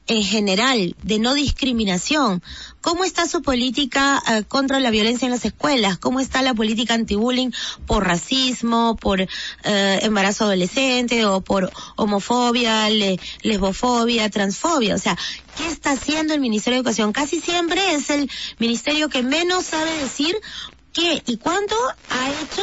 En 0.06 0.22
general, 0.22 0.96
de 1.02 1.18
no 1.18 1.34
discriminación. 1.34 2.42
¿Cómo 2.80 3.04
está 3.04 3.28
su 3.28 3.42
política 3.42 4.20
uh, 4.26 4.44
contra 4.44 4.80
la 4.80 4.90
violencia 4.90 5.26
en 5.26 5.32
las 5.32 5.44
escuelas? 5.44 5.98
¿Cómo 5.98 6.18
está 6.18 6.42
la 6.42 6.54
política 6.54 6.94
anti-bullying 6.94 7.50
por 7.86 8.04
racismo, 8.04 8.96
por 8.96 9.20
uh, 9.20 9.26
embarazo 9.64 10.44
adolescente 10.44 11.24
o 11.24 11.40
por 11.40 11.70
homofobia, 11.96 12.90
le, 12.90 13.20
lesbofobia, 13.42 14.28
transfobia? 14.30 14.94
O 14.96 14.98
sea, 14.98 15.16
¿qué 15.56 15.68
está 15.68 15.92
haciendo 15.92 16.34
el 16.34 16.40
Ministerio 16.40 16.76
de 16.76 16.80
Educación? 16.80 17.12
Casi 17.12 17.40
siempre 17.40 17.94
es 17.94 18.10
el 18.10 18.28
ministerio 18.58 19.08
que 19.08 19.22
menos 19.22 19.66
sabe 19.66 19.96
decir 19.98 20.34
qué 20.92 21.22
y 21.26 21.36
cuánto 21.36 21.76
ha 22.10 22.30
hecho 22.30 22.62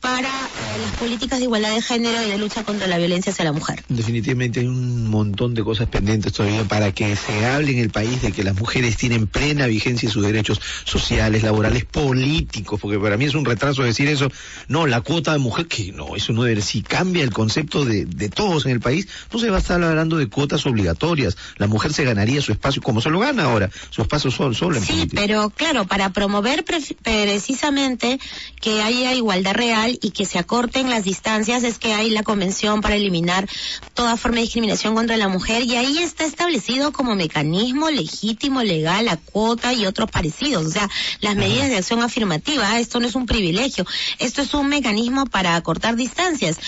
para 0.00 0.28
eh, 0.28 0.80
las 0.82 0.92
políticas 0.96 1.38
de 1.38 1.44
igualdad 1.44 1.74
de 1.74 1.82
género 1.82 2.22
y 2.22 2.30
de 2.30 2.38
lucha 2.38 2.64
contra 2.64 2.86
la 2.86 2.98
violencia 2.98 3.32
hacia 3.32 3.44
la 3.44 3.52
mujer. 3.52 3.84
Definitivamente 3.88 4.60
hay 4.60 4.66
un 4.66 5.08
montón 5.08 5.54
de 5.54 5.62
cosas 5.62 5.88
pendientes 5.88 6.32
todavía 6.32 6.64
para 6.64 6.92
que 6.92 7.14
se 7.16 7.46
hable 7.46 7.72
en 7.72 7.78
el 7.78 7.90
país 7.90 8.22
de 8.22 8.32
que 8.32 8.42
las 8.42 8.56
mujeres 8.56 8.96
tienen 8.96 9.26
plena 9.26 9.66
vigencia 9.66 10.06
en 10.06 10.12
sus 10.12 10.22
derechos 10.22 10.60
sociales, 10.84 11.42
laborales, 11.42 11.84
políticos, 11.84 12.80
porque 12.80 12.98
para 12.98 13.16
mí 13.16 13.24
es 13.24 13.34
un 13.34 13.44
retraso 13.44 13.82
decir 13.82 14.08
eso. 14.08 14.30
No, 14.68 14.86
la 14.86 15.00
cuota 15.00 15.32
de 15.32 15.38
mujer, 15.38 15.66
que 15.66 15.92
no, 15.92 16.16
eso 16.16 16.32
no 16.32 16.42
debe, 16.42 16.62
si 16.62 16.82
cambia 16.82 17.22
el 17.22 17.32
concepto 17.32 17.84
de, 17.84 18.04
de 18.04 18.28
todos 18.28 18.66
en 18.66 18.72
el 18.72 18.80
país, 18.80 19.08
no 19.32 19.38
se 19.38 19.50
va 19.50 19.56
a 19.56 19.60
estar 19.60 19.82
hablando 19.82 20.16
de 20.16 20.28
cuotas 20.28 20.66
obligatorias. 20.66 21.36
La 21.56 21.66
mujer 21.66 21.92
se 21.92 22.04
ganaría 22.04 22.40
su 22.40 22.52
espacio, 22.52 22.82
como 22.82 23.00
se 23.00 23.10
lo 23.10 23.20
gana 23.20 23.44
ahora, 23.44 23.70
su 23.90 24.02
espacio 24.02 24.30
solo, 24.30 24.54
solo 24.54 24.76
en 24.76 24.84
Sí, 24.84 25.08
pero 25.14 25.50
claro, 25.50 25.86
para 25.86 26.12
promover 26.12 26.64
precisamente 26.64 28.18
que 28.60 28.82
haya 28.82 29.14
igualdad 29.14 29.54
real, 29.54 29.89
y 30.00 30.10
que 30.10 30.26
se 30.26 30.38
acorten 30.38 30.90
las 30.90 31.04
distancias 31.04 31.64
es 31.64 31.78
que 31.78 31.94
hay 31.94 32.10
la 32.10 32.22
convención 32.22 32.80
para 32.80 32.96
eliminar 32.96 33.48
toda 33.94 34.16
forma 34.16 34.36
de 34.36 34.42
discriminación 34.42 34.94
contra 34.94 35.16
la 35.16 35.28
mujer 35.28 35.62
y 35.62 35.76
ahí 35.76 35.98
está 35.98 36.24
establecido 36.24 36.92
como 36.92 37.14
mecanismo 37.14 37.90
legítimo, 37.90 38.62
legal, 38.62 39.06
la 39.06 39.16
cuota 39.16 39.72
y 39.72 39.86
otros 39.86 40.10
parecidos. 40.10 40.66
O 40.66 40.70
sea, 40.70 40.88
las 41.20 41.36
medidas 41.36 41.68
de 41.68 41.76
acción 41.76 42.02
afirmativa, 42.02 42.78
esto 42.78 43.00
no 43.00 43.06
es 43.06 43.14
un 43.14 43.26
privilegio, 43.26 43.86
esto 44.18 44.42
es 44.42 44.54
un 44.54 44.68
mecanismo 44.68 45.26
para 45.26 45.56
acortar 45.56 45.96
distancias. 45.96 46.58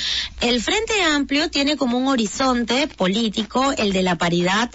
El 0.40 0.62
Frente 0.62 1.02
Amplio 1.02 1.50
tiene 1.50 1.76
como 1.76 1.98
un 1.98 2.08
horizonte 2.08 2.88
político 2.88 3.72
el 3.76 3.92
de 3.92 4.02
la 4.02 4.16
paridad 4.18 4.70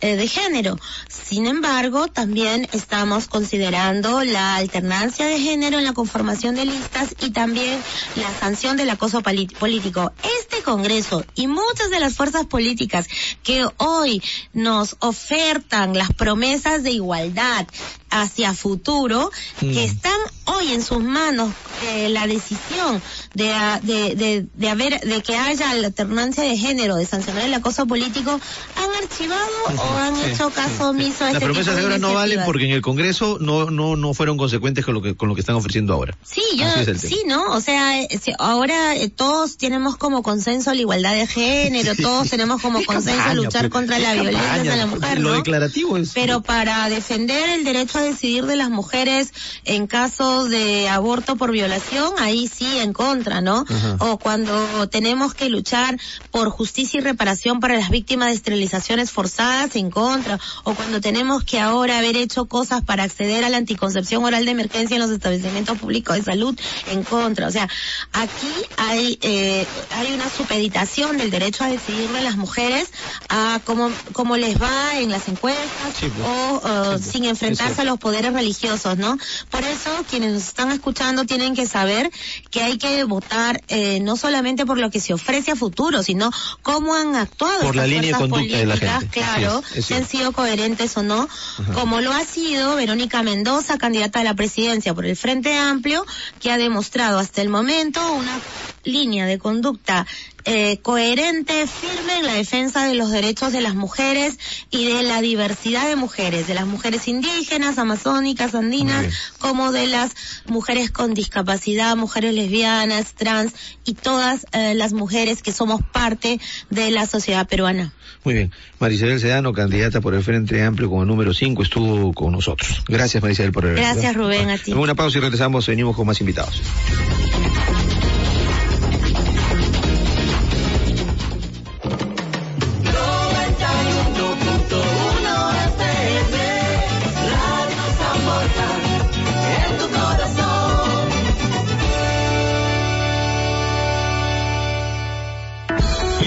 eh, 0.00 0.16
de 0.16 0.28
género. 0.28 0.78
Sin 1.08 1.46
embargo, 1.46 2.08
también 2.08 2.68
estamos 2.72 3.28
considerando 3.28 4.24
la 4.24 4.56
alternancia 4.56 5.26
de 5.26 5.38
género 5.38 5.78
en 5.78 5.84
la 5.84 5.92
conformación 5.92 6.54
de 6.54 6.64
listas 6.64 7.14
y 7.20 7.30
también 7.30 7.78
la 8.16 8.32
sanción 8.38 8.76
del 8.76 8.90
acoso 8.90 9.22
político. 9.22 10.12
Este 10.40 10.62
Congreso 10.62 11.24
y 11.34 11.46
muchas 11.46 11.90
de 11.90 12.00
las 12.00 12.14
fuerzas 12.14 12.46
políticas 12.46 13.06
que 13.42 13.66
hoy 13.78 14.22
nos 14.52 14.96
ofertan 15.00 15.96
las 15.96 16.12
promesas 16.12 16.82
de 16.82 16.92
igualdad 16.92 17.66
hacia 18.10 18.54
futuro, 18.54 19.30
que 19.58 19.66
mm. 19.66 19.78
están 19.78 20.20
hoy 20.44 20.72
en 20.72 20.82
sus 20.82 21.02
manos 21.02 21.52
eh, 21.86 22.08
la 22.08 22.26
decisión 22.26 23.00
de, 23.34 23.54
de, 23.82 24.14
de, 24.14 24.46
de, 24.52 24.68
haber, 24.68 25.00
de 25.00 25.22
que 25.22 25.36
haya 25.36 25.74
la 25.74 25.86
alternancia 25.86 26.42
de 26.44 26.56
género, 26.56 26.96
de 26.96 27.06
sancionar 27.06 27.44
el 27.44 27.54
acoso 27.54 27.86
político, 27.86 28.40
han 28.76 29.02
archivado 29.02 29.48
o 29.76 29.96
han 29.96 30.16
hecho 30.30 30.50
caso 30.50 30.90
omiso 30.90 31.24
a 31.24 31.28
Las 31.28 31.34
este 31.34 31.46
promesas 31.46 31.76
de 31.76 31.82
ahora 31.82 31.98
no 31.98 32.14
valen 32.14 32.40
porque 32.44 32.64
en 32.64 32.72
el 32.72 32.82
Congreso 32.82 33.38
no, 33.40 33.70
no, 33.70 33.96
no 33.96 34.14
fueron 34.14 34.36
consecuentes 34.36 34.84
con 34.84 34.94
lo 34.94 35.02
que, 35.02 35.14
con 35.14 35.28
lo 35.28 35.34
que 35.34 35.40
están 35.40 35.56
ofreciendo 35.56 35.94
ahora. 35.94 36.16
Sí, 36.24 36.42
yo, 36.56 36.66
sí, 36.98 37.22
¿no? 37.26 37.52
O 37.52 37.60
sea, 37.60 38.02
eh, 38.02 38.08
ahora 38.38 38.96
eh, 38.96 39.08
todos 39.08 39.56
tenemos 39.56 39.96
como 39.96 40.22
consenso 40.22 40.74
la 40.74 40.80
igualdad 40.80 41.14
de 41.14 41.26
género, 41.26 41.94
todos 41.94 42.28
tenemos 42.28 42.60
como 42.60 42.84
consenso 42.84 43.34
luchar 43.34 43.62
pues, 43.62 43.72
contra 43.72 43.98
la 43.98 44.14
violencia 44.14 44.72
de 44.72 44.76
la 44.76 44.86
mujer, 44.86 45.20
Lo 45.20 45.32
declarativo 45.32 45.96
es... 45.96 46.10
Pero 46.12 46.42
para 46.42 46.88
defender 46.88 47.50
el 47.50 47.64
derecho 47.64 47.99
a 48.00 48.04
decidir 48.04 48.46
de 48.46 48.56
las 48.56 48.70
mujeres 48.70 49.32
en 49.64 49.86
caso 49.86 50.48
de 50.48 50.88
aborto 50.88 51.36
por 51.36 51.52
violación, 51.52 52.12
ahí 52.18 52.48
sí 52.48 52.78
en 52.78 52.92
contra, 52.92 53.40
¿no? 53.40 53.64
O 53.98 54.18
cuando 54.18 54.88
tenemos 54.88 55.34
que 55.34 55.48
luchar 55.48 55.98
por 56.30 56.50
justicia 56.50 56.98
y 56.98 57.02
reparación 57.02 57.60
para 57.60 57.78
las 57.78 57.90
víctimas 57.90 58.28
de 58.28 58.34
esterilizaciones 58.34 59.10
forzadas, 59.10 59.76
en 59.76 59.90
contra. 59.90 60.38
O 60.64 60.74
cuando 60.74 61.00
tenemos 61.00 61.44
que 61.44 61.60
ahora 61.60 61.98
haber 61.98 62.16
hecho 62.16 62.46
cosas 62.46 62.82
para 62.82 63.04
acceder 63.04 63.44
a 63.44 63.48
la 63.48 63.58
anticoncepción 63.58 64.24
oral 64.24 64.44
de 64.44 64.50
emergencia 64.50 64.94
en 64.96 65.02
los 65.02 65.10
establecimientos 65.10 65.78
públicos 65.78 66.16
de 66.16 66.22
salud, 66.22 66.58
en 66.90 67.02
contra. 67.02 67.46
O 67.46 67.50
sea, 67.50 67.68
aquí 68.12 68.52
hay, 68.76 69.18
eh, 69.22 69.66
hay 69.90 70.12
una 70.12 70.28
supeditación 70.28 71.18
del 71.18 71.30
derecho 71.30 71.64
a 71.64 71.68
decidir 71.68 72.08
de 72.10 72.22
las 72.22 72.36
mujeres 72.36 72.90
a 73.28 73.60
cómo, 73.64 73.90
cómo 74.12 74.36
les 74.36 74.60
va 74.60 74.98
en 74.98 75.10
las 75.10 75.28
encuestas 75.28 75.94
pues. 76.00 76.12
o 76.24 76.94
uh, 76.94 76.98
sin 76.98 77.24
enfrentarse 77.24 77.80
a 77.80 77.84
los 77.84 77.89
poderes 77.98 78.32
religiosos, 78.32 78.98
¿no? 78.98 79.18
Por 79.50 79.64
eso 79.64 79.90
quienes 80.08 80.32
nos 80.32 80.48
están 80.48 80.70
escuchando 80.70 81.24
tienen 81.24 81.54
que 81.54 81.66
saber 81.66 82.10
que 82.50 82.62
hay 82.62 82.78
que 82.78 83.04
votar 83.04 83.62
eh, 83.68 84.00
no 84.00 84.16
solamente 84.16 84.66
por 84.66 84.78
lo 84.78 84.90
que 84.90 85.00
se 85.00 85.14
ofrece 85.14 85.52
a 85.52 85.56
futuro, 85.56 86.02
sino 86.02 86.30
cómo 86.62 86.94
han 86.94 87.16
actuado 87.16 87.62
por 87.62 87.76
la 87.76 87.86
línea 87.86 88.12
de 88.12 88.18
conducta 88.18 88.56
de 88.56 88.66
la 88.66 88.76
gente. 88.76 89.08
Claro, 89.08 89.62
si 89.62 89.94
han 89.94 90.06
sido 90.06 90.32
coherentes 90.32 90.96
o 90.96 91.02
no, 91.02 91.28
como 91.74 92.00
lo 92.00 92.12
ha 92.12 92.24
sido 92.24 92.76
Verónica 92.76 93.22
Mendoza, 93.22 93.78
candidata 93.78 94.20
a 94.20 94.24
la 94.24 94.34
presidencia 94.34 94.94
por 94.94 95.06
el 95.06 95.16
Frente 95.16 95.56
Amplio, 95.56 96.06
que 96.40 96.50
ha 96.50 96.58
demostrado 96.58 97.18
hasta 97.18 97.42
el 97.42 97.48
momento 97.48 98.00
una 98.12 98.40
línea 98.84 99.26
de 99.26 99.38
conducta 99.38 100.06
eh, 100.44 100.78
coherente, 100.82 101.66
firme 101.66 102.18
en 102.18 102.26
la 102.26 102.34
defensa 102.34 102.86
de 102.86 102.94
los 102.94 103.10
derechos 103.10 103.52
de 103.52 103.60
las 103.60 103.74
mujeres 103.74 104.38
y 104.70 104.86
de 104.86 105.02
la 105.02 105.20
diversidad 105.20 105.88
de 105.88 105.96
mujeres, 105.96 106.46
de 106.46 106.54
las 106.54 106.66
mujeres 106.66 107.08
indígenas, 107.08 107.78
amazónicas, 107.78 108.54
andinas, 108.54 109.06
como 109.38 109.72
de 109.72 109.86
las 109.86 110.12
mujeres 110.46 110.90
con 110.90 111.14
discapacidad, 111.14 111.96
mujeres 111.96 112.34
lesbianas, 112.34 113.14
trans 113.14 113.54
y 113.84 113.94
todas 113.94 114.46
eh, 114.52 114.74
las 114.74 114.92
mujeres 114.92 115.42
que 115.42 115.52
somos 115.52 115.80
parte 115.92 116.40
de 116.70 116.90
la 116.90 117.06
sociedad 117.06 117.46
peruana. 117.46 117.92
Muy 118.24 118.34
bien. 118.34 118.52
Maricel 118.78 119.18
Sedano, 119.20 119.52
candidata 119.52 120.00
por 120.00 120.14
el 120.14 120.22
Frente 120.22 120.62
Amplio 120.62 120.90
como 120.90 121.04
número 121.04 121.32
5, 121.32 121.62
estuvo 121.62 122.12
con 122.12 122.32
nosotros. 122.32 122.82
Gracias, 122.86 123.22
Maricel, 123.22 123.52
por 123.52 123.66
el 123.66 123.76
Gracias, 123.76 124.14
Rubén, 124.14 124.50
a 124.50 124.58
ti. 124.58 124.72
Una 124.72 124.94
pausa 124.94 125.18
y 125.18 125.20
regresamos, 125.20 125.66
venimos 125.66 125.96
con 125.96 126.06
más 126.06 126.20
invitados. 126.20 126.60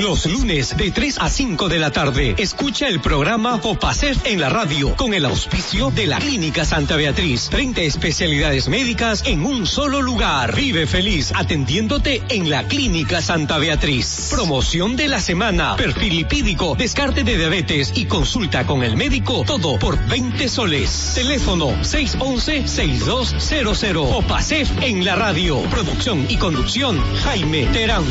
Los 0.02 0.26
lunes 0.26 0.76
de 0.76 0.90
3 0.90 1.18
a 1.20 1.30
5 1.30 1.70
de 1.70 1.78
la 1.78 1.92
tarde, 1.92 2.34
escucha 2.40 2.88
el 2.88 3.00
programa 3.00 3.60
Opacef 3.62 4.26
en 4.26 4.42
la 4.42 4.50
radio 4.50 4.96
con 4.96 5.14
el 5.14 5.24
auspicio 5.24 5.92
de 5.92 6.08
la 6.08 6.18
Clínica 6.18 6.66
Santa 6.66 6.96
Beatriz. 6.96 7.50
30 7.52 7.82
especialidades 7.82 8.70
médicas 8.70 9.22
en 9.26 9.46
un 9.46 9.68
solo 9.68 10.02
lugar. 10.02 10.56
Vive 10.56 10.88
feliz 10.88 11.32
atendiéndote 11.36 12.24
en 12.30 12.50
la 12.50 12.68
Clínica 12.68 13.22
Santa 13.22 13.60
Beatriz. 13.60 14.30
Promoción 14.32 14.96
de 14.96 15.10
la 15.10 15.22
semana, 15.22 15.76
perfil 15.76 16.16
lipídico, 16.16 16.74
descarte 16.76 17.24
de 17.24 17.38
diabetes 17.38 17.94
y 17.96 18.06
consulta 18.06 18.66
con 18.66 18.82
el 18.84 18.98
médico, 18.98 19.44
todo 19.46 19.78
por 19.78 20.04
20 20.08 20.50
soles. 20.50 21.12
Teléfono 21.14 21.70
611-6200. 21.84 24.16
Opacef 24.16 24.72
en 24.82 25.06
la 25.06 25.16
radio. 25.16 25.62
Producción 25.70 26.26
y 26.30 26.38
conducción, 26.38 27.00
Jaime 27.24 27.68
Terán. 27.68 28.04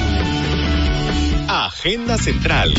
Agenda 1.53 2.16
Central. 2.16 2.72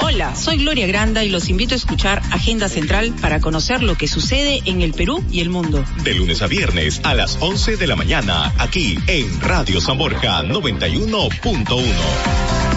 Hola, 0.00 0.36
soy 0.36 0.58
Gloria 0.58 0.86
Granda 0.86 1.24
y 1.24 1.30
los 1.30 1.48
invito 1.48 1.74
a 1.74 1.76
escuchar 1.76 2.22
Agenda 2.30 2.68
Central 2.68 3.12
para 3.20 3.40
conocer 3.40 3.82
lo 3.82 3.96
que 3.96 4.06
sucede 4.06 4.62
en 4.66 4.82
el 4.82 4.92
Perú 4.92 5.24
y 5.32 5.40
el 5.40 5.50
mundo. 5.50 5.84
De 6.04 6.14
lunes 6.14 6.40
a 6.40 6.46
viernes 6.46 7.00
a 7.02 7.14
las 7.14 7.38
11 7.40 7.76
de 7.76 7.86
la 7.88 7.96
mañana, 7.96 8.54
aquí 8.58 8.96
en 9.08 9.40
Radio 9.40 9.80
San 9.80 9.98
Borja 9.98 10.44
91.1. 10.44 12.69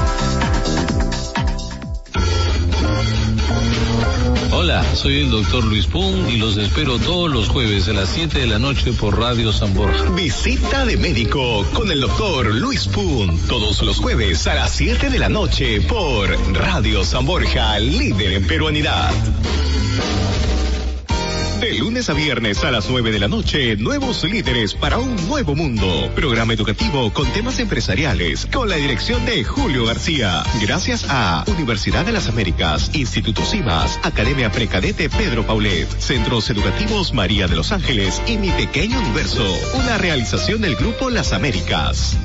Hola, 4.64 4.96
soy 4.96 5.20
el 5.20 5.30
doctor 5.30 5.66
Luis 5.66 5.88
Pun 5.88 6.30
y 6.30 6.38
los 6.38 6.56
espero 6.56 6.98
todos 6.98 7.30
los 7.30 7.50
jueves 7.50 7.90
a 7.90 7.92
las 7.92 8.08
7 8.08 8.40
de 8.40 8.48
la 8.48 8.60
noche 8.60 8.94
por 8.94 9.20
Radio 9.20 9.52
San 9.52 9.74
Borja. 9.74 10.10
Visita 10.12 10.86
de 10.86 10.96
médico 10.96 11.66
con 11.74 11.92
el 11.92 12.00
doctor 12.00 12.46
Luis 12.56 12.88
Pun. 12.88 13.38
Todos 13.50 13.82
los 13.82 14.00
jueves 14.00 14.48
a 14.48 14.54
las 14.54 14.72
7 14.72 15.10
de 15.10 15.20
la 15.20 15.28
noche 15.28 15.82
por 15.82 16.30
Radio 16.54 17.04
San 17.04 17.26
Borja, 17.26 17.78
líder 17.78 18.32
en 18.32 18.48
peruanidad. 18.48 19.12
De 21.64 21.76
lunes 21.76 22.10
a 22.10 22.14
viernes 22.14 22.62
a 22.66 22.72
las 22.72 22.90
9 22.90 23.14
de 23.14 23.20
la 23.20 23.30
noche, 23.30 23.78
nuevos 23.78 24.26
líderes 24.26 24.74
para 24.74 24.98
un 24.98 25.16
nuevo 25.30 25.56
mundo. 25.56 26.12
Programa 26.14 26.52
educativo 26.52 27.14
con 27.14 27.26
temas 27.32 27.58
empresariales, 27.58 28.46
con 28.48 28.68
la 28.68 28.76
dirección 28.76 29.26
de 29.26 29.46
Julio 29.46 29.86
García. 29.86 30.44
Gracias 30.62 31.06
a 31.08 31.46
Universidad 31.48 32.06
de 32.06 32.12
las 32.12 32.28
Américas, 32.28 32.92
Instituto 32.94 33.46
CIMAS, 33.46 33.98
Academia 34.04 34.52
Precadete 34.52 35.10
Pedro 35.10 35.48
Paulet, 35.48 35.88
Centros 36.00 36.50
Educativos 36.50 37.14
María 37.14 37.48
de 37.48 37.56
los 37.56 37.72
Ángeles 37.72 38.22
y 38.28 38.38
Mi 38.38 38.52
Pequeño 38.52 39.00
Universo. 39.00 39.46
Una 39.76 39.98
realización 39.98 40.60
del 40.60 40.76
Grupo 40.76 41.10
Las 41.10 41.32
Américas. 41.32 42.18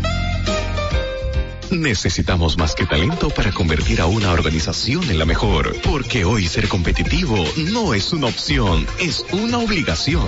Necesitamos 1.71 2.57
más 2.57 2.75
que 2.75 2.87
talento 2.87 3.29
para 3.29 3.53
convertir 3.53 4.01
a 4.01 4.07
una 4.07 4.33
organización 4.33 5.05
en 5.11 5.19
la 5.19 5.25
mejor, 5.25 5.77
porque 5.83 6.25
hoy 6.25 6.47
ser 6.47 6.69
competitivo 6.69 7.45
no 7.57 7.95
es 7.95 8.13
una 8.13 8.27
opción, 8.27 8.87
es 8.99 9.25
una 9.33 9.59
obligación. 9.59 10.27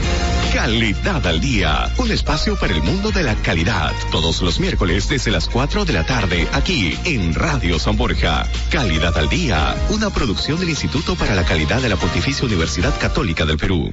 Calidad 0.53 1.27
al 1.27 1.41
día, 1.41 1.93
un 1.99 2.11
espacio 2.11 2.57
para 2.57 2.75
el 2.75 2.83
mundo 2.83 3.11
de 3.11 3.23
la 3.23 3.35
calidad, 3.37 3.93
todos 4.11 4.43
los 4.43 4.61
miércoles 4.61 5.09
desde 5.09 5.31
las 5.31 5.49
4 5.49 5.85
de 5.85 5.93
la 5.93 6.05
tarde, 6.05 6.47
aquí 6.53 6.99
en 7.05 7.35
Radio 7.35 7.79
San 7.79 7.97
Borja. 7.97 8.47
Calidad 8.71 9.17
al 9.17 9.29
día, 9.29 9.77
una 9.91 10.11
producción 10.11 10.61
del 10.61 10.71
Instituto 10.71 11.15
para 11.17 11.35
la 11.35 11.45
Calidad 11.45 11.81
de 11.81 11.89
la 11.89 11.97
Pontificia 11.97 12.45
Universidad 12.45 12.99
Católica 13.01 13.47
del 13.47 13.57
Perú. 13.57 13.93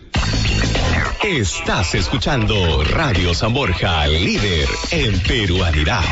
Estás 1.24 1.96
escuchando 1.96 2.84
Radio 2.84 3.34
San 3.34 3.54
Borja, 3.54 4.08
líder 4.08 4.68
en 4.92 5.20
peruanidad. 5.22 6.04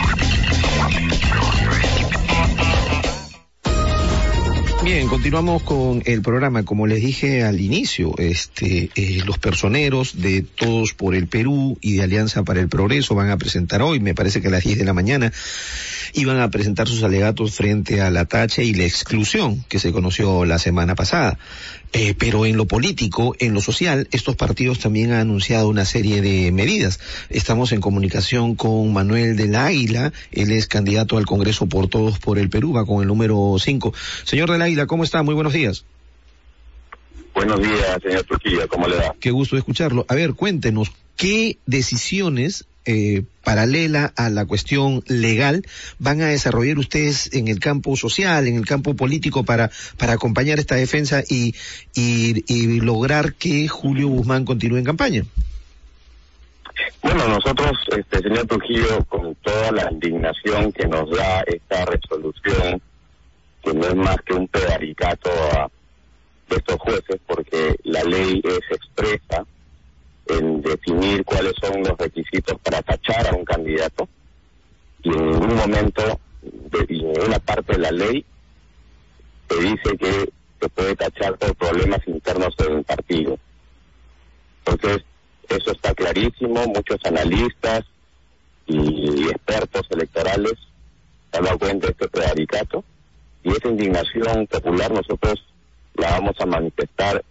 Bien, 4.85 5.07
continuamos 5.07 5.63
con 5.63 6.03
el 6.05 6.21
programa. 6.21 6.61
Como 6.61 6.85
les 6.85 7.01
dije 7.01 7.43
al 7.43 7.59
inicio, 7.59 8.13
este, 8.19 8.91
eh, 8.93 9.23
los 9.25 9.39
personeros 9.39 10.21
de 10.21 10.43
Todos 10.43 10.93
por 10.93 11.15
el 11.15 11.25
Perú 11.25 11.79
y 11.81 11.93
de 11.93 12.03
Alianza 12.03 12.43
para 12.43 12.59
el 12.59 12.69
Progreso 12.69 13.15
van 13.15 13.31
a 13.31 13.37
presentar 13.37 13.81
hoy, 13.81 13.99
me 13.99 14.13
parece 14.13 14.43
que 14.43 14.49
a 14.49 14.51
las 14.51 14.63
10 14.63 14.77
de 14.77 14.85
la 14.85 14.93
mañana, 14.93 15.33
iban 16.13 16.39
a 16.39 16.51
presentar 16.51 16.87
sus 16.87 17.01
alegatos 17.01 17.55
frente 17.55 17.99
a 17.99 18.11
la 18.11 18.25
tacha 18.25 18.61
y 18.61 18.75
la 18.75 18.83
exclusión 18.83 19.65
que 19.69 19.79
se 19.79 19.91
conoció 19.91 20.45
la 20.45 20.59
semana 20.59 20.93
pasada. 20.93 21.39
Eh, 21.93 22.13
pero 22.13 22.45
en 22.45 22.57
lo 22.57 22.65
político, 22.65 23.35
en 23.39 23.53
lo 23.53 23.61
social, 23.61 24.09
estos 24.11 24.35
partidos 24.35 24.79
también 24.79 25.13
han 25.13 25.21
anunciado 25.21 25.69
una 25.69 25.85
serie 25.85 26.21
de 26.21 26.51
medidas. 26.51 26.99
Estamos 27.29 27.71
en 27.71 27.79
comunicación 27.79 28.55
con 28.55 28.91
Manuel 28.91 29.37
del 29.37 29.55
Águila, 29.55 30.11
él 30.31 30.51
es 30.51 30.67
candidato 30.67 31.17
al 31.17 31.25
Congreso 31.25 31.67
por 31.67 31.87
Todos 31.87 32.19
por 32.19 32.37
el 32.37 32.49
Perú, 32.49 32.73
va 32.73 32.85
con 32.85 33.01
el 33.01 33.07
número 33.07 33.55
5. 33.57 33.93
Señor 34.25 34.51
del 34.51 34.61
Águila, 34.61 34.74
¿cómo 34.85 35.03
está? 35.03 35.23
Muy 35.23 35.33
buenos 35.33 35.53
días. 35.53 35.85
Buenos 37.33 37.61
días, 37.61 37.99
señor 38.01 38.23
Trujillo, 38.23 38.67
¿cómo 38.67 38.87
le 38.87 38.97
va? 38.97 39.15
Qué 39.19 39.31
gusto 39.31 39.57
escucharlo. 39.57 40.05
A 40.07 40.15
ver, 40.15 40.33
cuéntenos, 40.33 40.91
¿qué 41.17 41.57
decisiones 41.65 42.65
eh, 42.85 43.23
paralela 43.43 44.13
a 44.15 44.29
la 44.29 44.45
cuestión 44.45 45.03
legal 45.07 45.65
van 45.97 46.21
a 46.21 46.27
desarrollar 46.27 46.77
ustedes 46.77 47.33
en 47.33 47.47
el 47.47 47.59
campo 47.59 47.95
social, 47.97 48.47
en 48.47 48.55
el 48.55 48.65
campo 48.65 48.95
político 48.95 49.43
para, 49.43 49.71
para 49.97 50.13
acompañar 50.13 50.59
esta 50.59 50.75
defensa 50.75 51.23
y, 51.27 51.55
y, 51.95 52.43
y 52.47 52.79
lograr 52.79 53.33
que 53.33 53.67
Julio 53.67 54.07
Guzmán 54.07 54.45
continúe 54.45 54.77
en 54.77 54.85
campaña? 54.85 55.25
Bueno, 57.01 57.27
nosotros, 57.27 57.71
este 57.97 58.19
señor 58.19 58.47
Trujillo, 58.47 59.03
con 59.05 59.35
toda 59.35 59.71
la 59.71 59.91
indignación 59.91 60.71
que 60.71 60.87
nos 60.87 61.09
da 61.09 61.41
esta 61.41 61.85
resolución, 61.85 62.81
que 63.65 63.73
no 63.73 63.87
es 63.87 63.95
más 63.95 64.17
que 64.21 64.33
un 64.35 64.47
pedaricato 64.47 65.31
a, 65.53 65.69
de 66.49 66.55
estos 66.55 66.77
jueces, 66.77 67.19
porque 67.25 67.75
la 67.83 68.03
ley 68.03 68.39
es 68.43 68.59
expresa 68.69 69.43
en 70.27 70.61
definir 70.61 71.25
cuáles 71.25 71.53
son 71.59 71.81
los 71.81 71.97
requisitos 71.97 72.59
para 72.61 72.81
tachar 72.83 73.27
a 73.27 73.35
un 73.35 73.43
candidato 73.43 74.07
y 75.01 75.09
en 75.09 75.31
ningún 75.31 75.55
momento 75.55 76.19
de, 76.41 76.85
ninguna 76.89 77.39
parte 77.39 77.73
de 77.73 77.79
la 77.79 77.91
ley 77.91 78.23
se 79.49 79.59
dice 79.59 79.97
que 79.97 80.29
se 80.61 80.69
puede 80.69 80.95
tachar 80.95 81.37
por 81.37 81.55
problemas 81.55 81.99
internos 82.07 82.55
del 82.57 82.83
partido. 82.83 83.37
Entonces, 84.65 85.03
eso 85.49 85.71
está 85.71 85.93
clarísimo, 85.93 86.65
muchos 86.67 86.97
analistas 87.03 87.83
y 88.67 89.27
expertos 89.29 89.87
electorales 89.89 90.53
se 91.31 91.37
han 91.37 91.43
dado 91.45 91.59
cuenta 91.59 91.87
de 91.87 91.91
este 91.91 92.07
prevaricato 92.07 92.83
y 93.45 93.51
esa 93.51 93.69
indignación 93.69 94.47
popular 94.47 94.91
nosotros 94.91 95.35
la 95.93 96.11
vamos 96.11 96.35
a 96.39 96.45
manifestar 96.47 97.23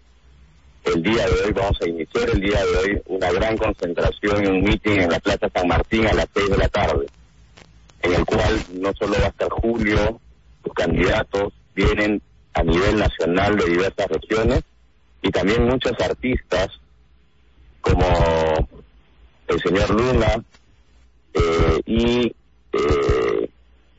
el 0.84 1.02
día 1.02 1.26
de 1.26 1.42
hoy 1.42 1.52
vamos 1.52 1.76
a 1.82 1.88
iniciar 1.88 2.30
el 2.30 2.40
día 2.40 2.64
de 2.64 2.76
hoy 2.76 3.02
una 3.06 3.32
gran 3.32 3.56
concentración 3.58 4.44
y 4.44 4.46
un 4.46 4.62
meeting 4.62 5.00
en 5.00 5.10
la 5.10 5.18
Plaza 5.18 5.48
San 5.52 5.66
Martín 5.66 6.06
a 6.06 6.12
las 6.12 6.28
seis 6.32 6.48
de 6.48 6.56
la 6.56 6.68
tarde, 6.68 7.06
en 8.02 8.14
el 8.14 8.24
cual 8.24 8.64
no 8.74 8.92
solo 8.98 9.14
va 9.18 9.26
a 9.26 9.28
estar 9.28 9.48
Julio, 9.50 10.20
los 10.64 10.74
candidatos 10.74 11.52
vienen 11.74 12.22
a 12.52 12.62
nivel 12.62 12.96
nacional 12.96 13.56
de 13.56 13.64
diversas 13.64 14.06
regiones 14.08 14.62
y 15.20 15.30
también 15.30 15.66
muchos 15.66 15.98
artistas 16.00 16.68
como 17.80 18.06
el 19.48 19.60
señor 19.60 19.90
Luna, 19.90 20.44
eh, 21.34 21.80
y 21.86 22.34
eh, 22.72 23.50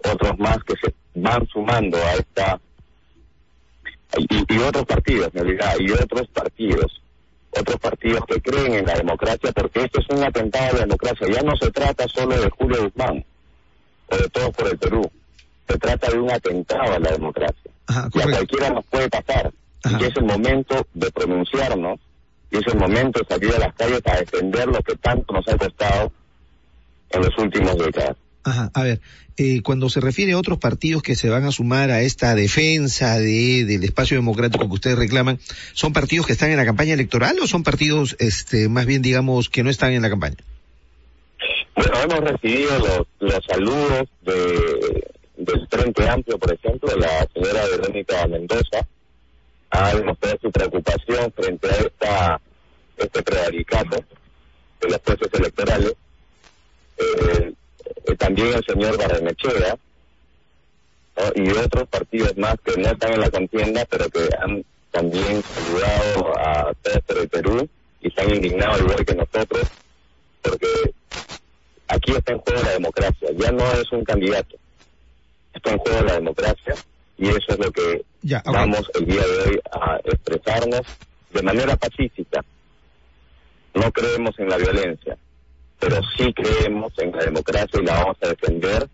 otros 0.04 0.40
más 0.40 0.58
que 0.64 0.76
se 0.78 0.94
van 1.16 1.48
sumando 1.48 1.98
a 1.98 2.14
esta 2.14 2.60
y, 4.18 4.54
y 4.54 4.58
otros 4.60 4.86
partidos, 4.86 5.30
en 5.34 5.44
realidad, 5.46 5.76
y 5.80 5.92
otros 5.92 6.28
partidos, 6.28 7.02
otros 7.52 7.78
partidos 7.80 8.22
que 8.28 8.42
creen 8.42 8.74
en 8.76 8.86
la 8.86 8.96
democracia, 8.96 9.52
porque 9.54 9.84
esto 9.84 10.02
es 10.02 10.10
un 10.10 10.24
atentado 10.24 10.70
a 10.70 10.74
la 10.74 10.80
democracia. 10.80 11.28
Ya 11.32 11.42
no 11.42 11.56
se 11.58 11.72
trata 11.72 12.08
solo 12.08 12.40
de 12.40 12.50
Julio 12.50 12.84
Guzmán 12.84 13.26
o 14.08 14.18
de 14.18 14.30
todos 14.30 14.50
por 14.52 14.68
el 14.68 14.78
Perú, 14.78 15.12
se 15.68 15.78
trata 15.78 16.12
de 16.12 16.20
un 16.20 16.32
atentado 16.32 16.94
a 16.94 17.00
la 17.00 17.12
democracia. 17.12 17.72
y 18.14 18.22
a 18.22 18.24
cualquiera 18.24 18.70
nos 18.70 18.86
puede 18.86 19.10
pasar. 19.10 19.52
Y 20.00 20.04
es 20.04 20.18
el 20.18 20.24
momento 20.24 20.88
de 20.94 21.12
pronunciarnos, 21.12 22.00
y 22.52 22.58
es 22.58 22.68
el 22.68 22.80
momento 22.80 23.20
de 23.20 23.26
salir 23.28 23.56
a 23.56 23.60
las 23.60 23.76
calles 23.76 24.02
a 24.06 24.18
defender 24.18 24.68
lo 24.68 24.82
que 24.82 24.96
tanto 24.96 25.34
nos 25.34 25.48
ha 25.48 25.58
costado 25.58 26.12
en 27.12 27.22
los 27.22 27.38
últimos 27.38 27.78
décadas. 27.78 28.18
Ajá, 28.44 28.72
a 28.74 28.84
ver, 28.84 29.02
eh, 29.38 29.62
cuando 29.62 29.90
se 29.90 30.00
refiere 30.00 30.34
a 30.34 30.38
otros 30.38 30.60
partidos 30.60 31.04
que 31.04 31.16
se 31.16 31.30
van 31.30 31.44
a 31.46 31.52
sumar 31.52 31.92
a 31.92 32.02
esta 32.02 32.36
defensa 32.36 33.18
de, 33.18 33.66
del 33.66 33.84
espacio 33.84 34.18
democrático 34.18 34.68
que 34.68 34.74
ustedes 34.74 34.98
reclaman, 34.98 35.40
¿son 35.74 35.94
partidos 35.94 36.26
que 36.26 36.34
están 36.34 36.52
en 36.52 36.58
la 36.58 36.66
campaña 36.66 36.94
electoral 36.94 37.38
o 37.42 37.48
son 37.48 37.64
partidos, 37.64 38.16
este, 38.20 38.70
más 38.70 38.86
bien 38.86 39.02
digamos, 39.02 39.50
que 39.50 39.64
no 39.64 39.70
están 39.70 39.92
en 39.92 40.02
la 40.02 40.10
campaña? 40.10 40.38
Bueno, 41.76 41.94
hemos 42.04 42.20
recibido 42.32 43.06
los, 43.20 43.46
saludos 43.46 44.08
de, 44.22 45.04
del 45.38 45.68
Frente 45.70 46.08
Amplio, 46.10 46.38
por 46.38 46.54
ejemplo, 46.54 46.96
la 46.96 47.28
señora 47.34 47.66
Verónica 47.66 48.28
Mendoza 48.28 48.88
ha 49.72 49.94
demostrado 49.94 50.38
su 50.42 50.52
preocupación 50.52 51.34
frente 51.34 51.68
a 51.68 51.76
esta 51.76 52.42
este 52.98 53.24
prevaricato 53.24 54.04
de 54.82 54.90
los 54.90 55.02
jueces 55.06 55.30
electorales. 55.34 55.94
Eh, 56.98 57.54
eh, 58.06 58.16
también 58.16 58.54
el 58.54 58.64
señor 58.66 58.98
Barrenechea 58.98 59.78
y 61.36 61.50
otros 61.52 61.88
partidos 61.88 62.36
más 62.38 62.56
que 62.64 62.80
no 62.80 62.90
están 62.90 63.14
en 63.14 63.20
la 63.22 63.32
contienda, 63.32 63.86
pero 63.90 64.10
que 64.10 64.28
han 64.40 64.66
también 64.92 65.42
saludado 65.44 66.38
a 66.38 66.74
Pedro 66.74 67.22
de 67.22 67.28
Perú 67.28 67.70
y 68.02 68.08
están 68.08 68.34
indignados 68.34 68.82
igual 68.82 69.06
que 69.06 69.16
nosotros, 69.16 69.68
porque 70.42 70.68
aquí 71.88 72.12
está 72.12 72.34
en 72.34 72.40
juego 72.40 72.62
la 72.64 72.72
democracia, 72.72 73.30
ya 73.38 73.52
no 73.52 73.72
es 73.74 73.92
un 73.92 74.04
candidato, 74.04 74.56
está 75.54 75.72
en 75.72 75.78
juego 75.80 76.02
la 76.02 76.14
democracia 76.14 76.76
y 77.18 77.30
eso 77.30 77.46
es 77.48 77.60
lo 77.60 77.72
que 77.72 78.04
vamos 78.46 78.90
el 78.96 79.06
día 79.06 79.22
de 79.22 79.50
hoy 79.50 79.60
a 79.72 79.98
expresarnos 80.04 80.82
de 81.32 81.42
manera 81.42 81.76
pacífica. 81.76 82.44
No 83.74 83.92
creemos 83.92 84.38
en 84.40 84.50
la 84.50 84.58
violencia, 84.58 85.18
pero 85.80 86.02
sí 86.18 86.34
creemos 86.34 86.94
en 86.98 87.12
la 87.12 87.26
democracia 87.26 87.80
y 87.82 87.86
la 87.86 87.96
vamos 87.96 88.18
a 88.22 88.28
defender 88.30 88.90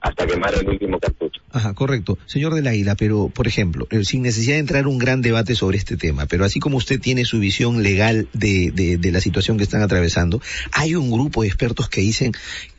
hasta 0.00 0.26
quemar 0.26 0.54
el 0.54 0.68
último 0.68 0.98
cartucho. 0.98 1.42
Ajá, 1.52 1.74
correcto. 1.74 2.18
Señor 2.26 2.54
de 2.54 2.62
la 2.62 2.74
Isla, 2.74 2.94
pero, 2.94 3.28
por 3.28 3.46
ejemplo, 3.46 3.86
eh, 3.90 4.04
sin 4.04 4.22
necesidad 4.22 4.54
de 4.54 4.60
entrar 4.60 4.86
un 4.86 4.98
gran 4.98 5.20
debate 5.20 5.54
sobre 5.54 5.76
este 5.76 5.96
tema, 5.96 6.26
pero 6.26 6.44
así 6.44 6.58
como 6.58 6.78
usted 6.78 7.00
tiene 7.00 7.24
su 7.24 7.38
visión 7.38 7.82
legal 7.82 8.28
de, 8.32 8.70
de, 8.72 8.96
de, 8.96 9.12
la 9.12 9.20
situación 9.20 9.58
que 9.58 9.64
están 9.64 9.82
atravesando, 9.82 10.40
hay 10.72 10.94
un 10.94 11.10
grupo 11.10 11.42
de 11.42 11.48
expertos 11.48 11.88
que 11.88 12.00
dicen 12.00 12.32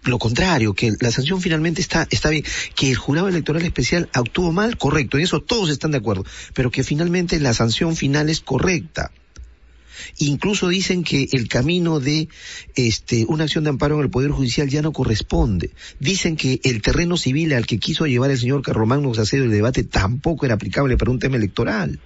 lo 0.03 0.17
contrario, 0.17 0.73
que 0.73 0.93
la 0.99 1.11
sanción 1.11 1.41
finalmente 1.41 1.79
está, 1.79 2.07
está 2.09 2.29
bien, 2.29 2.43
que 2.75 2.89
el 2.89 2.95
jurado 2.95 3.27
electoral 3.27 3.61
especial 3.63 4.09
actuó 4.13 4.51
mal, 4.51 4.77
correcto, 4.77 5.17
en 5.17 5.23
eso 5.23 5.41
todos 5.41 5.69
están 5.69 5.91
de 5.91 5.99
acuerdo, 5.99 6.25
pero 6.55 6.71
que 6.71 6.83
finalmente 6.83 7.39
la 7.39 7.53
sanción 7.53 7.95
final 7.95 8.29
es 8.29 8.41
correcta. 8.41 9.11
Incluso 10.19 10.67
dicen 10.67 11.03
que 11.03 11.27
el 11.31 11.47
camino 11.47 11.99
de 11.99 12.27
este, 12.75 13.25
una 13.27 13.45
acción 13.45 13.63
de 13.63 13.71
amparo 13.71 13.95
en 13.95 14.01
el 14.01 14.09
Poder 14.09 14.31
Judicial 14.31 14.69
ya 14.69 14.81
no 14.81 14.91
corresponde. 14.91 15.71
Dicen 15.99 16.35
que 16.35 16.59
el 16.63 16.81
terreno 16.81 17.17
civil 17.17 17.53
al 17.53 17.65
que 17.65 17.79
quiso 17.79 18.05
llevar 18.05 18.31
el 18.31 18.37
señor 18.37 18.61
Carromagno 18.61 19.13
Sacedo 19.13 19.43
el 19.43 19.51
debate 19.51 19.83
tampoco 19.83 20.45
era 20.45 20.55
aplicable 20.55 20.97
para 20.97 21.11
un 21.11 21.19
tema 21.19 21.37
electoral. 21.37 21.99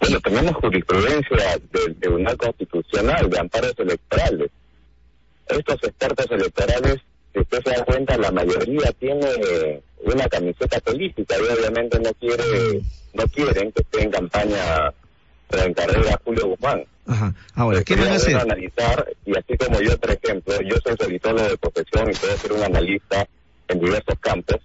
Bueno, 0.00 0.18
tenemos 0.20 0.54
jurisprudencia 0.54 1.60
del 1.72 1.94
Tribunal 1.96 2.36
Constitucional 2.36 3.28
de 3.28 3.38
amparos 3.38 3.74
electorales. 3.78 4.50
Estos 5.46 5.76
expertos 5.82 6.26
electorales, 6.30 6.96
si 7.32 7.40
usted 7.40 7.62
se 7.64 7.70
da 7.70 7.84
cuenta, 7.84 8.16
la 8.16 8.30
mayoría 8.30 8.92
tiene 8.98 9.82
una 10.04 10.26
camiseta 10.28 10.80
política 10.80 11.36
y 11.38 11.52
obviamente 11.52 12.00
no 12.00 12.14
quiere, 12.14 12.80
no 13.12 13.24
quieren 13.26 13.72
que 13.72 13.82
esté 13.82 14.02
en 14.02 14.10
campaña 14.10 14.92
en 15.58 15.74
carrera 15.74 16.20
Julio 16.24 16.48
Guzmán. 16.48 16.84
Ajá. 17.06 17.34
Ahora, 17.54 17.82
¿qué 17.82 17.96
van 17.96 18.08
a 18.08 18.14
hacer? 18.14 18.36
analizar, 18.36 19.06
y 19.26 19.36
así 19.36 19.56
como 19.56 19.80
yo, 19.80 19.98
por 19.98 20.10
ejemplo, 20.10 20.54
yo 20.62 20.76
soy 20.84 20.94
solitólogo 20.98 21.48
de 21.48 21.58
profesión 21.58 22.10
y 22.10 22.14
puedo 22.14 22.36
ser 22.36 22.52
un 22.52 22.62
analista 22.62 23.26
en 23.68 23.80
diversos 23.80 24.18
campos, 24.20 24.58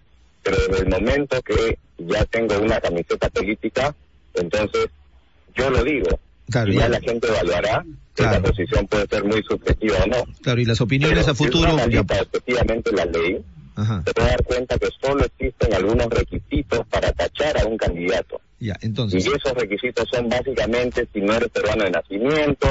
pero 0.44 0.58
desde 0.58 0.84
el 0.84 0.90
momento 0.90 1.42
que 1.42 1.78
ya 1.98 2.26
tengo 2.26 2.60
una 2.60 2.80
camiseta 2.80 3.30
política, 3.30 3.96
entonces 4.34 4.88
yo 5.56 5.70
lo 5.70 5.84
digo. 5.84 6.20
Claro, 6.50 6.72
y 6.72 6.76
ya, 6.76 6.88
la 6.88 7.00
gente 7.00 7.28
evaluará 7.28 7.84
que 8.16 8.24
la 8.24 8.40
posición 8.40 8.86
puede 8.88 9.08
ser 9.08 9.24
muy 9.24 9.42
subjetiva 9.44 9.98
o 10.04 10.08
no. 10.08 10.24
Claro, 10.42 10.62
y 10.62 10.66
las 10.66 10.80
opiniones 10.80 11.28
a 11.28 11.34
futuro... 11.34 11.72
Si 11.72 11.82
analiza 11.82 12.22
efectivamente 12.22 12.92
la 12.92 13.06
ley, 13.06 13.44
Ajá. 13.76 14.04
se 14.06 14.14
puede 14.14 14.28
dar 14.28 14.44
cuenta 14.44 14.78
que 14.78 14.90
solo 15.02 15.26
existen 15.26 15.74
algunos 15.74 16.08
requisitos 16.08 16.86
para 16.88 17.12
tachar 17.12 17.58
a 17.60 17.66
un 17.66 17.78
candidato. 17.78 18.40
Ya, 18.60 18.76
entonces. 18.82 19.26
Y 19.26 19.30
esos 19.30 19.54
requisitos 19.54 20.08
son 20.12 20.30
básicamente 20.30 21.08
si 21.14 21.22
no 21.22 21.34
eres 21.34 21.50
peruano 21.50 21.84
de 21.84 21.92
nacimiento, 21.92 22.68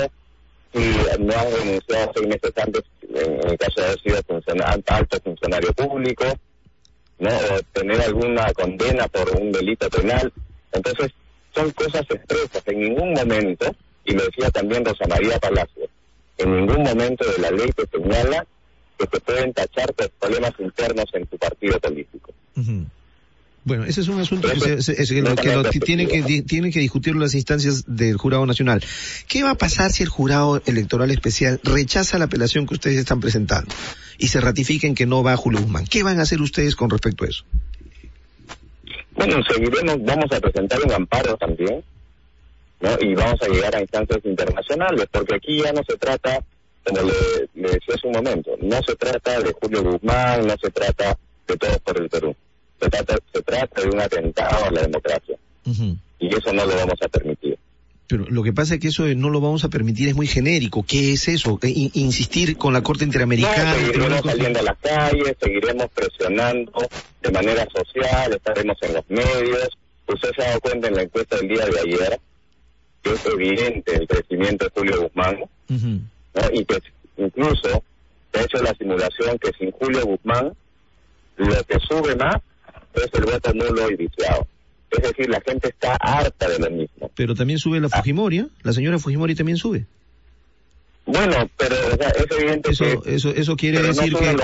si 0.72 0.80
no 1.20 1.32
has 1.34 1.50
denunciado 1.52 2.12
seis 2.14 2.26
meses 2.26 2.52
antes, 2.56 2.82
en 3.02 3.50
el 3.50 3.58
caso 3.58 3.80
de 3.80 3.86
haber 3.86 4.00
sido 4.00 4.22
funcionario, 4.26 4.84
alto 4.86 5.20
funcionario 5.20 5.72
público, 5.72 6.24
¿no? 7.18 7.30
o 7.30 7.62
tener 7.72 8.00
alguna 8.00 8.52
condena 8.54 9.06
por 9.08 9.30
un 9.40 9.52
delito 9.52 9.88
penal. 9.90 10.32
Entonces, 10.72 11.12
son 11.54 11.70
cosas 11.72 12.02
expresas. 12.10 12.62
En 12.66 12.80
ningún 12.80 13.12
momento, 13.12 13.74
y 14.04 14.14
lo 14.14 14.24
decía 14.24 14.50
también 14.50 14.84
Rosa 14.84 15.06
María 15.06 15.38
Palacio, 15.38 15.88
en 16.38 16.56
ningún 16.56 16.82
momento 16.82 17.24
de 17.30 17.38
la 17.38 17.50
ley 17.50 17.70
te 17.72 17.86
señala 17.86 18.44
que 18.98 19.06
te 19.06 19.20
pueden 19.20 19.52
tachar 19.52 19.92
por 19.94 20.10
problemas 20.10 20.52
internos 20.58 21.06
en 21.12 21.26
tu 21.26 21.38
partido 21.38 21.78
político. 21.78 22.32
Uh 22.56 22.60
-huh. 22.60 22.86
Bueno, 23.64 23.84
ese 23.84 24.02
es 24.02 24.08
un 24.08 24.20
asunto 24.20 24.48
que, 24.50 24.60
se, 24.60 24.82
se, 24.82 25.06
se, 25.06 25.22
lo, 25.22 25.34
que 25.36 25.54
lo, 25.54 25.64
tienen 25.64 26.06
que 26.06 26.42
tienen 26.42 26.70
que 26.70 26.80
discutir 26.80 27.16
las 27.16 27.34
instancias 27.34 27.84
del 27.86 28.18
Jurado 28.18 28.44
Nacional. 28.44 28.84
¿Qué 29.26 29.42
va 29.42 29.52
a 29.52 29.54
pasar 29.54 29.90
si 29.90 30.02
el 30.02 30.10
Jurado 30.10 30.60
Electoral 30.66 31.10
Especial 31.10 31.58
rechaza 31.64 32.18
la 32.18 32.26
apelación 32.26 32.66
que 32.66 32.74
ustedes 32.74 32.98
están 32.98 33.20
presentando 33.20 33.74
y 34.18 34.28
se 34.28 34.42
ratifiquen 34.42 34.94
que 34.94 35.06
no 35.06 35.22
va 35.22 35.32
a 35.32 35.36
Julio 35.38 35.62
Guzmán? 35.62 35.86
¿Qué 35.86 36.02
van 36.02 36.18
a 36.18 36.22
hacer 36.22 36.42
ustedes 36.42 36.76
con 36.76 36.90
respecto 36.90 37.24
a 37.24 37.28
eso? 37.28 37.44
Bueno, 39.12 39.36
seguiremos, 39.48 39.96
vamos 40.02 40.30
a 40.30 40.40
presentar 40.40 40.82
un 40.84 40.92
amparo 40.92 41.34
también, 41.38 41.82
¿no? 42.80 42.90
Y 43.00 43.14
vamos 43.14 43.40
a 43.40 43.48
llegar 43.48 43.74
a 43.76 43.80
instancias 43.80 44.20
internacionales, 44.24 45.06
porque 45.10 45.36
aquí 45.36 45.62
ya 45.62 45.72
no 45.72 45.80
se 45.88 45.96
trata, 45.96 46.44
como 46.84 47.00
le, 47.00 47.48
le 47.54 47.68
decía 47.70 47.94
hace 47.94 48.08
un 48.08 48.12
momento, 48.12 48.50
no 48.60 48.82
se 48.82 48.94
trata 48.96 49.40
de 49.40 49.54
Julio 49.58 49.82
Guzmán, 49.84 50.46
no 50.46 50.54
se 50.60 50.70
trata 50.70 51.16
de 51.46 51.56
todos 51.56 51.78
por 51.78 51.98
el 51.98 52.10
Perú 52.10 52.36
se 52.80 52.88
trata, 52.90 53.18
se 53.32 53.42
trata 53.42 53.82
de 53.82 53.88
un 53.88 54.00
atentado 54.00 54.64
a 54.66 54.70
la 54.70 54.82
democracia. 54.82 55.36
Uh 55.66 55.70
-huh. 55.70 55.96
Y 56.18 56.28
eso 56.34 56.52
no 56.52 56.64
lo 56.64 56.76
vamos 56.76 57.00
a 57.02 57.08
permitir. 57.08 57.58
Pero 58.06 58.26
lo 58.28 58.42
que 58.42 58.52
pasa 58.52 58.74
es 58.74 58.80
que 58.80 58.88
eso 58.88 59.04
de 59.04 59.14
no 59.14 59.30
lo 59.30 59.40
vamos 59.40 59.64
a 59.64 59.70
permitir 59.70 60.08
es 60.08 60.14
muy 60.14 60.26
genérico. 60.26 60.84
¿Qué 60.86 61.12
es 61.12 61.28
eso? 61.28 61.58
I 61.62 61.90
insistir 61.94 62.56
con 62.56 62.72
la 62.74 62.82
Corte 62.82 63.04
Interamericana. 63.04 63.72
No, 63.74 63.86
seguiremos 63.86 64.20
saliendo 64.20 64.58
a 64.58 64.62
las 64.62 64.78
calles, 64.78 65.36
seguiremos 65.40 65.86
presionando 65.94 66.88
de 67.22 67.30
manera 67.30 67.66
social, 67.74 68.32
estaremos 68.32 68.76
en 68.82 68.94
los 68.94 69.04
medios. 69.08 69.68
Usted 70.06 70.30
se 70.36 70.42
ha 70.42 70.48
dado 70.48 70.60
cuenta 70.60 70.88
en 70.88 70.94
la 70.96 71.02
encuesta 71.02 71.36
del 71.36 71.48
día 71.48 71.64
de 71.64 71.80
ayer 71.80 72.20
que 73.02 73.12
es 73.12 73.26
evidente 73.26 73.94
el 73.94 74.06
crecimiento 74.08 74.64
de 74.64 74.70
Julio 74.74 75.02
Guzmán, 75.02 75.36
uh 75.42 75.74
-huh. 75.74 76.00
¿no? 76.34 76.42
y 76.52 76.64
que 76.64 76.78
incluso 77.18 77.82
se 78.32 78.38
ha 78.40 78.42
hecho 78.42 78.62
la 78.62 78.74
simulación 78.74 79.38
que 79.38 79.50
sin 79.58 79.70
Julio 79.72 80.06
Guzmán 80.06 80.52
lo 81.36 81.64
que 81.64 81.78
sube 81.80 82.16
más 82.16 82.36
es 82.94 83.10
el 83.12 83.24
voto 83.24 83.52
nulo 83.52 83.90
y 83.90 83.96
viciado. 83.96 84.46
Es 84.90 85.02
decir, 85.02 85.28
la 85.28 85.40
gente 85.40 85.68
está 85.68 85.96
harta 85.96 86.48
de 86.48 86.58
lo 86.58 86.70
mismo. 86.70 87.10
Pero 87.16 87.34
también 87.34 87.58
sube 87.58 87.80
la 87.80 87.88
Fujimori, 87.88 88.38
¿eh? 88.38 88.46
La 88.62 88.72
señora 88.72 88.98
Fujimori 88.98 89.34
también 89.34 89.58
sube. 89.58 89.86
Bueno, 91.06 91.50
pero 91.58 91.76
o 91.92 91.96
sea, 91.96 92.08
es 92.08 92.26
evidente 92.30 92.70
eso, 92.70 92.84
que... 93.02 93.14
Eso, 93.14 93.30
eso 93.30 93.56
quiere 93.56 93.82
decir 93.82 94.12
no 94.12 94.18
que... 94.20 94.36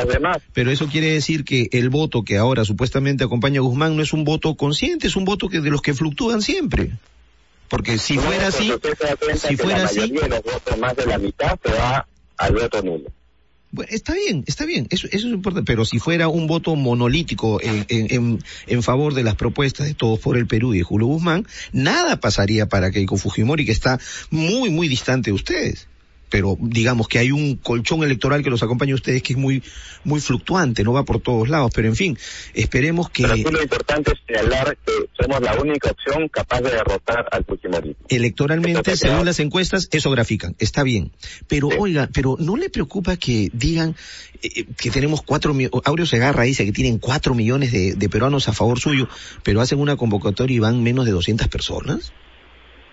Pero 0.53 0.71
eso 0.71 0.89
quiere 0.89 1.13
decir 1.13 1.45
que 1.45 1.69
el 1.73 1.89
voto 1.89 2.23
que 2.23 2.37
ahora 2.37 2.65
supuestamente 2.65 3.25
acompaña 3.25 3.61
a 3.61 3.63
Guzmán 3.63 3.97
no 3.97 4.03
es 4.03 4.13
un 4.13 4.25
voto 4.25 4.55
consciente, 4.57 5.07
es 5.07 5.17
un 5.17 5.25
voto 5.25 5.49
que 5.49 5.61
de 5.61 5.71
los 5.71 5.81
que 5.81 5.95
fluctúan 5.95 6.43
siempre. 6.43 6.91
Porque 7.69 7.97
si 7.99 8.17
no, 8.17 8.23
fuera 8.23 8.49
así... 8.49 8.73
Si 9.37 9.57
fuera 9.57 9.85
así... 9.85 10.09
Los 10.09 10.43
votos, 10.43 10.79
más 10.79 10.97
de 10.97 11.07
la 11.07 11.19
mitad 11.19 11.59
se 11.65 11.73
va 11.73 12.07
al 12.37 12.53
voto 12.53 12.83
nulo. 12.83 13.11
Bueno, 13.73 13.89
está 13.93 14.15
bien, 14.15 14.43
está 14.49 14.65
bien, 14.65 14.89
eso, 14.91 15.07
eso 15.13 15.29
es 15.29 15.33
importante, 15.33 15.65
pero 15.65 15.85
si 15.85 16.01
fuera 16.01 16.27
un 16.27 16.49
voto 16.49 16.75
monolítico 16.75 17.61
en, 17.63 17.87
en, 17.89 18.41
en, 18.67 18.83
favor 18.83 19.15
de 19.15 19.23
las 19.23 19.37
propuestas 19.37 19.87
de 19.87 19.95
Todos 19.95 20.19
por 20.19 20.37
el 20.37 20.49
Perú 20.49 20.75
y 20.75 20.79
de 20.79 20.85
Julio 20.85 21.07
Guzmán, 21.07 21.47
nada 21.73 22.19
pasaría 22.19 22.67
para 22.67 22.91
Keiko 22.91 23.17
Fujimori, 23.17 23.65
que 23.65 23.73
está 23.73 24.01
muy, 24.31 24.71
muy 24.71 24.89
distante 24.89 25.31
de 25.31 25.35
ustedes. 25.35 25.87
Pero 26.31 26.57
digamos 26.61 27.09
que 27.09 27.19
hay 27.19 27.33
un 27.33 27.57
colchón 27.57 28.03
electoral 28.03 28.43
que 28.43 28.51
los 28.51 28.63
acompaña 28.63 28.93
a 28.93 28.95
ustedes 28.95 29.23
que 29.23 29.35
es 29.35 29.39
muy, 29.39 29.63
muy 30.05 30.21
fluctuante, 30.21 30.85
no 30.85 30.93
va 30.93 31.05
por 31.05 31.21
todos 31.21 31.49
lados, 31.49 31.73
pero 31.75 31.89
en 31.89 31.97
fin, 31.97 32.19
esperemos 32.55 33.11
que... 33.11 33.25
Pero 33.25 33.35
aquí 33.35 33.43
lo 33.43 33.63
importante 33.63 34.13
es 34.13 34.19
señalar 34.27 34.79
que 34.87 34.93
somos 35.21 35.41
la 35.43 35.61
única 35.61 35.91
opción 35.91 36.29
capaz 36.29 36.61
de 36.63 36.71
derrotar 36.71 37.27
al 37.31 37.45
Fujimorismo. 37.45 38.07
Electoralmente, 38.09 38.97
según 38.97 39.27
las 39.27 39.41
encuestas, 39.41 39.89
eso 39.91 40.11
grafican, 40.11 40.55
está 40.59 40.83
bien. 40.83 41.11
Pero 41.49 41.69
oiga, 41.69 42.09
pero 42.13 42.37
¿no 42.39 42.57
le 42.57 42.71
preocupa 42.71 43.17
que 43.17 43.51
digan 43.53 43.97
eh, 44.43 44.65
que 44.77 44.91
tenemos 44.91 45.23
cuatro 45.23 45.53
millones, 45.53 45.83
Aureo 45.85 46.07
Segarra 46.07 46.45
dice 46.45 46.65
que 46.65 46.73
tienen 46.73 46.99
cuatro 46.99 47.35
millones 47.35 47.73
de, 47.73 47.95
de 47.95 48.09
peruanos 48.09 48.49
a 48.49 48.53
favor 48.53 48.79
suyo, 48.79 49.09
pero 49.43 49.61
hacen 49.61 49.81
una 49.81 49.97
convocatoria 49.97 50.57
y 50.57 50.61
van 50.61 50.83
menos 50.83 51.05
de 51.05 51.13
200 51.13 51.49
personas? 51.49 52.13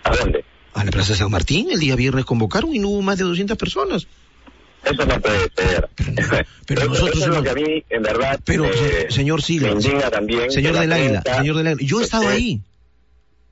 ¿A 0.04 0.16
dónde? 0.16 0.44
A 0.74 0.84
la 0.84 0.92
Plaza 0.92 1.16
San 1.16 1.32
Martín, 1.32 1.70
el 1.72 1.80
día 1.80 1.96
viernes 1.96 2.26
convocaron 2.26 2.74
y 2.76 2.80
no 2.80 2.90
hubo 2.90 3.02
más 3.02 3.18
de 3.18 3.24
200 3.24 3.58
personas. 3.58 4.08
Eso 4.84 5.06
no 5.06 5.20
puede 5.20 5.50
ser. 5.58 5.90
Pero 6.68 6.86
nosotros 6.86 7.16
eso 7.16 7.24
es 7.24 7.28
lo 7.28 7.34
hemos- 7.34 7.44
que 7.44 7.50
a 7.50 7.54
mí, 7.56 7.84
en 7.90 8.02
verdad, 8.04 8.40
Pero, 8.46 8.66
señor 9.10 9.42
Silva, 9.42 9.70
también. 10.12 10.52
señor 10.52 10.78
del 10.78 10.90
la 10.90 10.96
Águila, 10.98 11.24
señor 11.26 11.56
del 11.58 11.68
Águila, 11.68 11.84
yo 11.86 12.00
he 12.00 12.04
estado 12.04 12.28
ahí. 12.30 12.62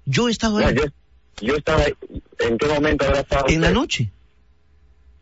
Yo 0.06 0.28
he 0.28 0.32
estado 0.32 0.60
no, 0.60 0.68
ahí. 0.68 0.76
yo, 0.76 0.84
yo 1.42 1.56
estaba 1.56 1.82
ahí. 1.84 1.94
¿En 2.40 2.58
qué 2.58 2.68
momento 2.68 3.06
habrá 3.06 3.22
estado 3.22 3.46
En 3.50 3.62
la 3.62 3.72
noche. 3.72 4.12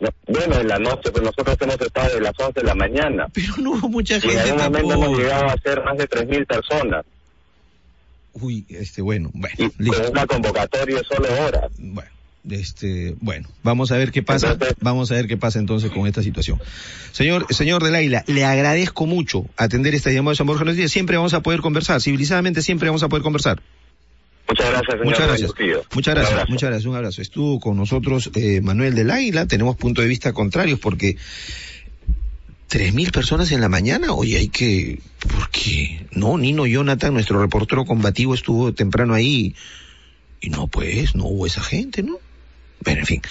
No, 0.01 0.09
bueno, 0.27 0.59
en 0.59 0.67
la 0.67 0.79
noche, 0.79 1.09
pero 1.13 1.23
nosotros 1.23 1.55
hemos 1.61 1.79
estado 1.79 2.13
de 2.15 2.19
las 2.21 2.33
11 2.37 2.59
de 2.59 2.65
la 2.67 2.75
mañana. 2.75 3.27
Pero 3.33 3.53
no 3.59 3.71
hubo 3.71 3.87
mucha 3.87 4.15
Y 4.15 4.17
en 4.17 4.21
gente 4.21 4.39
algún 4.41 4.57
momento 4.57 4.89
tampoco. 4.89 5.05
hemos 5.05 5.17
llegado 5.19 5.45
a 5.47 5.57
ser 5.63 5.83
más 5.85 5.97
de 5.97 6.07
3.000 6.07 6.45
personas. 6.45 7.05
Uy, 8.33 8.65
este, 8.69 9.01
bueno, 9.01 9.29
bueno, 9.33 9.55
Y 9.57 9.83
listo. 9.83 10.01
con 10.01 10.11
una 10.11 10.27
convocatoria 10.27 10.97
de 10.97 11.03
solo 11.03 11.27
horas. 11.45 11.71
Bueno, 11.77 12.09
este, 12.49 13.15
bueno, 13.21 13.47
vamos 13.61 13.91
a 13.91 13.97
ver 13.97 14.11
qué 14.11 14.23
pasa, 14.23 14.57
vamos 14.81 15.11
a 15.11 15.15
ver 15.15 15.27
qué 15.27 15.37
pasa 15.37 15.59
entonces 15.59 15.91
con 15.91 16.07
esta 16.07 16.23
situación. 16.23 16.59
Señor, 17.11 17.45
señor 17.51 17.83
del 17.83 17.95
Águila, 17.95 18.23
le 18.27 18.43
agradezco 18.43 19.05
mucho 19.05 19.45
atender 19.55 19.93
esta 19.95 20.11
llamada 20.11 20.33
de 20.33 20.37
San 20.37 20.47
Borja 20.47 20.65
Noticias. 20.65 20.91
Siempre 20.91 21.15
vamos 21.17 21.33
a 21.33 21.41
poder 21.41 21.61
conversar, 21.61 22.01
civilizadamente 22.01 22.61
siempre 22.61 22.89
vamos 22.89 23.03
a 23.03 23.09
poder 23.09 23.23
conversar. 23.23 23.61
Muchas 24.47 24.69
gracias, 24.69 24.91
señor. 24.91 25.05
Muchas 25.05 25.27
gracias. 25.27 25.51
Muchas 25.93 26.15
gracias, 26.15 26.49
muchas 26.49 26.69
gracias, 26.69 26.85
un 26.85 26.95
abrazo. 26.95 27.21
Estuvo 27.21 27.59
con 27.59 27.77
nosotros 27.77 28.29
eh, 28.35 28.61
Manuel 28.61 28.93
del 28.95 29.11
Águila, 29.11 29.45
tenemos 29.45 29.77
puntos 29.77 30.03
de 30.03 30.09
vista 30.09 30.33
contrarios 30.33 30.79
porque 30.79 31.15
tres 32.67 32.93
mil 32.93 33.11
personas 33.11 33.51
en 33.51 33.61
la 33.61 33.69
mañana, 33.69 34.13
oye, 34.13 34.37
hay 34.37 34.49
que, 34.49 34.99
¿por 35.27 35.49
qué? 35.49 36.05
No, 36.11 36.37
Nino 36.37 36.65
Jonathan, 36.65 37.13
nuestro 37.13 37.39
reportero 37.39 37.85
combativo, 37.85 38.33
estuvo 38.33 38.73
temprano 38.73 39.13
ahí 39.13 39.55
y 40.41 40.49
no, 40.49 40.67
pues, 40.67 41.15
no 41.15 41.25
hubo 41.25 41.45
esa 41.45 41.61
gente, 41.61 42.03
¿no? 42.03 42.19
Bueno, 42.83 42.99
en 42.99 43.05
fin. 43.05 43.21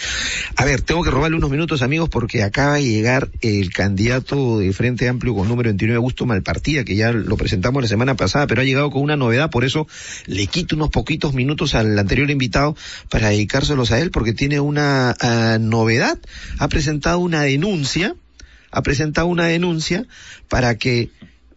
A 0.56 0.64
ver, 0.64 0.80
tengo 0.80 1.02
que 1.02 1.10
robarle 1.10 1.36
unos 1.36 1.50
minutos, 1.50 1.82
amigos, 1.82 2.08
porque 2.08 2.42
acaba 2.42 2.76
de 2.76 2.84
llegar 2.84 3.28
el 3.42 3.70
candidato 3.70 4.60
de 4.60 4.72
Frente 4.72 5.08
Amplio 5.08 5.34
con 5.34 5.46
número 5.46 5.68
29, 5.68 5.96
Augusto 5.96 6.24
Malpartida, 6.24 6.84
que 6.84 6.96
ya 6.96 7.12
lo 7.12 7.36
presentamos 7.36 7.82
la 7.82 7.88
semana 7.88 8.14
pasada, 8.14 8.46
pero 8.46 8.62
ha 8.62 8.64
llegado 8.64 8.90
con 8.90 9.02
una 9.02 9.16
novedad, 9.16 9.50
por 9.50 9.64
eso 9.64 9.86
le 10.26 10.46
quito 10.46 10.74
unos 10.74 10.88
poquitos 10.88 11.34
minutos 11.34 11.74
al 11.74 11.98
anterior 11.98 12.30
invitado 12.30 12.76
para 13.10 13.28
dedicárselos 13.28 13.92
a 13.92 14.00
él, 14.00 14.10
porque 14.10 14.32
tiene 14.32 14.58
una 14.58 15.14
ah, 15.20 15.58
novedad. 15.60 16.18
Ha 16.58 16.68
presentado 16.68 17.18
una 17.18 17.42
denuncia, 17.42 18.14
ha 18.70 18.82
presentado 18.82 19.26
una 19.26 19.46
denuncia 19.46 20.06
para 20.48 20.76
que 20.76 21.10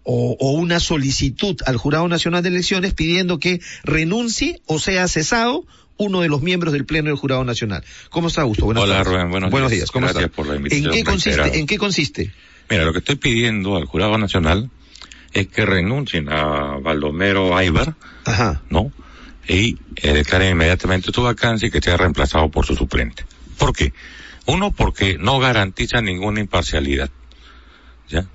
o, 0.06 0.38
o 0.40 0.52
una 0.52 0.80
solicitud 0.80 1.58
al 1.66 1.76
Jurado 1.76 2.08
Nacional 2.08 2.42
de 2.44 2.50
Elecciones 2.50 2.94
pidiendo 2.94 3.38
que 3.40 3.60
renuncie 3.84 4.62
o 4.66 4.80
sea 4.80 5.08
cesado 5.10 5.66
uno 5.98 6.22
de 6.22 6.30
los 6.30 6.42
miembros 6.42 6.74
del 6.74 6.86
Pleno 6.86 7.10
del 7.10 7.18
Jurado 7.18 7.44
Nacional. 7.44 7.84
¿Cómo 8.10 8.28
está, 8.28 8.42
Augusto? 8.42 8.66
Buenas 8.66 8.84
Hola, 8.84 8.96
tardes. 9.04 9.14
Rubén. 9.14 9.50
Buenos, 9.52 9.72
días. 9.72 9.92
¿Cómo 9.92 10.06
Gracias 10.08 10.26
está? 10.26 10.36
por 10.36 10.48
la 10.48 10.54
¿En 10.54 10.58
invitación. 10.58 10.92
qué 10.92 11.04
reiterada. 11.04 11.12
consiste? 11.12 11.60
¿En 11.60 11.68
qué 11.68 11.78
consiste? 11.78 12.34
Mira, 12.70 12.86
lo 12.86 12.94
que 12.94 13.00
estoy 13.00 13.16
pidiendo 13.16 13.78
al 13.78 13.86
Jurado 13.86 14.18
Nacional 14.18 14.70
es 15.34 15.48
que 15.48 15.66
renuncien 15.66 16.30
a 16.30 16.78
Baldomero 16.82 17.56
Aybar, 17.58 17.96
¿no? 18.70 18.92
Y 19.48 19.78
eh, 19.98 20.14
declaren 20.14 20.52
inmediatamente 20.52 21.12
su 21.14 21.22
vacancia 21.22 21.68
y 21.68 21.72
que 21.72 21.82
sea 21.82 21.98
reemplazado 21.98 22.50
por 22.50 22.66
su 22.66 22.76
suplente. 22.76 23.26
¿Por 23.58 23.74
qué? 23.74 23.94
Uno, 24.48 24.72
porque 24.72 25.18
no 25.20 25.40
garantiza 25.40 26.02
ninguna 26.02 26.40
imparcialidad. 26.40 27.10
¿Ya? 28.10 28.28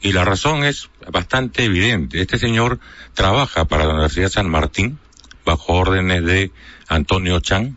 Y 0.00 0.12
la 0.12 0.24
razón 0.24 0.64
es 0.64 0.88
bastante 1.10 1.64
evidente. 1.64 2.20
Este 2.20 2.38
señor 2.38 2.80
trabaja 3.14 3.66
para 3.66 3.84
la 3.84 3.94
Universidad 3.94 4.30
San 4.30 4.48
Martín 4.48 4.98
bajo 5.44 5.74
órdenes 5.74 6.24
de 6.24 6.50
Antonio 6.88 7.40
Chan, 7.40 7.76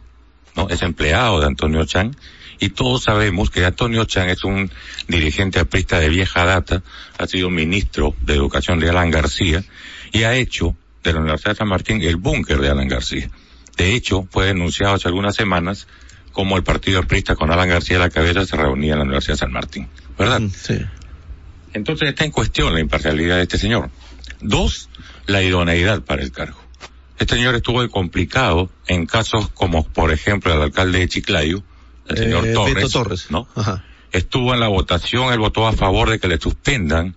¿no? 0.55 0.69
Es 0.69 0.82
empleado 0.82 1.39
de 1.39 1.47
Antonio 1.47 1.86
Chan 1.86 2.15
y 2.59 2.69
todos 2.69 3.03
sabemos 3.03 3.49
que 3.49 3.65
Antonio 3.65 4.05
Chan 4.05 4.30
es 4.30 4.43
un 4.43 4.71
dirigente 5.07 5.59
aprista 5.59 5.99
de 5.99 6.09
vieja 6.09 6.45
data, 6.45 6.82
ha 7.17 7.28
sido 7.28 7.49
ministro 7.49 8.15
de 8.21 8.36
Educación 8.36 8.80
de 8.80 8.89
Alan 8.89 9.11
García 9.11 9.63
y 10.11 10.24
ha 10.24 10.36
hecho 10.36 10.76
de 11.03 11.13
la 11.13 11.19
Universidad 11.19 11.51
de 11.51 11.57
San 11.57 11.67
Martín 11.67 12.01
el 12.01 12.15
búnker 12.15 12.59
de 12.59 12.69
Alan 12.69 12.88
García. 12.88 13.30
De 13.76 13.93
hecho, 13.93 14.28
fue 14.32 14.45
denunciado 14.45 14.93
hace 14.93 15.09
algunas 15.09 15.36
semanas 15.36 15.88
como 16.32 16.55
el 16.57 16.63
partido 16.63 16.99
aprista 16.99 17.36
con 17.36 17.51
Alan 17.51 17.67
García 17.67 17.97
a 17.97 18.01
la 18.01 18.09
cabeza 18.09 18.45
se 18.45 18.55
reunía 18.55 18.93
en 18.93 18.99
la 18.99 19.05
Universidad 19.05 19.34
de 19.34 19.39
San 19.39 19.51
Martín. 19.51 19.88
¿Verdad? 20.17 20.41
Sí. 20.55 20.80
Entonces 21.74 22.09
está 22.09 22.26
en 22.26 22.32
cuestión 22.32 22.74
la 22.74 22.80
imparcialidad 22.80 23.38
de 23.38 23.43
este 23.43 23.57
señor. 23.57 23.89
Dos, 24.41 24.89
la 25.26 25.41
idoneidad 25.41 26.01
para 26.01 26.21
el 26.21 26.32
cargo. 26.32 26.59
Este 27.17 27.36
señor 27.36 27.55
estuvo 27.55 27.88
complicado 27.89 28.69
en 28.88 29.05
casos 29.05 29.49
como, 29.49 29.84
por 29.84 30.11
ejemplo, 30.11 30.53
el 30.53 30.61
alcalde 30.61 30.99
de 30.99 31.07
Chiclayo, 31.07 31.63
el 32.07 32.17
señor 32.17 32.47
Eh, 32.47 32.53
Torres, 32.53 32.76
Beto 32.76 32.89
Torres. 32.89 33.32
¿no? 33.32 33.47
Estuvo 34.11 34.53
en 34.53 34.59
la 34.59 34.67
votación, 34.67 35.32
él 35.34 35.39
votó 35.39 35.67
a 35.67 35.74
favor 35.74 36.09
de 36.09 36.19
que 36.19 36.28
le 36.28 36.38
suspendan, 36.39 37.15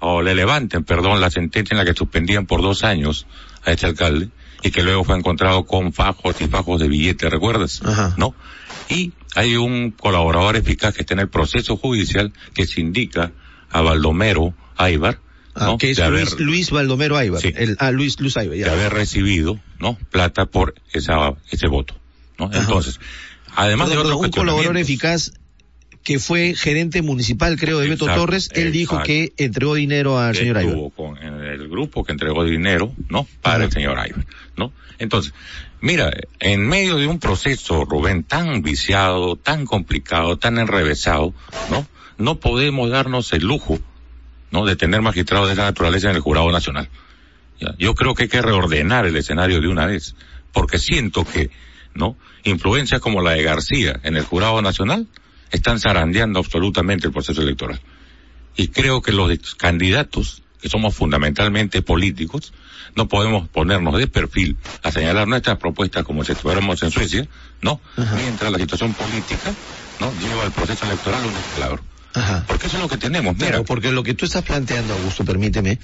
o 0.00 0.20
le 0.20 0.34
levanten, 0.34 0.84
perdón, 0.84 1.20
la 1.20 1.30
sentencia 1.30 1.72
en 1.74 1.78
la 1.78 1.84
que 1.84 1.96
suspendían 1.96 2.46
por 2.46 2.60
dos 2.60 2.84
años 2.84 3.26
a 3.64 3.72
este 3.72 3.86
alcalde, 3.86 4.28
y 4.62 4.70
que 4.70 4.82
luego 4.82 5.04
fue 5.04 5.16
encontrado 5.16 5.64
con 5.64 5.92
fajos 5.92 6.40
y 6.40 6.48
fajos 6.48 6.80
de 6.80 6.88
billetes, 6.88 7.30
¿recuerdas? 7.30 7.80
¿No? 8.16 8.34
Y 8.88 9.12
hay 9.34 9.56
un 9.56 9.92
colaborador 9.92 10.56
eficaz 10.56 10.94
que 10.94 11.02
está 11.02 11.14
en 11.14 11.20
el 11.20 11.28
proceso 11.28 11.76
judicial 11.76 12.32
que 12.54 12.66
se 12.66 12.80
indica 12.80 13.32
a 13.74 13.80
Baldomero 13.82 14.54
Aybar, 14.76 15.18
Ah, 15.56 15.66
¿no? 15.66 15.78
que 15.78 15.90
es 15.90 15.96
de 15.98 16.04
haber- 16.04 16.20
Luis, 16.22 16.38
Luis 16.40 16.70
Baldomero 16.70 17.16
Aybar. 17.16 17.40
Sí. 17.42 17.52
El, 17.56 17.76
ah, 17.80 17.90
Luis, 17.90 18.18
Luis 18.20 18.36
Aybar, 18.36 18.56
ya. 18.56 18.66
de 18.66 18.70
haber 18.72 18.92
recibido, 18.92 19.60
¿no? 19.78 19.98
Plata 20.10 20.46
por 20.46 20.74
esa, 20.92 21.34
ese 21.50 21.66
voto, 21.66 21.94
¿no? 22.38 22.50
Entonces, 22.52 22.98
además 23.54 23.88
de 23.88 23.96
Perdón, 23.96 24.12
otros 24.12 24.20
perdón, 24.30 24.40
un 24.42 24.46
colaborador 24.46 24.78
eficaz 24.78 25.32
que 26.04 26.18
fue 26.18 26.54
gerente 26.56 27.02
municipal, 27.02 27.56
creo, 27.58 27.78
de 27.80 27.88
Beto 27.88 28.04
Exacto, 28.04 28.20
Torres, 28.26 28.48
él 28.54 28.72
dijo 28.72 29.02
que 29.02 29.32
entregó 29.38 29.74
dinero 29.74 30.18
al 30.18 30.36
señor 30.36 30.58
Aybar. 30.58 30.72
estuvo 30.74 30.90
con 30.90 31.18
el 31.18 31.68
grupo 31.68 32.04
que 32.04 32.12
entregó 32.12 32.44
dinero, 32.44 32.92
¿no? 33.08 33.26
Para 33.42 33.64
el 33.64 33.72
señor 33.72 33.98
Aybar, 33.98 34.26
¿no? 34.56 34.72
Entonces, 34.98 35.32
mira, 35.80 36.12
en 36.40 36.66
medio 36.68 36.96
de 36.96 37.06
un 37.06 37.18
proceso, 37.18 37.84
Rubén, 37.84 38.22
tan 38.22 38.62
viciado, 38.62 39.34
tan 39.36 39.64
complicado, 39.66 40.36
tan 40.36 40.58
enrevesado, 40.58 41.32
¿no? 41.70 41.86
No 42.18 42.40
podemos 42.40 42.90
darnos 42.90 43.32
el 43.32 43.44
lujo, 43.44 43.78
¿no? 44.50 44.64
De 44.64 44.76
tener 44.76 45.02
magistrados 45.02 45.48
de 45.48 45.54
esa 45.54 45.64
naturaleza 45.64 46.10
en 46.10 46.16
el 46.16 46.22
Jurado 46.22 46.50
Nacional. 46.52 46.88
¿ya? 47.60 47.74
Yo 47.78 47.94
creo 47.94 48.14
que 48.14 48.24
hay 48.24 48.28
que 48.28 48.42
reordenar 48.42 49.06
el 49.06 49.16
escenario 49.16 49.60
de 49.60 49.68
una 49.68 49.86
vez, 49.86 50.14
porque 50.52 50.78
siento 50.78 51.24
que, 51.24 51.50
¿no? 51.94 52.16
Influencias 52.44 53.00
como 53.00 53.20
la 53.20 53.32
de 53.32 53.42
García 53.42 54.00
en 54.02 54.16
el 54.16 54.24
Jurado 54.24 54.62
Nacional 54.62 55.08
están 55.50 55.80
zarandeando 55.80 56.40
absolutamente 56.40 57.06
el 57.06 57.12
proceso 57.12 57.42
electoral. 57.42 57.80
Y 58.56 58.68
creo 58.68 59.02
que 59.02 59.12
los 59.12 59.54
candidatos, 59.56 60.42
que 60.60 60.68
somos 60.68 60.94
fundamentalmente 60.94 61.82
políticos, 61.82 62.52
no 62.94 63.08
podemos 63.08 63.48
ponernos 63.48 63.98
de 63.98 64.06
perfil 64.06 64.56
a 64.82 64.92
señalar 64.92 65.26
nuestras 65.26 65.58
propuestas 65.58 66.04
como 66.04 66.24
si 66.24 66.32
estuviéramos 66.32 66.82
en 66.82 66.90
Suecia, 66.90 67.26
¿no? 67.62 67.80
Mientras 68.16 68.52
la 68.52 68.58
situación 68.58 68.94
política, 68.94 69.52
¿no? 70.00 70.12
Lleva 70.20 70.44
el 70.44 70.52
proceso 70.52 70.86
electoral 70.86 71.24
un 71.24 71.32
escalador. 72.20 72.46
Porque 72.46 72.66
eso 72.66 72.76
es 72.76 72.82
lo 72.82 72.88
que 72.88 72.98
tenemos, 72.98 73.34
mira. 73.34 73.48
Claro, 73.48 73.64
porque 73.64 73.90
lo 73.92 74.02
que 74.02 74.14
tú 74.14 74.24
estás 74.24 74.42
planteando, 74.42 74.94
Augusto, 74.94 75.24
permíteme, 75.24 75.78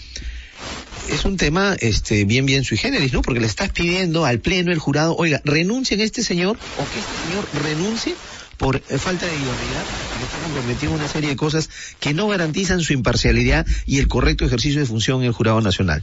es 1.11 1.25
un 1.25 1.37
tema 1.37 1.77
este 1.81 2.25
bien 2.25 2.47
bien 2.47 2.65
sui 2.65 2.77
generis, 2.77 3.13
¿no? 3.13 3.23
Porque 3.23 3.41
le 3.41 3.47
estás 3.47 3.71
pidiendo 3.71 4.25
al 4.25 4.41
pleno 4.41 4.73
el 4.73 4.79
jurado, 4.79 5.17
oiga, 5.17 5.41
renuncien 5.45 6.01
a 6.01 6.05
este 6.05 6.23
señor 6.23 6.57
o 6.79 6.93
que 6.93 6.99
este 7.01 7.13
señor 7.27 7.49
renuncie 7.65 8.15
por 8.61 8.77
eh, 8.77 8.99
falta 8.99 9.27
de 9.27 9.33
idoneidad, 9.33 9.85
que 10.19 10.25
está 10.25 10.39
comprometido 10.45 10.93
una 10.93 11.09
serie 11.09 11.31
de 11.31 11.37
cosas 11.37 11.71
que 11.99 12.13
no 12.13 12.29
garantizan 12.29 12.81
su 12.83 12.93
imparcialidad 12.93 13.67
y 13.87 13.99
el 13.99 14.09
correcto 14.09 14.45
ejercicio 14.45 14.81
de 14.81 14.87
función 14.87 15.21
en 15.21 15.29
el 15.29 15.33
jurado 15.33 15.61
nacional. 15.63 16.03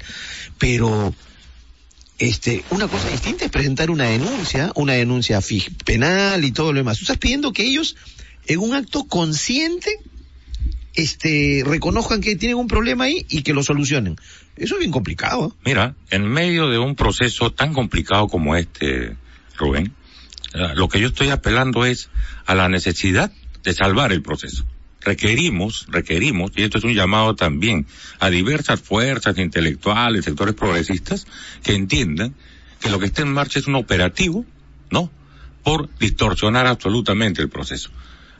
Pero 0.57 1.13
este, 2.17 2.63
una 2.71 2.87
cosa 2.87 3.09
distinta 3.09 3.45
es 3.45 3.51
presentar 3.51 3.91
una 3.91 4.05
denuncia, 4.05 4.71
una 4.73 4.93
denuncia 4.93 5.39
penal 5.85 6.43
y 6.43 6.51
todo 6.51 6.73
lo 6.73 6.79
demás. 6.79 6.97
Tú 6.97 7.03
estás 7.03 7.19
pidiendo 7.19 7.53
que 7.53 7.63
ellos, 7.63 7.95
en 8.47 8.59
un 8.59 8.73
acto 8.73 9.05
consciente, 9.05 9.99
este, 10.97 11.63
reconozcan 11.63 12.21
que 12.21 12.35
tienen 12.35 12.57
un 12.57 12.67
problema 12.67 13.05
ahí 13.05 13.25
y 13.29 13.43
que 13.43 13.53
lo 13.53 13.61
solucionen. 13.61 14.17
Eso 14.55 14.75
es 14.75 14.79
bien 14.79 14.91
complicado. 14.91 15.53
¿eh? 15.53 15.59
Mira, 15.63 15.95
en 16.09 16.27
medio 16.27 16.69
de 16.69 16.79
un 16.79 16.95
proceso 16.95 17.53
tan 17.53 17.71
complicado 17.73 18.27
como 18.27 18.55
este, 18.55 19.15
Rubén, 19.57 19.93
Lo 20.75 20.89
que 20.89 20.99
yo 20.99 21.09
estoy 21.09 21.29
apelando 21.29 21.85
es 21.85 22.09
a 22.47 22.55
la 22.55 22.67
necesidad 22.67 23.31
de 23.63 23.73
salvar 23.73 24.11
el 24.11 24.23
proceso. 24.23 24.65
Requerimos, 25.01 25.85
requerimos, 25.89 26.51
y 26.55 26.63
esto 26.63 26.79
es 26.79 26.83
un 26.83 26.95
llamado 26.95 27.35
también 27.35 27.85
a 28.19 28.31
diversas 28.31 28.81
fuerzas 28.81 29.37
intelectuales, 29.37 30.25
sectores 30.25 30.55
progresistas, 30.55 31.27
que 31.63 31.75
entiendan 31.75 32.33
que 32.81 32.89
lo 32.89 32.97
que 32.97 33.05
está 33.05 33.21
en 33.21 33.33
marcha 33.33 33.59
es 33.59 33.67
un 33.67 33.75
operativo, 33.75 34.45
¿no? 34.89 35.11
Por 35.63 35.95
distorsionar 35.99 36.65
absolutamente 36.65 37.43
el 37.43 37.49
proceso. 37.49 37.91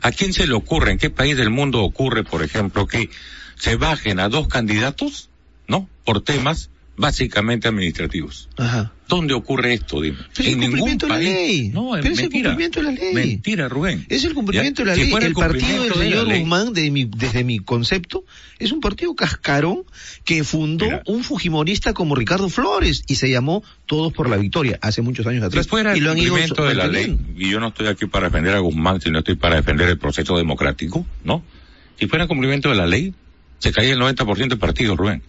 ¿A 0.02 0.12
quién 0.12 0.32
se 0.32 0.46
le 0.46 0.54
ocurre, 0.54 0.92
en 0.92 0.98
qué 0.98 1.10
país 1.10 1.36
del 1.36 1.50
mundo 1.50 1.82
ocurre, 1.82 2.24
por 2.24 2.42
ejemplo, 2.42 2.86
que 2.86 3.10
se 3.56 3.76
bajen 3.76 4.20
a 4.20 4.28
dos 4.28 4.48
candidatos, 4.48 5.30
¿no? 5.66 5.88
Por 6.04 6.22
temas 6.22 6.70
básicamente 6.98 7.68
administrativos. 7.68 8.48
Ajá. 8.56 8.92
¿Dónde 9.08 9.32
ocurre 9.32 9.72
esto? 9.72 10.02
Dime. 10.02 10.18
Pero 10.36 10.48
en 10.48 10.48
es 10.48 10.52
el 10.52 10.60
ningún 10.60 10.78
cumplimiento 10.80 11.06
de 11.06 11.08
la 11.10 11.14
país. 11.16 11.28
ley. 11.30 11.68
No, 11.70 11.96
es 11.96 12.02
Pero 12.02 12.14
es 12.14 12.20
el 12.20 12.30
cumplimiento 12.30 12.80
de 12.80 12.84
la 12.84 12.90
ley. 12.92 13.14
Mentira, 13.14 13.68
Rubén. 13.68 14.04
Es 14.10 14.24
el 14.24 14.34
cumplimiento 14.34 14.82
Ya, 14.84 14.84
de 14.84 14.96
la 14.98 15.02
ley. 15.04 15.26
el 15.28 15.32
partido 15.32 15.82
del 15.84 15.92
de 15.92 15.98
señor. 15.98 16.38
Guzmán, 16.38 16.72
de 16.74 16.90
mi- 16.90 17.04
desde 17.06 17.44
mi 17.44 17.60
concepto, 17.60 18.24
es 18.58 18.70
un 18.72 18.80
partido 18.80 19.14
cascarón 19.14 19.84
que 20.24 20.44
fundó 20.44 20.86
un 21.06 21.24
fujimorista 21.24 21.94
como 21.94 22.14
Ricardo 22.16 22.50
Flores 22.50 23.02
y 23.06 23.14
se 23.14 23.30
llamó 23.30 23.62
Todos 23.86 24.12
por 24.12 24.28
la 24.28 24.36
Victoria 24.36 24.78
hace 24.82 25.00
muchos 25.00 25.26
años 25.26 25.44
atrás. 25.44 25.64
Si 25.64 25.70
fuera 25.70 25.94
y 25.94 25.98
el 26.00 26.04
lo 26.04 26.10
han 26.10 26.18
ido 26.18 26.26
cumplimiento 26.34 26.64
de 26.66 26.74
la 26.74 26.86
ley, 26.88 27.18
y 27.38 27.50
yo 27.50 27.60
no 27.60 27.68
estoy 27.68 27.86
aquí 27.86 28.04
para 28.04 28.26
defender 28.28 28.54
a 28.54 28.58
Guzmán, 28.58 29.00
sino 29.00 29.20
estoy 29.20 29.36
para 29.36 29.56
defender 29.56 29.88
el 29.88 29.96
proceso 29.98 30.36
democrático, 30.36 31.06
¿no? 31.24 31.42
Si 31.98 32.06
fuera 32.08 32.24
el 32.24 32.28
cumplimiento 32.28 32.68
de 32.68 32.74
la 32.74 32.86
ley, 32.86 33.14
se 33.58 33.72
caía 33.72 33.94
el 33.94 33.98
90% 34.00 34.48
del 34.50 34.58
partido, 34.58 34.94
Rubén. 34.96 35.22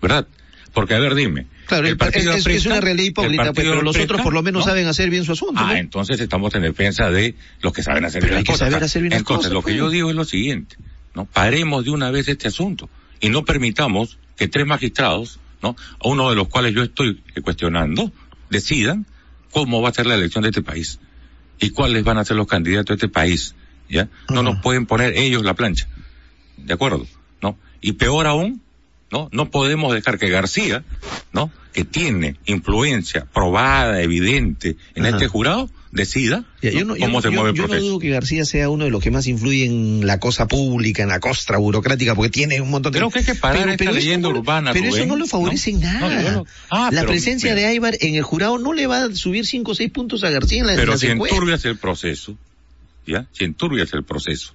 ¿Verdad? 0.00 0.28
Porque, 0.72 0.94
a 0.94 0.98
ver, 1.00 1.14
dime. 1.14 1.46
Claro, 1.66 1.86
el- 1.88 1.96
es, 2.00 2.26
es- 2.26 2.46
es 2.46 2.66
una 2.66 2.80
realidad 2.80 3.06
hipócrita, 3.08 3.44
partido 3.44 3.72
pero 3.72 3.82
los 3.82 3.96
aprieta, 3.96 4.12
otros 4.14 4.24
por 4.24 4.32
lo 4.34 4.42
menos 4.42 4.60
¿no? 4.64 4.68
saben 4.70 4.86
hacer 4.86 5.10
bien 5.10 5.24
su 5.24 5.32
asunto. 5.32 5.60
Ah, 5.62 5.72
¿no? 5.72 5.78
entonces 5.78 6.20
estamos 6.20 6.54
en 6.54 6.62
defensa 6.62 7.10
de 7.10 7.34
los 7.60 7.72
que 7.72 7.82
saben 7.82 8.04
hacer 8.04 8.20
Pero 8.20 8.30
bien 8.34 8.38
hay 8.38 8.42
las 8.42 8.46
que 8.46 8.52
cosas. 8.52 8.68
saber 8.70 8.84
hacer 8.84 9.02
bien 9.02 9.12
entonces, 9.14 9.36
cosas, 9.38 9.52
lo 9.52 9.60
que 9.60 9.72
pues. 9.72 9.76
yo 9.76 9.90
digo 9.90 10.10
es 10.10 10.16
lo 10.16 10.24
siguiente, 10.24 10.76
¿no? 11.14 11.24
Paremos 11.26 11.84
de 11.84 11.90
una 11.90 12.10
vez 12.10 12.28
este 12.28 12.48
asunto 12.48 12.88
y 13.20 13.28
no 13.30 13.44
permitamos 13.44 14.18
que 14.36 14.48
tres 14.48 14.66
magistrados, 14.66 15.40
¿no? 15.62 15.76
Uno 16.04 16.30
de 16.30 16.36
los 16.36 16.48
cuales 16.48 16.74
yo 16.74 16.82
estoy 16.82 17.20
cuestionando, 17.42 18.12
decidan 18.48 19.06
cómo 19.50 19.82
va 19.82 19.88
a 19.90 19.92
ser 19.92 20.06
la 20.06 20.14
elección 20.14 20.42
de 20.42 20.50
este 20.50 20.62
país 20.62 20.98
y 21.58 21.70
cuáles 21.70 22.04
van 22.04 22.18
a 22.18 22.24
ser 22.24 22.36
los 22.36 22.46
candidatos 22.46 22.88
de 22.88 22.94
este 23.06 23.08
país, 23.08 23.54
¿ya? 23.88 24.08
No 24.28 24.42
nos 24.42 24.60
pueden 24.62 24.86
poner 24.86 25.14
ellos 25.16 25.42
la 25.44 25.54
plancha. 25.54 25.88
¿De 26.56 26.72
acuerdo? 26.74 27.06
¿No? 27.42 27.58
Y 27.80 27.92
peor 27.92 28.26
aún, 28.26 28.62
¿no? 29.10 29.28
No 29.32 29.50
podemos 29.50 29.92
dejar 29.94 30.18
que 30.18 30.28
García, 30.28 30.84
¿no? 31.32 31.50
Que 31.72 31.84
tiene 31.84 32.36
influencia 32.46 33.26
probada, 33.32 34.00
evidente 34.02 34.76
en 34.94 35.06
Ajá. 35.06 35.16
este 35.16 35.28
jurado, 35.28 35.70
decida 35.92 36.44
Ya, 36.62 36.70
yo 36.70 36.80
¿no? 36.80 36.84
no, 36.86 36.96
yo 36.96 37.06
cómo 37.06 37.20
se 37.22 37.28
yo- 37.28 37.32
mueve 37.32 37.50
el 37.50 37.56
yo 37.56 37.62
no 37.62 37.68
proceso. 37.68 37.86
dudo 37.88 37.98
que 37.98 38.10
García 38.10 38.44
sea 38.44 38.68
uno 38.68 38.84
de 38.84 38.90
los 38.90 39.02
que 39.02 39.10
más 39.10 39.26
influye 39.26 39.64
en 39.66 40.06
la 40.06 40.18
cosa 40.20 40.46
pública, 40.46 41.02
en 41.02 41.08
la 41.08 41.18
costra 41.20 41.58
burocrática, 41.58 42.14
porque 42.14 42.30
tiene 42.30 42.60
un 42.60 42.70
montón 42.70 42.92
de... 42.92 42.98
Creo 43.00 43.10
que 43.10 43.20
hay 43.20 43.24
que 43.24 43.34
parar 43.34 43.68
esta 43.68 43.84
eso 43.84 43.92
leyenda 43.92 44.28
urbana, 44.28 44.72
Pero 44.72 44.86
eso 44.94 45.06
no 45.06 45.16
le 45.16 45.26
favorece 45.26 45.70
en 45.70 45.80
¿no? 45.80 45.86
nada. 45.92 46.32
No, 46.32 46.46
Ah, 46.70 46.90
la 46.92 47.00
pero, 47.00 47.12
presencia 47.12 47.54
de 47.54 47.66
Aybar 47.66 47.96
en 48.00 48.14
el 48.14 48.22
jurado 48.22 48.58
no 48.58 48.72
le 48.72 48.86
va 48.86 49.04
a 49.04 49.14
subir 49.14 49.46
cinco 49.46 49.72
o 49.72 49.74
seis 49.74 49.90
puntos 49.90 50.22
a 50.24 50.30
García 50.30 50.60
en, 50.60 50.66
la, 50.66 50.72
en 50.74 50.78
Pero 50.80 50.92
las 50.92 51.00
si 51.00 51.06
encuestas. 51.08 51.36
enturbias 51.36 51.64
el 51.64 51.76
proceso, 51.78 52.36
¿ya? 53.06 53.26
Si 53.32 53.44
enturbias 53.44 53.92
el 53.92 54.04
proceso 54.04 54.54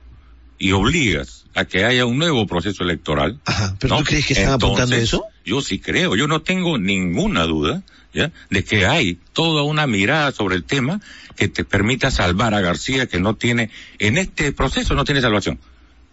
y 0.66 0.72
obligas 0.72 1.46
a 1.54 1.66
que 1.66 1.86
haya 1.86 2.08
un 2.08 2.18
nuevo 2.18 2.48
proceso 2.48 2.84
electoral. 2.84 3.40
¿pero 3.80 3.94
¿no? 3.94 4.00
tú 4.00 4.06
crees 4.06 4.26
que 4.26 4.34
están 4.34 4.54
apuntando 4.54 4.96
eso? 4.96 5.24
Yo 5.46 5.62
sí 5.62 5.78
creo, 5.78 6.16
yo 6.16 6.28
no 6.28 6.42
tengo 6.42 6.80
ninguna 6.80 7.44
duda, 7.44 7.84
¿ya? 8.16 8.32
De 8.50 8.64
que 8.64 8.88
hay 8.88 9.20
toda 9.32 9.62
una 9.62 9.86
mirada 9.86 10.32
sobre 10.32 10.56
el 10.56 10.64
tema 10.64 11.02
que 11.36 11.50
te 11.50 11.66
permita 11.66 12.10
salvar 12.10 12.56
a 12.56 12.62
García 12.62 13.06
que 13.06 13.20
no 13.20 13.36
tiene, 13.36 13.70
en 14.00 14.18
este 14.18 14.54
proceso 14.54 14.96
no 14.96 15.06
tiene 15.06 15.22
salvación. 15.22 15.60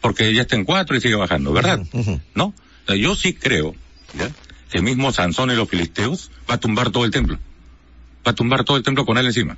Porque 0.02 0.34
ya 0.34 0.42
está 0.42 0.56
en 0.56 0.66
cuatro 0.66 0.96
y 0.96 1.00
sigue 1.00 1.14
bajando, 1.14 1.54
¿verdad? 1.54 1.80
¿No? 2.34 2.44
O 2.44 2.54
sea, 2.88 2.96
yo 2.96 3.14
sí 3.14 3.32
creo, 3.32 3.74
¿ya? 4.12 4.30
Que 4.70 4.82
mismo 4.82 5.12
Sansón 5.12 5.50
y 5.50 5.54
los 5.54 5.66
filisteos 5.66 6.30
va 6.50 6.56
a 6.56 6.60
tumbar 6.60 6.90
todo 6.90 7.06
el 7.06 7.10
templo. 7.10 7.38
Va 8.26 8.32
a 8.32 8.34
tumbar 8.34 8.64
todo 8.64 8.76
el 8.76 8.82
templo 8.82 9.06
con 9.06 9.16
él 9.16 9.24
encima. 9.24 9.56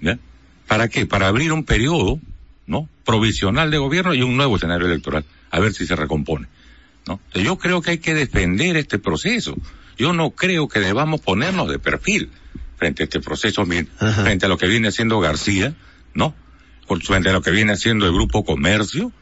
¿Ya? 0.00 0.18
¿Para 0.66 0.88
qué? 0.88 1.06
Para 1.06 1.28
abrir 1.28 1.52
un 1.52 1.62
periodo, 1.62 2.18
¿no? 2.66 2.88
Provisional 3.04 3.70
de 3.70 3.78
gobierno 3.78 4.14
y 4.14 4.22
un 4.22 4.36
nuevo 4.36 4.56
escenario 4.56 4.86
electoral. 4.86 5.24
A 5.50 5.60
ver 5.60 5.72
si 5.74 5.86
se 5.86 5.96
recompone. 5.96 6.48
¿no? 7.06 7.20
Yo 7.34 7.58
creo 7.58 7.82
que 7.82 7.92
hay 7.92 7.98
que 7.98 8.14
defender 8.14 8.76
este 8.76 8.98
proceso. 8.98 9.56
Yo 9.98 10.12
no 10.12 10.30
creo 10.30 10.68
que 10.68 10.80
debamos 10.80 11.20
ponernos 11.20 11.68
de 11.68 11.78
perfil 11.78 12.30
frente 12.76 13.02
a 13.02 13.04
este 13.04 13.20
proceso, 13.20 13.64
frente 13.66 14.46
a 14.46 14.48
lo 14.48 14.56
que 14.58 14.66
viene 14.66 14.88
haciendo 14.88 15.20
García, 15.20 15.74
¿no? 16.14 16.34
Por- 16.86 17.02
Frente 17.02 17.28
a 17.28 17.32
lo 17.32 17.42
que 17.42 17.50
viene 17.50 17.72
haciendo 17.72 18.06
el 18.06 18.12
Grupo 18.12 18.44
Comercio, 18.44 19.12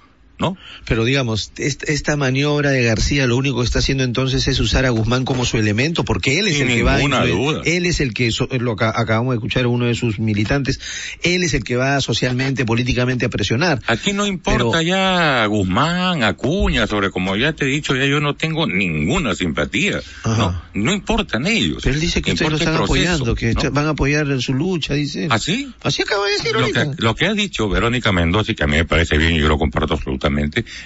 ¿no? 0.41 0.57
Pero 0.87 1.05
digamos, 1.05 1.53
est- 1.59 1.89
esta 1.89 2.17
maniobra 2.17 2.71
de 2.71 2.83
García 2.83 3.27
lo 3.27 3.37
único 3.37 3.59
que 3.61 3.65
está 3.67 3.79
haciendo 3.81 4.05
entonces 4.05 4.49
es 4.49 4.59
usar 4.61 4.87
a 4.87 4.91
Guzmán 4.91 5.25
como 5.25 5.45
su 5.45 5.59
elemento, 5.59 6.05
porque 6.05 6.39
él 6.39 6.49
es 6.49 6.57
Sin 6.57 6.69
el 6.71 6.77
que 6.79 6.83
va 6.83 6.95
a 6.97 7.03
influir- 7.03 7.35
duda. 7.37 7.63
él 7.65 7.87
es 7.87 8.01
el 8.01 8.15
que, 8.15 8.31
lo 8.59 8.73
acabamos 8.73 9.33
de 9.33 9.37
escuchar 9.37 9.65
a 9.65 9.69
uno 9.69 9.87
de 9.87 9.95
sus 9.95 10.19
militantes, 10.19 10.81
él 11.23 11.43
es 11.45 11.55
el 11.55 11.63
que 11.65 11.77
va 11.77 12.01
socialmente, 12.01 12.65
políticamente 12.65 13.27
a 13.27 13.29
presionar. 13.29 13.81
Aquí 13.87 14.13
no 14.13 14.27
importa 14.27 14.83
ya 14.83 15.45
Guzmán, 15.47 16.23
Acuña, 16.23 16.87
sobre 16.87 17.11
como 17.11 17.37
ya 17.37 17.53
te 17.53 17.65
he 17.67 17.69
dicho, 17.69 17.95
ya 17.95 18.07
yo 18.07 18.21
no 18.21 18.35
tengo 18.35 18.67
ninguna 18.67 19.35
simpatía. 19.35 20.01
No, 20.25 20.63
no 20.75 20.93
importan 20.93 21.47
ellos. 21.47 21.79
Pero 21.83 21.95
él 21.95 22.01
dice 22.01 22.23
que 22.23 22.33
ustedes 22.33 22.51
lo 22.51 22.57
están 22.57 22.75
proceso, 22.77 22.95
apoyando, 22.95 23.35
que 23.35 23.53
¿no? 23.55 23.71
van 23.71 23.87
a 23.87 23.91
apoyar 23.91 24.27
en 24.29 24.41
su 24.41 24.55
lucha, 24.55 24.95
dice. 24.95 25.29
¿Así? 25.31 25.71
Así 25.83 26.03
acaba 26.03 26.27
de 26.27 26.33
decir 26.33 26.53
lo 26.53 26.61
ahorita. 26.61 26.97
que, 26.97 27.03
lo 27.03 27.15
que 27.15 27.27
ha 27.27 27.35
dicho 27.35 27.69
Verónica 27.69 28.13
Mendoza 28.13 28.53
y 28.53 28.55
que 28.55 28.65
a 28.65 28.67
mí 28.67 28.77
me 28.77 28.85
parece 28.85 29.19
bien 29.19 29.35
y 29.35 29.41
yo 29.41 29.49
lo 29.49 29.59
comparto 29.59 29.95
absolutamente, 29.95 30.30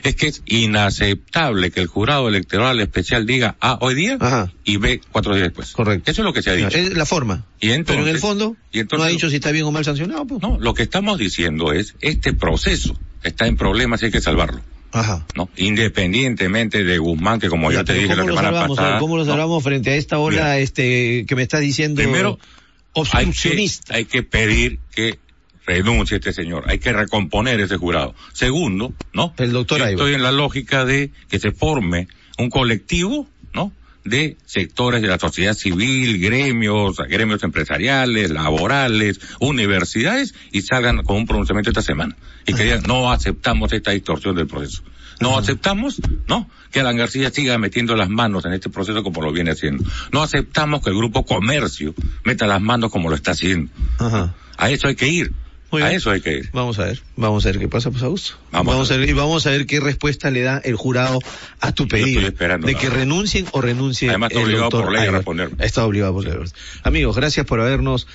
es 0.03 0.17
que 0.17 0.27
es 0.29 0.43
inaceptable 0.47 1.71
que 1.71 1.81
el 1.81 1.87
jurado 1.87 2.29
electoral 2.29 2.81
especial 2.81 3.27
diga 3.27 3.57
A 3.61 3.79
hoy 3.81 3.95
día 3.95 4.19
y 4.65 4.77
B 4.77 5.01
cuatro 5.13 5.35
días 5.35 5.49
después. 5.49 5.73
Correcto. 5.73 6.11
Eso 6.11 6.23
es 6.23 6.25
lo 6.25 6.33
que 6.33 6.43
se 6.43 6.51
ha 6.51 6.55
dicho. 6.55 6.69
Es 6.77 6.95
la 6.97 7.07
forma. 7.07 7.45
Y 7.61 7.71
entonces, 7.71 7.97
Pero 7.97 8.09
en 8.09 8.15
el 8.15 8.21
fondo, 8.21 8.57
y 8.73 8.81
entonces- 8.81 8.99
no 9.03 9.05
ha 9.05 9.09
dicho 9.13 9.29
si 9.31 9.37
está 9.37 9.51
bien 9.51 9.65
o 9.65 9.73
mal 9.73 9.85
sancionado. 9.85 10.27
pues. 10.27 10.43
No, 10.43 10.59
lo 10.59 10.75
que 10.75 10.83
estamos 10.83 11.19
diciendo 11.19 11.73
es, 11.73 11.95
este 12.01 12.33
proceso 12.33 12.99
está 13.23 13.47
en 13.47 13.57
problemas 13.57 14.03
y 14.03 14.07
hay 14.07 14.11
que 14.13 14.21
salvarlo. 14.21 14.61
Ajá. 14.93 15.27
¿no? 15.35 15.49
Independientemente 15.57 16.85
de 16.85 16.99
Guzmán, 16.99 17.41
que 17.41 17.49
como 17.49 17.73
ya 17.73 17.83
te 17.85 17.95
dije 17.95 18.09
la 18.15 18.23
¿Cómo 18.23 18.29
lo 18.29 18.35
semana 18.37 18.49
salvamos? 18.51 18.77
pasada. 18.77 18.99
¿Cómo 19.01 19.17
lo 19.17 19.25
¿no? 19.25 19.31
salvamos 19.33 19.65
frente 19.65 19.91
a 19.91 19.95
esta 19.97 20.19
ola 20.19 20.37
Mira. 20.37 20.59
este 20.59 21.25
que 21.27 21.35
me 21.35 21.43
está 21.43 21.59
diciendo 21.59 22.01
Primero, 22.01 22.31
hay 22.31 22.37
que, 22.37 23.01
obstruccionista? 23.01 23.95
hay 23.95 24.05
que 24.05 24.23
pedir 24.23 24.79
que 24.95 25.19
renuncie 25.67 26.17
este 26.17 26.33
señor. 26.33 26.65
Hay 26.69 26.79
que 26.79 26.93
recomponer 26.93 27.61
ese 27.61 27.77
jurado. 27.77 28.15
Segundo, 28.33 28.93
¿no? 29.13 29.35
El 29.39 29.53
doctor 29.53 29.79
Yo 29.79 29.87
estoy 29.87 30.15
en 30.15 30.23
la 30.23 30.33
lógica 30.33 30.85
de 30.85 31.11
que 31.29 31.39
se 31.39 31.53
forme 31.53 32.09
un 32.39 32.51
colectivo, 32.51 33.29
¿no? 33.53 33.73
De 34.05 34.37
sectores 34.45 35.01
de 35.01 35.09
la 35.09 35.19
sociedad 35.19 35.55
civil, 35.55 36.21
gremios, 36.21 36.99
gremios 37.09 37.43
empresariales, 37.43 38.31
laborales, 38.31 39.21
universidades, 39.41 40.35
y 40.53 40.63
salgan 40.63 41.03
con 41.05 41.17
un 41.17 41.27
pronunciamiento 41.27 41.71
esta 41.71 41.83
semana. 41.83 42.17
Y 42.47 42.53
que 42.55 42.65
digan, 42.65 42.83
no 42.87 43.11
aceptamos 43.11 43.73
esta 43.73 43.93
distorsión 43.93 44.37
del 44.37 44.47
proceso. 44.47 44.83
No 45.21 45.39
aceptamos, 45.39 46.03
¿no? 46.27 46.51
Que 46.71 46.81
Alan 46.81 46.97
García 46.97 47.31
siga 47.31 47.57
metiendo 47.57 47.95
las 47.95 48.09
manos 48.09 48.45
en 48.45 48.53
este 48.53 48.69
proceso 48.69 49.03
como 49.03 49.23
lo 49.23 49.33
viene 49.33 49.53
haciendo. 49.53 49.85
No 50.13 50.23
aceptamos 50.23 50.83
que 50.83 50.91
el 50.91 50.97
grupo 50.97 51.25
comercio 51.25 51.95
meta 52.25 52.47
las 52.47 52.61
manos 52.61 52.91
como 52.91 53.09
lo 53.09 53.15
está 53.15 53.31
haciendo. 53.31 53.71
Ajá. 53.99 54.35
A 54.57 54.71
eso 54.71 54.89
hay 54.89 54.97
que 54.97 55.09
ir. 55.09 55.33
Muy 55.75 55.83
a 55.83 55.89
bien. 55.89 55.97
eso 55.99 56.11
hay 56.11 56.21
que 56.21 56.33
ir. 56.33 56.51
Vamos 56.53 56.79
a 56.79 56.85
ver, 56.85 57.03
vamos 57.17 57.45
a 57.45 57.51
ver 57.51 57.59
qué 57.59 57.69
pasa, 57.69 57.91
pues 57.91 58.03
Augusto. 58.03 58.37
Vamos 58.51 58.75
Vamos, 58.75 58.91
a 58.91 58.95
a 58.95 58.97
ver, 58.97 59.09
y 59.09 59.13
vamos 59.13 59.47
a 59.47 59.51
ver 59.51 59.67
qué 59.67 59.81
respuesta 59.81 60.31
le 60.31 60.43
da 60.43 60.59
el 60.65 60.77
jurado 60.77 61.19
a 61.61 61.73
tu 61.73 61.87
pedido. 61.89 62.31
de 62.31 62.75
que 62.75 62.91
renuncien 62.91 63.47
o 63.53 63.61
renuncie 63.61 64.09
Además, 64.09 64.31
está 64.31 64.41
el 64.41 64.47
obligado 64.47 64.65
doctor 64.71 64.85
por 64.85 64.93
ley 64.93 65.01
a 65.01 65.03
Aybar. 65.05 65.15
responderme. 65.17 65.65
Está 65.65 65.85
obligado 65.85 66.13
por 66.15 66.25
ley. 66.25 66.35
Amigos, 66.83 67.17
gracias 67.17 67.47
por 67.47 67.61
habernos 67.61 68.07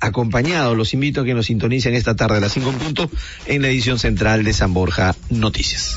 acompañado. 0.00 0.74
Los 0.74 0.94
invito 0.94 1.22
a 1.22 1.24
que 1.24 1.34
nos 1.34 1.46
sintonicen 1.46 1.94
esta 1.94 2.14
tarde 2.16 2.36
a 2.36 2.40
las 2.40 2.52
5 2.52 2.70
en 2.70 2.78
punto 2.78 3.10
en 3.46 3.62
la 3.62 3.68
edición 3.68 3.98
central 3.98 4.44
de 4.44 4.52
San 4.52 4.72
Borja 4.74 5.14
Noticias. 5.30 5.96